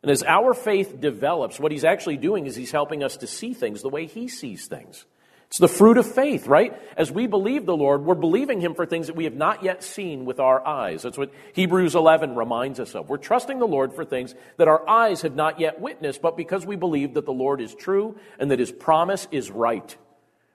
And 0.07 0.13
as 0.13 0.23
our 0.23 0.55
faith 0.55 1.01
develops, 1.01 1.59
what 1.59 1.73
he's 1.73 1.83
actually 1.83 2.17
doing 2.17 2.47
is 2.47 2.55
he's 2.55 2.71
helping 2.71 3.03
us 3.03 3.17
to 3.17 3.27
see 3.27 3.55
things 3.55 3.83
the 3.83 3.89
way 3.89 4.07
he 4.07 4.29
sees 4.29 4.69
things. 4.69 5.05
It's 5.49 5.59
the 5.59 5.67
fruit 5.67 5.99
of 5.99 6.07
faith, 6.07 6.47
right? 6.47 6.81
As 6.97 7.11
we 7.11 7.27
believe 7.27 7.67
the 7.67 7.77
Lord, 7.77 8.05
we're 8.05 8.15
believing 8.15 8.61
him 8.61 8.77
for 8.77 8.87
things 8.87 9.09
that 9.09 9.17
we 9.17 9.25
have 9.25 9.35
not 9.35 9.65
yet 9.65 9.83
seen 9.83 10.25
with 10.25 10.39
our 10.39 10.65
eyes. 10.65 11.03
That's 11.03 11.19
what 11.19 11.33
Hebrews 11.55 11.97
11 11.97 12.37
reminds 12.37 12.79
us 12.79 12.95
of. 12.95 13.09
We're 13.09 13.17
trusting 13.17 13.59
the 13.59 13.67
Lord 13.67 13.95
for 13.95 14.05
things 14.05 14.37
that 14.59 14.69
our 14.69 14.89
eyes 14.89 15.23
have 15.23 15.35
not 15.35 15.59
yet 15.59 15.81
witnessed, 15.81 16.23
but 16.23 16.37
because 16.37 16.65
we 16.65 16.77
believe 16.77 17.15
that 17.15 17.27
the 17.27 17.33
Lord 17.33 17.61
is 17.61 17.75
true 17.75 18.17
and 18.39 18.53
that 18.53 18.61
his 18.61 18.71
promise 18.71 19.27
is 19.33 19.51
right. 19.51 19.97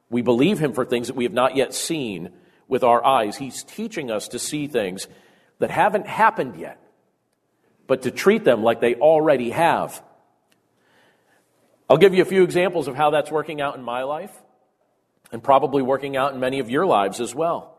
We 0.09 0.21
believe 0.21 0.59
him 0.59 0.71
for 0.71 0.85
things 0.85 1.07
that 1.07 1.17
we 1.17 1.25
have 1.25 1.33
not 1.33 1.57
yet 1.57 1.73
seen 1.73 2.29
with 2.69 2.85
our 2.85 3.05
eyes. 3.05 3.35
He's 3.35 3.65
teaching 3.65 4.11
us 4.11 4.29
to 4.29 4.39
see 4.39 4.67
things 4.67 5.09
that 5.59 5.71
haven't 5.71 6.07
happened 6.07 6.55
yet, 6.55 6.80
but 7.87 8.03
to 8.03 8.11
treat 8.11 8.43
them 8.43 8.63
like 8.63 8.79
they 8.79 8.95
already 8.95 9.49
have. 9.49 10.01
I'll 11.89 11.97
give 11.97 12.13
you 12.13 12.21
a 12.21 12.25
few 12.25 12.43
examples 12.43 12.87
of 12.87 12.95
how 12.95 13.09
that's 13.09 13.29
working 13.29 13.59
out 13.59 13.75
in 13.75 13.83
my 13.83 14.03
life 14.03 14.31
and 15.31 15.43
probably 15.43 15.81
working 15.81 16.15
out 16.15 16.33
in 16.33 16.39
many 16.39 16.59
of 16.59 16.69
your 16.69 16.85
lives 16.85 17.19
as 17.19 17.35
well. 17.35 17.77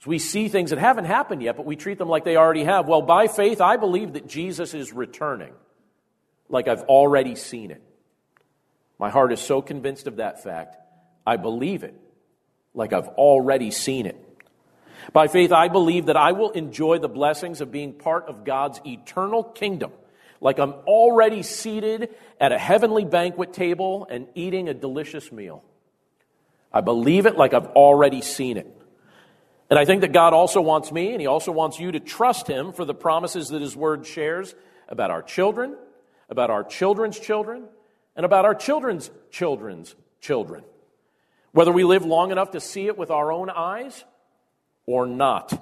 So 0.00 0.10
we 0.10 0.18
see 0.18 0.48
things 0.48 0.70
that 0.70 0.78
haven't 0.78 1.06
happened 1.06 1.42
yet, 1.42 1.56
but 1.56 1.66
we 1.66 1.76
treat 1.76 1.98
them 1.98 2.08
like 2.08 2.24
they 2.24 2.36
already 2.36 2.64
have. 2.64 2.86
Well, 2.86 3.02
by 3.02 3.26
faith, 3.26 3.60
I 3.60 3.76
believe 3.78 4.12
that 4.12 4.28
Jesus 4.28 4.74
is 4.74 4.92
returning, 4.92 5.52
like 6.48 6.68
I've 6.68 6.82
already 6.82 7.34
seen 7.34 7.70
it. 7.70 7.82
My 8.98 9.10
heart 9.10 9.32
is 9.32 9.40
so 9.40 9.62
convinced 9.62 10.06
of 10.06 10.16
that 10.16 10.42
fact, 10.42 10.76
I 11.26 11.36
believe 11.36 11.84
it, 11.84 11.94
like 12.74 12.92
I've 12.92 13.08
already 13.08 13.70
seen 13.70 14.06
it. 14.06 14.27
By 15.12 15.28
faith, 15.28 15.52
I 15.52 15.68
believe 15.68 16.06
that 16.06 16.16
I 16.16 16.32
will 16.32 16.50
enjoy 16.50 16.98
the 16.98 17.08
blessings 17.08 17.60
of 17.60 17.72
being 17.72 17.94
part 17.94 18.26
of 18.28 18.44
God's 18.44 18.80
eternal 18.86 19.42
kingdom, 19.42 19.92
like 20.40 20.58
I'm 20.58 20.72
already 20.86 21.42
seated 21.42 22.14
at 22.40 22.52
a 22.52 22.58
heavenly 22.58 23.04
banquet 23.04 23.52
table 23.52 24.06
and 24.10 24.28
eating 24.34 24.68
a 24.68 24.74
delicious 24.74 25.32
meal. 25.32 25.64
I 26.72 26.82
believe 26.82 27.26
it 27.26 27.36
like 27.36 27.54
I've 27.54 27.68
already 27.68 28.20
seen 28.20 28.58
it. 28.58 28.66
And 29.70 29.78
I 29.78 29.84
think 29.84 30.02
that 30.02 30.12
God 30.12 30.32
also 30.32 30.60
wants 30.60 30.92
me, 30.92 31.12
and 31.12 31.20
He 31.20 31.26
also 31.26 31.52
wants 31.52 31.78
you 31.78 31.92
to 31.92 32.00
trust 32.00 32.46
Him 32.46 32.72
for 32.72 32.84
the 32.84 32.94
promises 32.94 33.48
that 33.48 33.62
His 33.62 33.76
Word 33.76 34.06
shares 34.06 34.54
about 34.88 35.10
our 35.10 35.22
children, 35.22 35.76
about 36.28 36.50
our 36.50 36.64
children's 36.64 37.18
children, 37.18 37.64
and 38.16 38.26
about 38.26 38.44
our 38.44 38.54
children's 38.54 39.10
children's 39.30 39.94
children. 40.20 40.64
Whether 41.52 41.72
we 41.72 41.84
live 41.84 42.04
long 42.04 42.30
enough 42.30 42.52
to 42.52 42.60
see 42.60 42.86
it 42.86 42.98
with 42.98 43.10
our 43.10 43.32
own 43.32 43.50
eyes 43.50 44.04
or 44.88 45.06
not. 45.06 45.52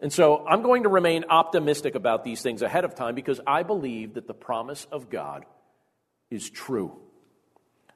And 0.00 0.12
so 0.12 0.46
I'm 0.46 0.62
going 0.62 0.84
to 0.84 0.88
remain 0.88 1.24
optimistic 1.28 1.96
about 1.96 2.22
these 2.22 2.40
things 2.40 2.62
ahead 2.62 2.84
of 2.84 2.94
time 2.94 3.16
because 3.16 3.40
I 3.44 3.64
believe 3.64 4.14
that 4.14 4.28
the 4.28 4.34
promise 4.34 4.86
of 4.92 5.10
God 5.10 5.44
is 6.30 6.48
true. 6.48 6.96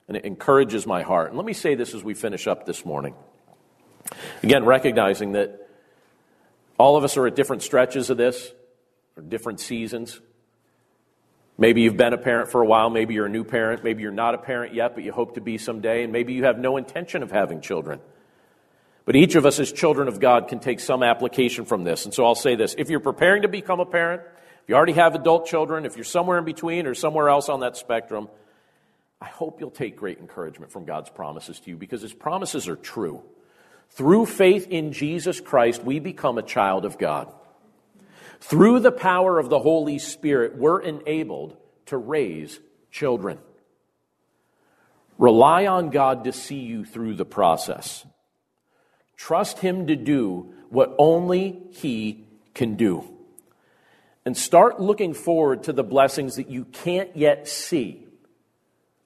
And 0.08 0.16
it 0.16 0.24
encourages 0.24 0.88
my 0.88 1.02
heart. 1.02 1.28
And 1.28 1.36
let 1.36 1.46
me 1.46 1.52
say 1.52 1.76
this 1.76 1.94
as 1.94 2.02
we 2.02 2.14
finish 2.14 2.48
up 2.48 2.66
this 2.66 2.84
morning. 2.84 3.14
Again, 4.42 4.64
recognizing 4.64 5.32
that 5.32 5.68
all 6.78 6.96
of 6.96 7.04
us 7.04 7.16
are 7.16 7.28
at 7.28 7.36
different 7.36 7.62
stretches 7.62 8.10
of 8.10 8.16
this, 8.16 8.52
or 9.16 9.22
different 9.22 9.60
seasons. 9.60 10.20
Maybe 11.56 11.82
you've 11.82 11.96
been 11.96 12.12
a 12.12 12.18
parent 12.18 12.50
for 12.50 12.60
a 12.60 12.66
while, 12.66 12.90
maybe 12.90 13.14
you're 13.14 13.26
a 13.26 13.30
new 13.30 13.44
parent, 13.44 13.84
maybe 13.84 14.02
you're 14.02 14.10
not 14.10 14.34
a 14.34 14.38
parent 14.38 14.74
yet, 14.74 14.96
but 14.96 15.04
you 15.04 15.12
hope 15.12 15.36
to 15.36 15.40
be 15.40 15.58
someday, 15.58 16.02
and 16.02 16.12
maybe 16.12 16.34
you 16.34 16.42
have 16.42 16.58
no 16.58 16.76
intention 16.76 17.22
of 17.22 17.30
having 17.30 17.60
children. 17.60 18.00
But 19.04 19.16
each 19.16 19.34
of 19.34 19.44
us 19.44 19.60
as 19.60 19.70
children 19.70 20.08
of 20.08 20.18
God 20.18 20.48
can 20.48 20.60
take 20.60 20.80
some 20.80 21.02
application 21.02 21.66
from 21.66 21.84
this. 21.84 22.04
And 22.06 22.14
so 22.14 22.24
I'll 22.24 22.34
say 22.34 22.54
this 22.56 22.74
if 22.78 22.88
you're 22.88 23.00
preparing 23.00 23.42
to 23.42 23.48
become 23.48 23.80
a 23.80 23.86
parent, 23.86 24.22
if 24.62 24.68
you 24.68 24.74
already 24.74 24.94
have 24.94 25.14
adult 25.14 25.46
children, 25.46 25.84
if 25.84 25.96
you're 25.96 26.04
somewhere 26.04 26.38
in 26.38 26.44
between 26.44 26.86
or 26.86 26.94
somewhere 26.94 27.28
else 27.28 27.48
on 27.48 27.60
that 27.60 27.76
spectrum, 27.76 28.28
I 29.20 29.26
hope 29.26 29.60
you'll 29.60 29.70
take 29.70 29.96
great 29.96 30.18
encouragement 30.18 30.72
from 30.72 30.86
God's 30.86 31.10
promises 31.10 31.60
to 31.60 31.70
you 31.70 31.76
because 31.76 32.00
His 32.00 32.14
promises 32.14 32.66
are 32.66 32.76
true. 32.76 33.22
Through 33.90 34.26
faith 34.26 34.68
in 34.68 34.92
Jesus 34.92 35.40
Christ, 35.40 35.84
we 35.84 35.98
become 35.98 36.38
a 36.38 36.42
child 36.42 36.84
of 36.84 36.98
God. 36.98 37.32
Through 38.40 38.80
the 38.80 38.92
power 38.92 39.38
of 39.38 39.50
the 39.50 39.58
Holy 39.58 39.98
Spirit, 39.98 40.56
we're 40.56 40.80
enabled 40.80 41.56
to 41.86 41.96
raise 41.96 42.58
children. 42.90 43.38
Rely 45.18 45.66
on 45.66 45.90
God 45.90 46.24
to 46.24 46.32
see 46.32 46.60
you 46.60 46.84
through 46.84 47.14
the 47.14 47.24
process. 47.24 48.04
Trust 49.24 49.58
Him 49.58 49.86
to 49.86 49.96
do 49.96 50.52
what 50.68 50.94
only 50.98 51.58
He 51.70 52.26
can 52.52 52.76
do. 52.76 53.10
And 54.26 54.36
start 54.36 54.80
looking 54.80 55.14
forward 55.14 55.62
to 55.62 55.72
the 55.72 55.82
blessings 55.82 56.36
that 56.36 56.50
you 56.50 56.66
can't 56.66 57.16
yet 57.16 57.48
see, 57.48 58.06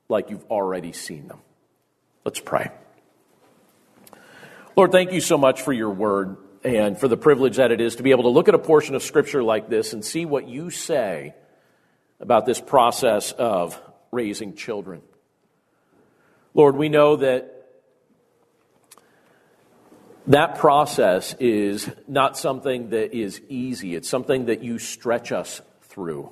like 0.08 0.30
you've 0.30 0.44
already 0.50 0.92
seen 0.92 1.28
them. 1.28 1.38
Let's 2.24 2.40
pray. 2.40 2.72
Lord, 4.74 4.90
thank 4.90 5.12
you 5.12 5.20
so 5.20 5.38
much 5.38 5.62
for 5.62 5.72
your 5.72 5.90
word 5.90 6.36
and 6.64 6.98
for 6.98 7.06
the 7.06 7.16
privilege 7.16 7.58
that 7.58 7.70
it 7.70 7.80
is 7.80 7.94
to 7.94 8.02
be 8.02 8.10
able 8.10 8.24
to 8.24 8.30
look 8.30 8.48
at 8.48 8.56
a 8.56 8.58
portion 8.58 8.96
of 8.96 9.04
Scripture 9.04 9.44
like 9.44 9.68
this 9.68 9.92
and 9.92 10.04
see 10.04 10.26
what 10.26 10.48
you 10.48 10.70
say 10.70 11.32
about 12.18 12.44
this 12.44 12.60
process 12.60 13.30
of 13.30 13.80
raising 14.10 14.56
children. 14.56 15.00
Lord, 16.54 16.74
we 16.74 16.88
know 16.88 17.14
that 17.14 17.57
that 20.28 20.58
process 20.58 21.34
is 21.40 21.90
not 22.06 22.36
something 22.36 22.90
that 22.90 23.14
is 23.16 23.40
easy. 23.48 23.94
It's 23.94 24.08
something 24.08 24.46
that 24.46 24.62
you 24.62 24.78
stretch 24.78 25.32
us 25.32 25.62
through. 25.82 26.30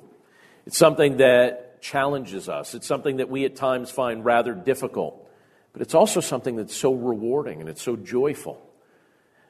It's 0.65 0.77
something 0.77 1.17
that 1.17 1.81
challenges 1.81 2.47
us. 2.47 2.75
It's 2.75 2.87
something 2.87 3.17
that 3.17 3.29
we 3.29 3.45
at 3.45 3.55
times 3.55 3.89
find 3.89 4.23
rather 4.23 4.53
difficult. 4.53 5.27
But 5.73 5.81
it's 5.81 5.95
also 5.95 6.21
something 6.21 6.55
that's 6.55 6.75
so 6.75 6.93
rewarding 6.93 7.59
and 7.59 7.69
it's 7.69 7.81
so 7.81 7.95
joyful. 7.95 8.61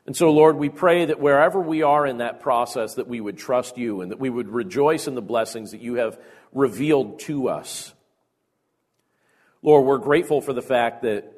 And 0.06 0.16
so, 0.16 0.32
Lord, 0.32 0.56
we 0.56 0.70
pray 0.70 1.06
that 1.06 1.20
wherever 1.20 1.60
we 1.60 1.84
are 1.84 2.06
in 2.06 2.20
that 2.20 2.40
process, 2.40 2.96
that 2.96 3.08
we 3.08 3.20
would 3.20 3.38
trust 3.38 3.78
you 3.78 4.00
and 4.00 4.12
that 4.12 4.20
we 4.20 4.30
would 4.30 4.48
rejoice 4.48 5.08
in 5.08 5.16
the 5.16 5.22
blessings 5.22 5.72
that 5.72 5.82
you 5.82 5.96
have 5.96 6.18
revealed 6.54 7.20
to 7.22 7.50
us. 7.50 7.94
Lord, 9.62 9.86
we're 9.86 9.98
grateful 9.98 10.40
for 10.40 10.54
the 10.54 10.62
fact 10.62 11.02
that 11.02 11.37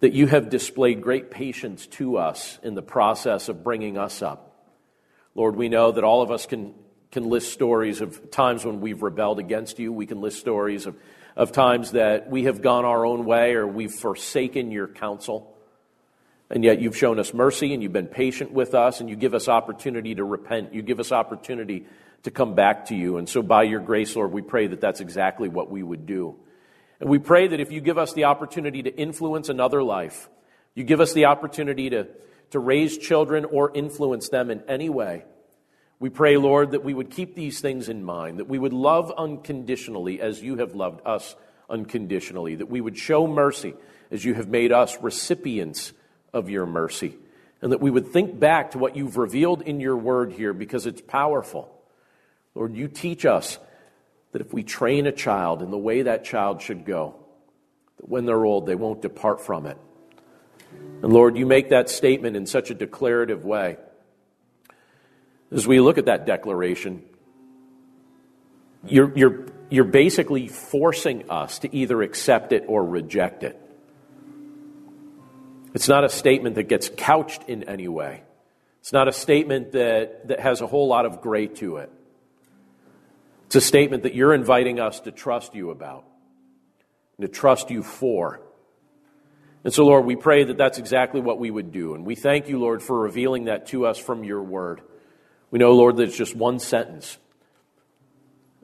that 0.00 0.12
you 0.12 0.26
have 0.26 0.50
displayed 0.50 1.02
great 1.02 1.30
patience 1.30 1.86
to 1.86 2.18
us 2.18 2.58
in 2.62 2.74
the 2.74 2.82
process 2.82 3.48
of 3.48 3.64
bringing 3.64 3.96
us 3.96 4.22
up. 4.22 4.52
Lord, 5.34 5.56
we 5.56 5.68
know 5.68 5.92
that 5.92 6.04
all 6.04 6.22
of 6.22 6.30
us 6.30 6.46
can, 6.46 6.74
can 7.10 7.28
list 7.28 7.52
stories 7.52 8.00
of 8.00 8.30
times 8.30 8.64
when 8.64 8.80
we've 8.80 9.02
rebelled 9.02 9.38
against 9.38 9.78
you. 9.78 9.92
We 9.92 10.06
can 10.06 10.20
list 10.20 10.38
stories 10.38 10.86
of, 10.86 10.96
of 11.34 11.52
times 11.52 11.92
that 11.92 12.30
we 12.30 12.44
have 12.44 12.62
gone 12.62 12.84
our 12.84 13.06
own 13.06 13.24
way 13.24 13.54
or 13.54 13.66
we've 13.66 13.92
forsaken 13.92 14.70
your 14.70 14.88
counsel. 14.88 15.54
And 16.50 16.62
yet 16.62 16.80
you've 16.80 16.96
shown 16.96 17.18
us 17.18 17.34
mercy 17.34 17.74
and 17.74 17.82
you've 17.82 17.92
been 17.92 18.06
patient 18.06 18.52
with 18.52 18.74
us 18.74 19.00
and 19.00 19.10
you 19.10 19.16
give 19.16 19.34
us 19.34 19.48
opportunity 19.48 20.14
to 20.14 20.24
repent. 20.24 20.74
You 20.74 20.82
give 20.82 21.00
us 21.00 21.10
opportunity 21.10 21.86
to 22.22 22.30
come 22.30 22.54
back 22.54 22.86
to 22.86 22.94
you. 22.94 23.16
And 23.16 23.28
so 23.28 23.42
by 23.42 23.64
your 23.64 23.80
grace, 23.80 24.14
Lord, 24.14 24.32
we 24.32 24.42
pray 24.42 24.66
that 24.66 24.80
that's 24.80 25.00
exactly 25.00 25.48
what 25.48 25.70
we 25.70 25.82
would 25.82 26.06
do. 26.06 26.36
And 27.00 27.10
we 27.10 27.18
pray 27.18 27.48
that 27.48 27.60
if 27.60 27.70
you 27.70 27.80
give 27.80 27.98
us 27.98 28.12
the 28.12 28.24
opportunity 28.24 28.82
to 28.82 28.94
influence 28.94 29.48
another 29.48 29.82
life, 29.82 30.28
you 30.74 30.84
give 30.84 31.00
us 31.00 31.12
the 31.12 31.26
opportunity 31.26 31.90
to, 31.90 32.06
to 32.50 32.58
raise 32.58 32.98
children 32.98 33.44
or 33.44 33.70
influence 33.74 34.28
them 34.28 34.50
in 34.50 34.62
any 34.68 34.88
way. 34.88 35.24
We 35.98 36.10
pray, 36.10 36.36
Lord, 36.36 36.72
that 36.72 36.84
we 36.84 36.92
would 36.92 37.10
keep 37.10 37.34
these 37.34 37.60
things 37.60 37.88
in 37.88 38.04
mind, 38.04 38.38
that 38.38 38.48
we 38.48 38.58
would 38.58 38.74
love 38.74 39.12
unconditionally 39.16 40.20
as 40.20 40.42
you 40.42 40.58
have 40.58 40.74
loved 40.74 41.00
us 41.06 41.34
unconditionally, 41.70 42.56
that 42.56 42.70
we 42.70 42.80
would 42.80 42.98
show 42.98 43.26
mercy 43.26 43.74
as 44.10 44.24
you 44.24 44.34
have 44.34 44.48
made 44.48 44.72
us 44.72 45.00
recipients 45.00 45.92
of 46.32 46.50
your 46.50 46.66
mercy, 46.66 47.16
and 47.62 47.72
that 47.72 47.80
we 47.80 47.90
would 47.90 48.08
think 48.08 48.38
back 48.38 48.72
to 48.72 48.78
what 48.78 48.94
you've 48.94 49.16
revealed 49.16 49.62
in 49.62 49.80
your 49.80 49.96
word 49.96 50.32
here 50.32 50.52
because 50.52 50.86
it's 50.86 51.00
powerful. 51.00 51.72
Lord, 52.54 52.74
you 52.74 52.88
teach 52.88 53.24
us 53.24 53.58
that 54.36 54.44
if 54.44 54.52
we 54.52 54.62
train 54.62 55.06
a 55.06 55.12
child 55.12 55.62
in 55.62 55.70
the 55.70 55.78
way 55.78 56.02
that 56.02 56.22
child 56.22 56.60
should 56.60 56.84
go, 56.84 57.14
that 57.96 58.06
when 58.06 58.26
they're 58.26 58.44
old, 58.44 58.66
they 58.66 58.74
won't 58.74 59.00
depart 59.00 59.40
from 59.40 59.64
it. 59.64 59.78
And 61.02 61.10
Lord, 61.10 61.38
you 61.38 61.46
make 61.46 61.70
that 61.70 61.88
statement 61.88 62.36
in 62.36 62.44
such 62.44 62.70
a 62.70 62.74
declarative 62.74 63.46
way. 63.46 63.78
As 65.50 65.66
we 65.66 65.80
look 65.80 65.96
at 65.96 66.04
that 66.04 66.26
declaration, 66.26 67.02
you're, 68.84 69.16
you're, 69.16 69.46
you're 69.70 69.84
basically 69.84 70.48
forcing 70.48 71.30
us 71.30 71.60
to 71.60 71.74
either 71.74 72.02
accept 72.02 72.52
it 72.52 72.64
or 72.68 72.84
reject 72.84 73.42
it. 73.42 73.58
It's 75.72 75.88
not 75.88 76.04
a 76.04 76.10
statement 76.10 76.56
that 76.56 76.64
gets 76.64 76.90
couched 76.94 77.44
in 77.44 77.64
any 77.70 77.88
way. 77.88 78.22
It's 78.80 78.92
not 78.92 79.08
a 79.08 79.12
statement 79.12 79.72
that, 79.72 80.28
that 80.28 80.40
has 80.40 80.60
a 80.60 80.66
whole 80.66 80.88
lot 80.88 81.06
of 81.06 81.22
gray 81.22 81.46
to 81.46 81.78
it. 81.78 81.90
It's 83.46 83.56
a 83.56 83.60
statement 83.60 84.02
that 84.02 84.14
you're 84.14 84.34
inviting 84.34 84.80
us 84.80 85.00
to 85.00 85.12
trust 85.12 85.54
you 85.54 85.70
about, 85.70 86.04
and 87.16 87.26
to 87.26 87.32
trust 87.32 87.70
you 87.70 87.82
for. 87.82 88.40
And 89.64 89.72
so, 89.72 89.84
Lord, 89.84 90.04
we 90.04 90.14
pray 90.14 90.44
that 90.44 90.56
that's 90.56 90.78
exactly 90.78 91.20
what 91.20 91.40
we 91.40 91.50
would 91.50 91.72
do. 91.72 91.94
And 91.94 92.04
we 92.04 92.14
thank 92.14 92.48
you, 92.48 92.58
Lord, 92.58 92.82
for 92.82 93.00
revealing 93.00 93.44
that 93.46 93.66
to 93.68 93.86
us 93.86 93.98
from 93.98 94.22
your 94.22 94.42
word. 94.42 94.80
We 95.50 95.58
know, 95.58 95.72
Lord, 95.72 95.96
that 95.96 96.04
it's 96.04 96.16
just 96.16 96.36
one 96.36 96.58
sentence, 96.58 97.18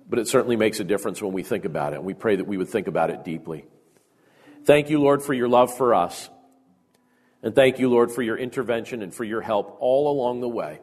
but 0.09 0.19
it 0.19 0.29
certainly 0.29 0.57
makes 0.57 0.79
a 0.79 0.85
difference 0.85 1.21
when 1.21 1.33
we 1.33 1.43
think 1.43 1.65
about 1.65 1.93
it. 1.93 1.97
And 1.97 2.05
we 2.05 2.15
pray 2.15 2.37
that 2.37 2.47
we 2.47 2.57
would 2.57 2.69
think 2.69 2.87
about 2.87 3.11
it 3.11 3.25
deeply. 3.25 3.65
Thank 4.65 4.91
you, 4.91 5.01
Lord, 5.01 5.23
for 5.23 5.35
your 5.35 5.49
love 5.49 5.77
for 5.77 5.95
us. 5.95 6.29
And 7.43 7.55
thank 7.55 7.81
you, 7.81 7.89
Lord, 7.89 8.13
for 8.13 8.23
your 8.23 8.37
intervention 8.37 9.03
and 9.03 9.13
for 9.13 9.25
your 9.25 9.41
help 9.41 9.77
all 9.81 10.11
along 10.11 10.41
the 10.41 10.49
way. 10.49 10.81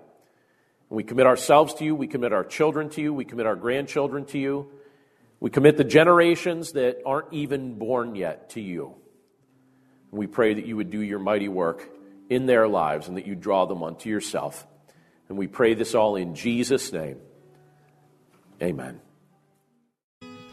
We 0.90 1.04
commit 1.04 1.28
ourselves 1.28 1.76
to 1.76 1.86
you. 1.86 1.96
We 1.96 2.08
commit 2.08 2.34
our 2.34 2.44
children 2.44 2.90
to 2.92 3.02
you. 3.02 3.14
We 3.14 3.26
commit 3.26 3.46
our 3.46 3.56
grandchildren 3.56 4.26
to 4.26 4.40
you. 4.40 4.72
We 5.40 5.50
commit 5.50 5.78
the 5.78 5.84
generations 5.84 6.74
that 6.74 6.98
aren't 7.06 7.32
even 7.32 7.76
born 7.76 8.16
yet 8.16 8.52
to 8.52 8.62
you. 8.62 8.96
We 10.12 10.28
pray 10.28 10.56
that 10.56 10.66
you 10.66 10.76
would 10.78 10.90
do 10.90 11.00
your 11.00 11.20
mighty 11.20 11.48
work 11.48 11.88
in 12.30 12.46
their 12.46 12.68
lives 12.68 13.08
and 13.08 13.18
that 13.18 13.28
you 13.28 13.36
draw 13.36 13.66
them 13.66 13.84
unto 13.84 14.10
yourself. 14.10 14.66
And 15.30 15.38
we 15.38 15.48
pray 15.48 15.76
this 15.76 15.94
all 15.94 16.16
in 16.16 16.36
Jesus' 16.36 16.92
name. 16.92 17.18
Amen. 18.62 19.00